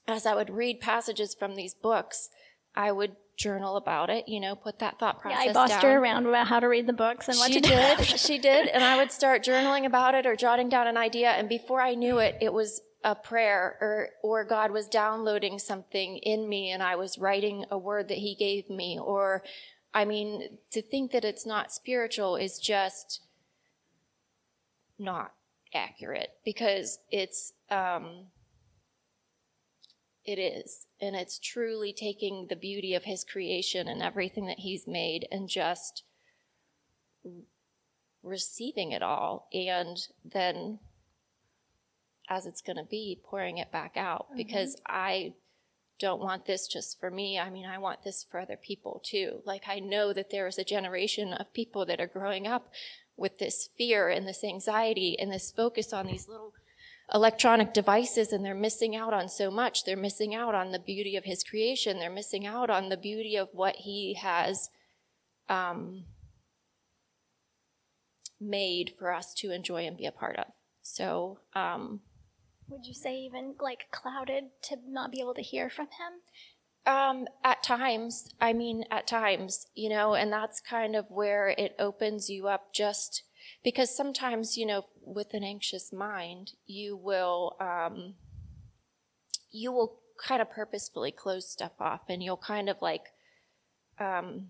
as 0.08 0.26
I 0.26 0.36
would 0.36 0.50
read 0.50 0.80
passages 0.80 1.36
from 1.36 1.56
these 1.56 1.74
books, 1.74 2.30
I 2.76 2.92
would 2.92 3.18
journal 3.38 3.78
about 3.78 4.10
it, 4.10 4.28
you 4.28 4.40
know, 4.40 4.56
put 4.56 4.80
that 4.80 5.00
thought 5.00 5.22
process 5.22 5.46
Yeah, 5.46 5.52
I 5.52 5.54
bossed 5.54 5.82
down. 5.82 5.84
her 5.84 6.00
around 6.00 6.26
about 6.26 6.48
how 6.48 6.60
to 6.60 6.68
read 6.68 6.88
the 6.88 6.94
books 6.94 7.30
and 7.30 7.38
what 7.38 7.52
she 7.52 7.62
to 7.62 7.70
did. 7.70 8.04
she 8.20 8.38
did. 8.40 8.68
And 8.68 8.84
I 8.84 8.98
would 8.98 9.12
start 9.12 9.44
journaling 9.44 9.86
about 9.86 10.16
it 10.16 10.26
or 10.26 10.36
jotting 10.36 10.70
down 10.70 10.88
an 10.88 10.98
idea. 10.98 11.30
And 11.30 11.48
before 11.48 11.80
I 11.80 11.94
knew 11.94 12.18
it, 12.18 12.38
it 12.42 12.52
was 12.52 12.82
a 13.04 13.14
prayer 13.16 13.78
or, 13.80 14.10
or 14.24 14.44
God 14.44 14.72
was 14.72 14.88
downloading 14.88 15.60
something 15.60 16.18
in 16.18 16.50
me 16.50 16.72
and 16.72 16.82
I 16.82 16.96
was 16.96 17.18
writing 17.20 17.64
a 17.70 17.78
word 17.78 18.08
that 18.10 18.18
he 18.18 18.34
gave 18.36 18.70
me. 18.70 19.00
Or, 19.00 19.44
I 19.94 20.04
mean, 20.04 20.58
to 20.72 20.82
think 20.82 21.12
that 21.12 21.24
it's 21.24 21.46
not 21.46 21.72
spiritual 21.72 22.36
is 22.36 22.58
just 22.58 23.22
not 24.98 25.32
accurate 25.76 26.32
because 26.44 26.98
it's, 27.12 27.54
um, 27.70 28.26
it 30.28 30.38
is. 30.38 30.86
And 31.02 31.16
it's 31.16 31.40
truly 31.40 31.94
taking 31.94 32.48
the 32.50 32.56
beauty 32.56 32.94
of 32.94 33.06
his 33.06 33.24
creation 33.24 33.88
and 33.88 34.04
everything 34.04 34.46
that 34.48 34.60
he's 34.60 34.86
made 34.86 35.26
and 35.32 35.50
just 35.50 36.04
receiving 38.22 38.92
it 38.92 39.02
all 39.02 39.48
and 39.54 39.98
then 40.26 40.80
as 42.30 42.46
it's 42.46 42.62
going 42.62 42.76
to 42.76 42.84
be 42.84 43.22
pouring 43.24 43.58
it 43.58 43.72
back 43.72 43.96
out 43.96 44.28
mm-hmm. 44.28 44.38
because 44.38 44.76
I 44.86 45.34
don't 46.00 46.22
want 46.22 46.46
this 46.46 46.68
just 46.68 47.00
for 47.00 47.10
me. 47.10 47.40
I 47.40 47.50
mean, 47.50 47.66
I 47.66 47.78
want 47.78 48.04
this 48.04 48.26
for 48.30 48.40
other 48.40 48.58
people 48.58 49.02
too. 49.04 49.42
Like 49.46 49.64
I 49.68 49.80
know 49.80 50.14
that 50.14 50.30
there 50.30 50.46
is 50.48 50.58
a 50.58 50.64
generation 50.64 51.34
of 51.34 51.54
people 51.54 51.86
that 51.86 52.02
are 52.02 52.08
growing 52.08 52.46
up 52.48 52.70
with 53.16 53.40
this 53.40 53.70
fear 53.78 54.10
and 54.10 54.28
this 54.28 54.44
anxiety 54.44 55.18
and 55.18 55.32
this 55.32 55.52
focus 55.52 55.94
on 55.94 56.06
these 56.06 56.28
little 56.28 56.54
electronic 57.14 57.74
devices 57.74 58.34
and 58.34 58.44
they're 58.44 58.56
missing 58.56 58.96
out 58.96 59.14
on 59.14 59.30
so 59.30 59.50
much. 59.50 59.86
They're 59.86 59.96
missing 59.96 60.36
out 60.36 60.54
on 60.54 60.72
the 60.72 60.80
beauty 60.80 61.16
of 61.16 61.24
his 61.24 61.44
creation. 61.44 62.00
They're 62.00 62.10
missing 62.10 62.46
out 62.46 62.70
on 62.70 62.90
the 62.90 62.98
beauty 62.98 63.36
of 63.36 63.50
what 63.54 63.76
he 63.78 64.16
has 64.16 64.70
um, 65.50 66.04
made 68.40 68.94
for 68.98 69.14
us 69.14 69.34
to 69.36 69.52
enjoy 69.52 69.86
and 69.86 69.98
be 69.98 70.06
a 70.06 70.12
part 70.12 70.38
of. 70.38 70.48
So, 70.82 71.40
um, 71.54 72.02
would 72.70 72.86
you 72.86 72.94
say 72.94 73.16
even 73.20 73.56
like 73.60 73.86
clouded 73.92 74.46
to 74.64 74.78
not 74.88 75.12
be 75.12 75.22
able 75.22 75.34
to 75.36 75.42
hear 75.42 75.70
from 75.70 75.86
him? 75.86 76.94
Um, 76.94 77.28
at 77.44 77.64
times, 77.64 78.30
I 78.40 78.54
mean, 78.54 78.86
at 78.92 79.08
times, 79.08 79.68
you 79.76 79.90
know, 79.90 80.14
and 80.14 80.32
that's 80.32 80.62
kind 80.62 80.96
of 80.96 81.06
where 81.10 81.50
it 81.58 81.76
opens 81.80 82.30
you 82.30 82.48
up 82.48 82.74
just 82.74 83.24
because 83.64 83.96
sometimes, 83.96 84.58
you 84.58 84.66
know, 84.66 84.84
with 85.14 85.34
an 85.34 85.44
anxious 85.44 85.92
mind, 85.94 86.54
you 86.66 86.96
will, 86.96 87.56
um, 87.60 88.16
you 89.52 89.72
will 89.72 90.00
kind 90.24 90.42
of 90.42 90.50
purposefully 90.50 91.12
close 91.12 91.50
stuff 91.50 91.74
off 91.80 92.02
and 92.10 92.22
you'll 92.22 92.38
kind 92.38 92.70
of 92.70 92.82
like, 92.82 93.06
um, 94.00 94.48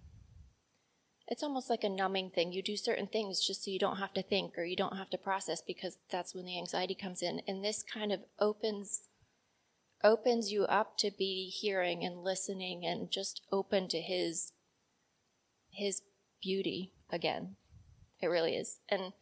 it's 1.27 1.43
almost 1.43 1.69
like 1.69 1.83
a 1.83 1.89
numbing 1.89 2.29
thing. 2.29 2.53
You 2.53 2.63
do 2.63 2.77
certain 2.77 3.07
things 3.07 3.45
just 3.45 3.65
so 3.65 3.71
you 3.71 3.79
don't 3.79 3.97
have 3.97 4.13
to 4.13 4.23
think 4.23 4.57
or 4.57 4.63
you 4.63 4.77
don't 4.77 4.97
have 4.97 5.09
to 5.09 5.17
process 5.17 5.61
because 5.65 5.97
that's 6.09 6.33
when 6.33 6.45
the 6.45 6.57
anxiety 6.57 6.95
comes 6.95 7.21
in. 7.21 7.41
And 7.47 7.63
this 7.63 7.83
kind 7.83 8.11
of 8.11 8.21
opens 8.39 9.03
opens 10.03 10.51
you 10.51 10.63
up 10.65 10.95
to 10.95 11.09
be 11.11 11.49
hearing 11.49 12.05
and 12.05 12.23
listening 12.23 12.85
and 12.85 13.11
just 13.11 13.41
open 13.51 13.87
to 13.89 13.99
his 13.99 14.53
his 15.71 16.01
beauty 16.41 16.93
again. 17.09 17.55
It 18.21 18.27
really 18.27 18.55
is. 18.55 18.79
And 18.89 19.13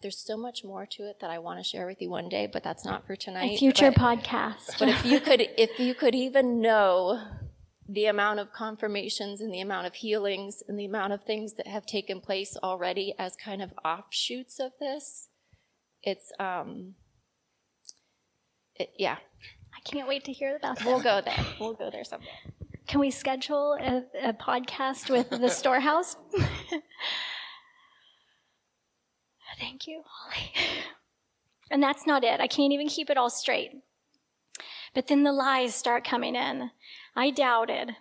there's 0.00 0.18
so 0.18 0.36
much 0.36 0.64
more 0.64 0.86
to 0.86 1.04
it 1.04 1.20
that 1.20 1.30
I 1.30 1.38
want 1.38 1.58
to 1.58 1.64
share 1.64 1.86
with 1.86 2.00
you 2.00 2.10
one 2.10 2.28
day, 2.28 2.48
but 2.50 2.62
that's 2.62 2.84
not 2.84 3.06
for 3.06 3.16
tonight. 3.16 3.52
A 3.52 3.56
future 3.56 3.90
but, 3.90 4.00
podcast. 4.00 4.78
But 4.78 4.88
if 4.88 5.04
you 5.04 5.20
could 5.20 5.40
if 5.56 5.78
you 5.78 5.94
could 5.94 6.14
even 6.14 6.60
know 6.60 7.22
the 7.88 8.06
amount 8.06 8.38
of 8.38 8.52
confirmations 8.52 9.40
and 9.40 9.52
the 9.52 9.60
amount 9.60 9.86
of 9.86 9.94
healings 9.94 10.62
and 10.68 10.78
the 10.78 10.84
amount 10.84 11.14
of 11.14 11.24
things 11.24 11.54
that 11.54 11.66
have 11.66 11.86
taken 11.86 12.20
place 12.20 12.56
already 12.62 13.14
as 13.18 13.34
kind 13.34 13.62
of 13.62 13.72
offshoots 13.84 14.60
of 14.60 14.72
this, 14.78 15.28
it's 16.02 16.32
um 16.38 16.94
it, 18.76 18.90
yeah, 18.96 19.16
I 19.76 19.80
can't 19.90 20.06
wait 20.06 20.24
to 20.24 20.32
hear 20.32 20.56
about 20.56 20.78
that. 20.78 20.86
We'll 20.86 21.02
go 21.02 21.20
there. 21.24 21.46
We'll 21.58 21.74
go 21.74 21.90
there 21.90 22.04
someday. 22.04 22.28
Can 22.86 23.00
we 23.00 23.10
schedule 23.10 23.76
a, 23.78 24.28
a 24.28 24.32
podcast 24.32 25.10
with 25.10 25.28
the 25.28 25.48
storehouse? 25.50 26.16
Thank 29.58 29.86
you, 29.86 30.02
Holly. 30.06 30.52
And 31.70 31.82
that's 31.82 32.06
not 32.06 32.24
it. 32.24 32.40
I 32.40 32.46
can't 32.46 32.72
even 32.72 32.88
keep 32.88 33.10
it 33.10 33.18
all 33.18 33.28
straight. 33.28 33.72
But 34.94 35.06
then 35.06 35.22
the 35.22 35.32
lies 35.32 35.74
start 35.74 36.02
coming 36.02 36.34
in. 36.34 36.70
I 37.14 37.30
doubted. 37.30 37.96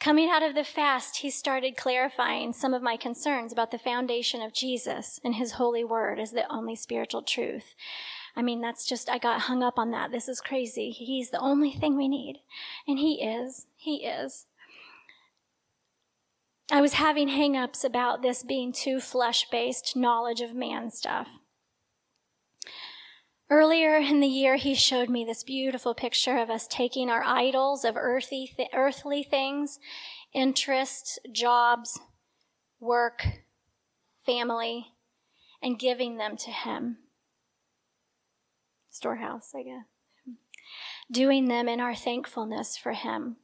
Coming 0.00 0.28
out 0.28 0.42
of 0.42 0.54
the 0.54 0.64
fast, 0.64 1.18
he 1.18 1.30
started 1.30 1.76
clarifying 1.76 2.52
some 2.52 2.74
of 2.74 2.82
my 2.82 2.96
concerns 2.96 3.52
about 3.52 3.70
the 3.70 3.78
foundation 3.78 4.42
of 4.42 4.52
Jesus 4.52 5.20
and 5.24 5.36
his 5.36 5.52
holy 5.52 5.84
word 5.84 6.18
as 6.18 6.32
the 6.32 6.52
only 6.52 6.74
spiritual 6.74 7.22
truth. 7.22 7.74
I 8.36 8.42
mean, 8.42 8.60
that's 8.60 8.84
just, 8.84 9.08
I 9.08 9.18
got 9.18 9.42
hung 9.42 9.62
up 9.62 9.78
on 9.78 9.92
that. 9.92 10.10
This 10.10 10.28
is 10.28 10.40
crazy. 10.40 10.90
He's 10.90 11.30
the 11.30 11.40
only 11.40 11.72
thing 11.72 11.96
we 11.96 12.08
need. 12.08 12.40
And 12.88 12.98
He 12.98 13.22
is. 13.22 13.66
He 13.76 14.04
is. 14.04 14.46
I 16.70 16.80
was 16.80 16.94
having 16.94 17.28
hangups 17.28 17.84
about 17.84 18.22
this 18.22 18.42
being 18.42 18.72
too 18.72 19.00
flesh 19.00 19.48
based 19.50 19.96
knowledge 19.96 20.40
of 20.40 20.54
man 20.54 20.90
stuff. 20.90 21.28
Earlier 23.50 23.96
in 23.96 24.20
the 24.20 24.26
year, 24.26 24.56
he 24.56 24.74
showed 24.74 25.10
me 25.10 25.24
this 25.24 25.44
beautiful 25.44 25.94
picture 25.94 26.38
of 26.38 26.48
us 26.48 26.66
taking 26.66 27.10
our 27.10 27.22
idols 27.22 27.84
of 27.84 27.96
earthy 27.96 28.50
th- 28.56 28.70
earthly 28.72 29.22
things, 29.22 29.78
interests, 30.32 31.18
jobs, 31.30 32.00
work, 32.80 33.26
family, 34.24 34.94
and 35.62 35.78
giving 35.78 36.16
them 36.16 36.36
to 36.38 36.50
him 36.50 36.98
storehouse, 38.94 39.52
I 39.54 39.62
guess. 39.62 39.84
Doing 41.10 41.48
them 41.48 41.68
in 41.68 41.80
our 41.80 41.94
thankfulness 41.94 42.76
for 42.76 42.92
Him. 42.92 43.36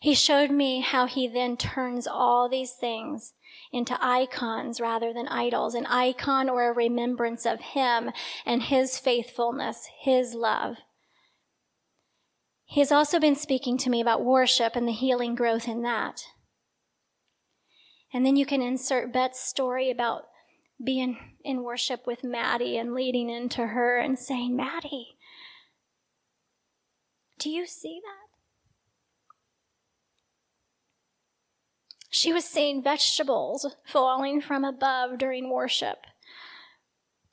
He 0.00 0.14
showed 0.14 0.50
me 0.50 0.80
how 0.80 1.06
He 1.06 1.28
then 1.28 1.56
turns 1.56 2.06
all 2.06 2.48
these 2.48 2.72
things 2.72 3.32
into 3.72 3.96
icons 4.00 4.80
rather 4.80 5.12
than 5.12 5.28
idols, 5.28 5.74
an 5.74 5.86
icon 5.86 6.48
or 6.48 6.68
a 6.68 6.72
remembrance 6.72 7.46
of 7.46 7.60
Him 7.60 8.10
and 8.44 8.62
His 8.62 8.98
faithfulness, 8.98 9.88
His 10.00 10.34
love. 10.34 10.76
He 12.64 12.80
has 12.80 12.90
also 12.90 13.20
been 13.20 13.36
speaking 13.36 13.78
to 13.78 13.90
me 13.90 14.00
about 14.00 14.24
worship 14.24 14.74
and 14.74 14.88
the 14.88 14.92
healing 14.92 15.34
growth 15.34 15.68
in 15.68 15.82
that. 15.82 16.24
And 18.12 18.26
then 18.26 18.36
you 18.36 18.44
can 18.44 18.60
insert 18.60 19.12
Bet's 19.12 19.40
story 19.40 19.90
about 19.90 20.22
being 20.84 21.18
in 21.44 21.62
worship 21.62 22.06
with 22.06 22.24
Maddie 22.24 22.76
and 22.76 22.92
leading 22.92 23.30
into 23.30 23.68
her 23.68 23.98
and 23.98 24.18
saying, 24.18 24.56
Maddie, 24.56 25.16
do 27.38 27.50
you 27.50 27.66
see 27.66 28.00
that? 28.02 28.25
She 32.16 32.32
was 32.32 32.46
seeing 32.46 32.82
vegetables 32.82 33.76
falling 33.84 34.40
from 34.40 34.64
above 34.64 35.18
during 35.18 35.50
worship. 35.50 35.98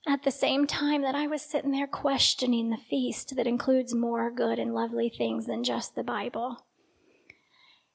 At 0.05 0.23
the 0.23 0.29
same 0.29 0.67
time 0.67 1.03
that 1.03 1.15
I 1.15 1.25
was 1.25 1.41
sitting 1.41 1.71
there 1.71 1.87
questioning 1.87 2.69
the 2.69 2.75
feast 2.75 3.37
that 3.37 3.47
includes 3.47 3.95
more 3.95 4.29
good 4.29 4.59
and 4.59 4.73
lovely 4.73 5.07
things 5.07 5.45
than 5.45 5.63
just 5.63 5.95
the 5.95 6.03
Bible. 6.03 6.65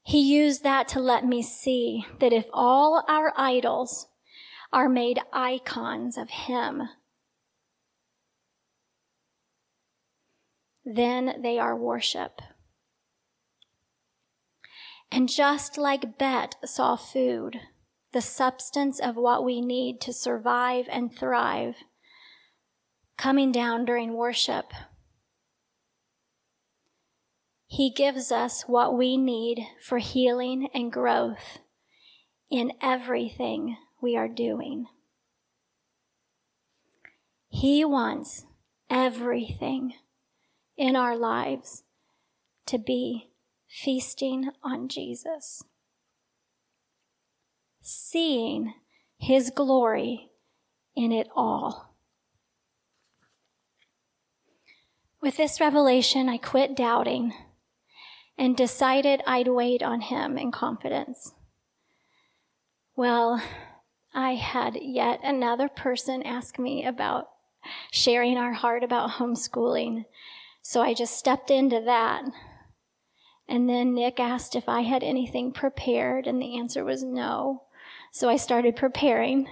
He 0.02 0.34
used 0.34 0.62
that 0.62 0.88
to 0.88 0.98
let 0.98 1.26
me 1.26 1.42
see 1.42 2.06
that 2.20 2.32
if 2.32 2.46
all 2.54 3.04
our 3.06 3.34
idols 3.36 4.06
are 4.72 4.88
made 4.88 5.20
icons 5.30 6.16
of 6.16 6.30
Him. 6.30 6.84
Then 10.86 11.42
they 11.42 11.58
are 11.58 11.76
worship. 11.76 12.40
And 15.10 15.28
just 15.28 15.78
like 15.78 16.18
Bet 16.18 16.56
saw 16.64 16.96
food, 16.96 17.60
the 18.12 18.20
substance 18.20 19.00
of 19.00 19.16
what 19.16 19.44
we 19.44 19.60
need 19.60 20.00
to 20.02 20.12
survive 20.12 20.86
and 20.90 21.14
thrive, 21.14 21.76
coming 23.16 23.50
down 23.50 23.84
during 23.84 24.14
worship, 24.14 24.72
He 27.66 27.90
gives 27.90 28.32
us 28.32 28.62
what 28.62 28.96
we 28.96 29.16
need 29.16 29.66
for 29.82 29.98
healing 29.98 30.68
and 30.72 30.90
growth 30.90 31.58
in 32.50 32.72
everything 32.80 33.76
we 34.00 34.16
are 34.16 34.28
doing. 34.28 34.86
He 37.48 37.84
wants 37.84 38.44
everything 38.88 39.94
in 40.76 40.96
our 40.96 41.16
lives 41.16 41.82
to 42.66 42.78
be 42.78 43.30
feasting 43.68 44.50
on 44.62 44.88
Jesus, 44.88 45.62
seeing 47.80 48.74
His 49.18 49.50
glory 49.50 50.30
in 50.96 51.12
it 51.12 51.28
all. 51.36 51.94
With 55.20 55.36
this 55.36 55.60
revelation, 55.60 56.28
I 56.28 56.38
quit 56.38 56.76
doubting 56.76 57.34
and 58.36 58.56
decided 58.56 59.22
I'd 59.26 59.48
wait 59.48 59.82
on 59.82 60.00
Him 60.00 60.38
in 60.38 60.52
confidence. 60.52 61.34
Well, 62.96 63.42
I 64.14 64.34
had 64.34 64.76
yet 64.80 65.20
another 65.22 65.68
person 65.68 66.22
ask 66.22 66.58
me 66.58 66.84
about 66.84 67.28
sharing 67.90 68.36
our 68.36 68.52
heart 68.52 68.82
about 68.82 69.10
homeschooling. 69.10 70.04
So 70.62 70.82
I 70.82 70.94
just 70.94 71.16
stepped 71.16 71.50
into 71.50 71.80
that. 71.84 72.24
And 73.48 73.68
then 73.68 73.94
Nic 73.94 74.20
asked 74.20 74.54
if 74.54 74.68
I 74.68 74.82
had 74.82 75.02
anything 75.02 75.52
prepared, 75.52 76.26
and 76.26 76.40
the 76.40 76.58
answer 76.58 76.84
was 76.84 77.02
no. 77.02 77.62
So 78.12 78.28
I 78.28 78.36
started 78.36 78.76
preparing, 78.76 79.48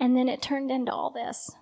and 0.00 0.16
then 0.16 0.28
it 0.28 0.42
turned 0.42 0.72
into 0.72 0.92
all 0.92 1.10
this. 1.10 1.52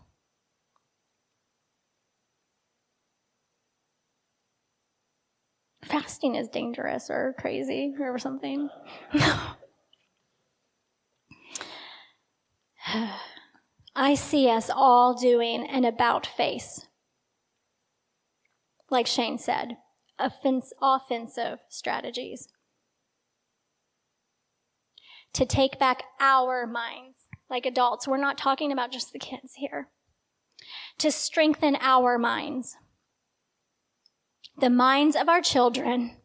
Fasting 5.84 6.34
is 6.34 6.48
dangerous 6.48 7.10
or 7.10 7.34
crazy 7.38 7.94
or 8.00 8.18
something. 8.18 8.70
I 13.94 14.14
see 14.14 14.48
us 14.48 14.70
all 14.74 15.14
doing 15.14 15.66
an 15.66 15.84
about 15.84 16.26
face. 16.26 16.86
Like 18.90 19.06
Shane 19.06 19.38
said, 19.38 19.76
offensive 20.18 21.60
strategies. 21.68 22.48
To 25.34 25.44
take 25.44 25.78
back 25.78 26.04
our 26.20 26.66
minds, 26.66 27.26
like 27.50 27.66
adults. 27.66 28.06
We're 28.06 28.16
not 28.16 28.38
talking 28.38 28.72
about 28.72 28.92
just 28.92 29.12
the 29.12 29.18
kids 29.18 29.54
here. 29.56 29.88
To 30.98 31.10
strengthen 31.10 31.76
our 31.80 32.18
minds. 32.18 32.76
The 34.56 34.70
minds 34.70 35.16
of 35.16 35.28
our 35.28 35.40
children, 35.40 36.18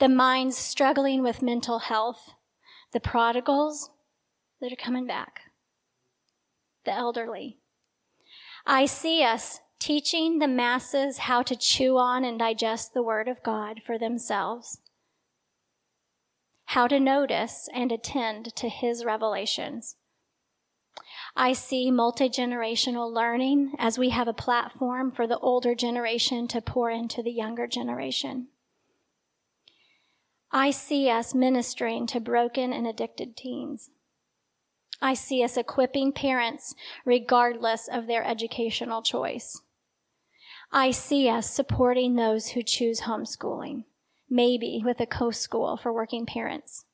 the 0.00 0.08
minds 0.08 0.56
struggling 0.56 1.22
with 1.22 1.42
mental 1.42 1.78
health, 1.78 2.34
the 2.92 2.98
prodigals 2.98 3.90
that 4.60 4.72
are 4.72 4.76
coming 4.76 5.06
back 5.06 5.42
the 6.84 6.92
elderly. 6.92 7.58
I 8.66 8.86
see 8.86 9.22
us 9.22 9.60
teaching 9.80 10.38
the 10.38 10.46
masses 10.46 11.18
how 11.18 11.42
to 11.42 11.56
chew 11.56 11.96
on 11.96 12.22
and 12.22 12.38
digest 12.38 12.92
the 12.92 13.02
Word 13.02 13.26
of 13.26 13.42
God 13.42 13.80
for 13.84 13.98
themselves, 13.98 14.78
how 16.66 16.86
to 16.86 17.00
notice 17.00 17.68
and 17.74 17.90
attend 17.90 18.54
to 18.56 18.68
His 18.68 19.04
revelations. 19.04 19.96
I 21.34 21.54
see 21.54 21.90
multi 21.90 22.28
generational 22.28 23.10
learning 23.12 23.72
as 23.78 23.98
we 23.98 24.10
have 24.10 24.28
a 24.28 24.34
platform 24.34 25.10
for 25.10 25.26
the 25.26 25.38
older 25.38 25.74
generation 25.74 26.46
to 26.48 26.60
pour 26.60 26.90
into 26.90 27.22
the 27.22 27.32
younger 27.32 27.66
generation. 27.66 28.48
I 30.52 30.72
see 30.72 31.08
us 31.08 31.34
ministering 31.34 32.06
to 32.08 32.20
broken 32.20 32.72
and 32.72 32.86
addicted 32.86 33.36
teens. 33.36 33.90
I 35.00 35.14
see 35.14 35.42
us 35.42 35.56
equipping 35.56 36.12
parents 36.12 36.74
regardless 37.06 37.88
of 37.88 38.06
their 38.06 38.24
educational 38.24 39.00
choice. 39.00 39.62
I 40.72 40.92
see 40.92 41.28
us 41.28 41.50
supporting 41.50 42.14
those 42.14 42.50
who 42.50 42.62
choose 42.62 43.02
homeschooling, 43.02 43.84
maybe 44.28 44.80
with 44.84 45.00
a 45.00 45.06
co 45.06 45.32
school 45.32 45.76
for 45.76 45.92
working 45.92 46.26
parents. 46.26 46.84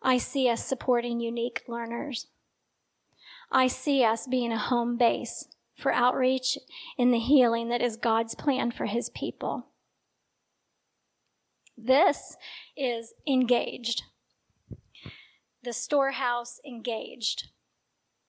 I 0.00 0.18
see 0.18 0.48
us 0.48 0.64
supporting 0.64 1.20
unique 1.20 1.62
learners. 1.66 2.28
I 3.50 3.66
see 3.66 4.04
us 4.04 4.26
being 4.26 4.52
a 4.52 4.58
home 4.58 4.96
base 4.96 5.48
for 5.76 5.92
outreach 5.92 6.58
in 6.96 7.10
the 7.10 7.18
healing 7.18 7.68
that 7.68 7.82
is 7.82 7.96
God's 7.96 8.34
plan 8.34 8.70
for 8.70 8.86
his 8.86 9.10
people. 9.10 9.66
This 11.76 12.36
is 12.76 13.12
engaged. 13.26 14.02
The 15.64 15.72
storehouse 15.72 16.60
engaged. 16.66 17.48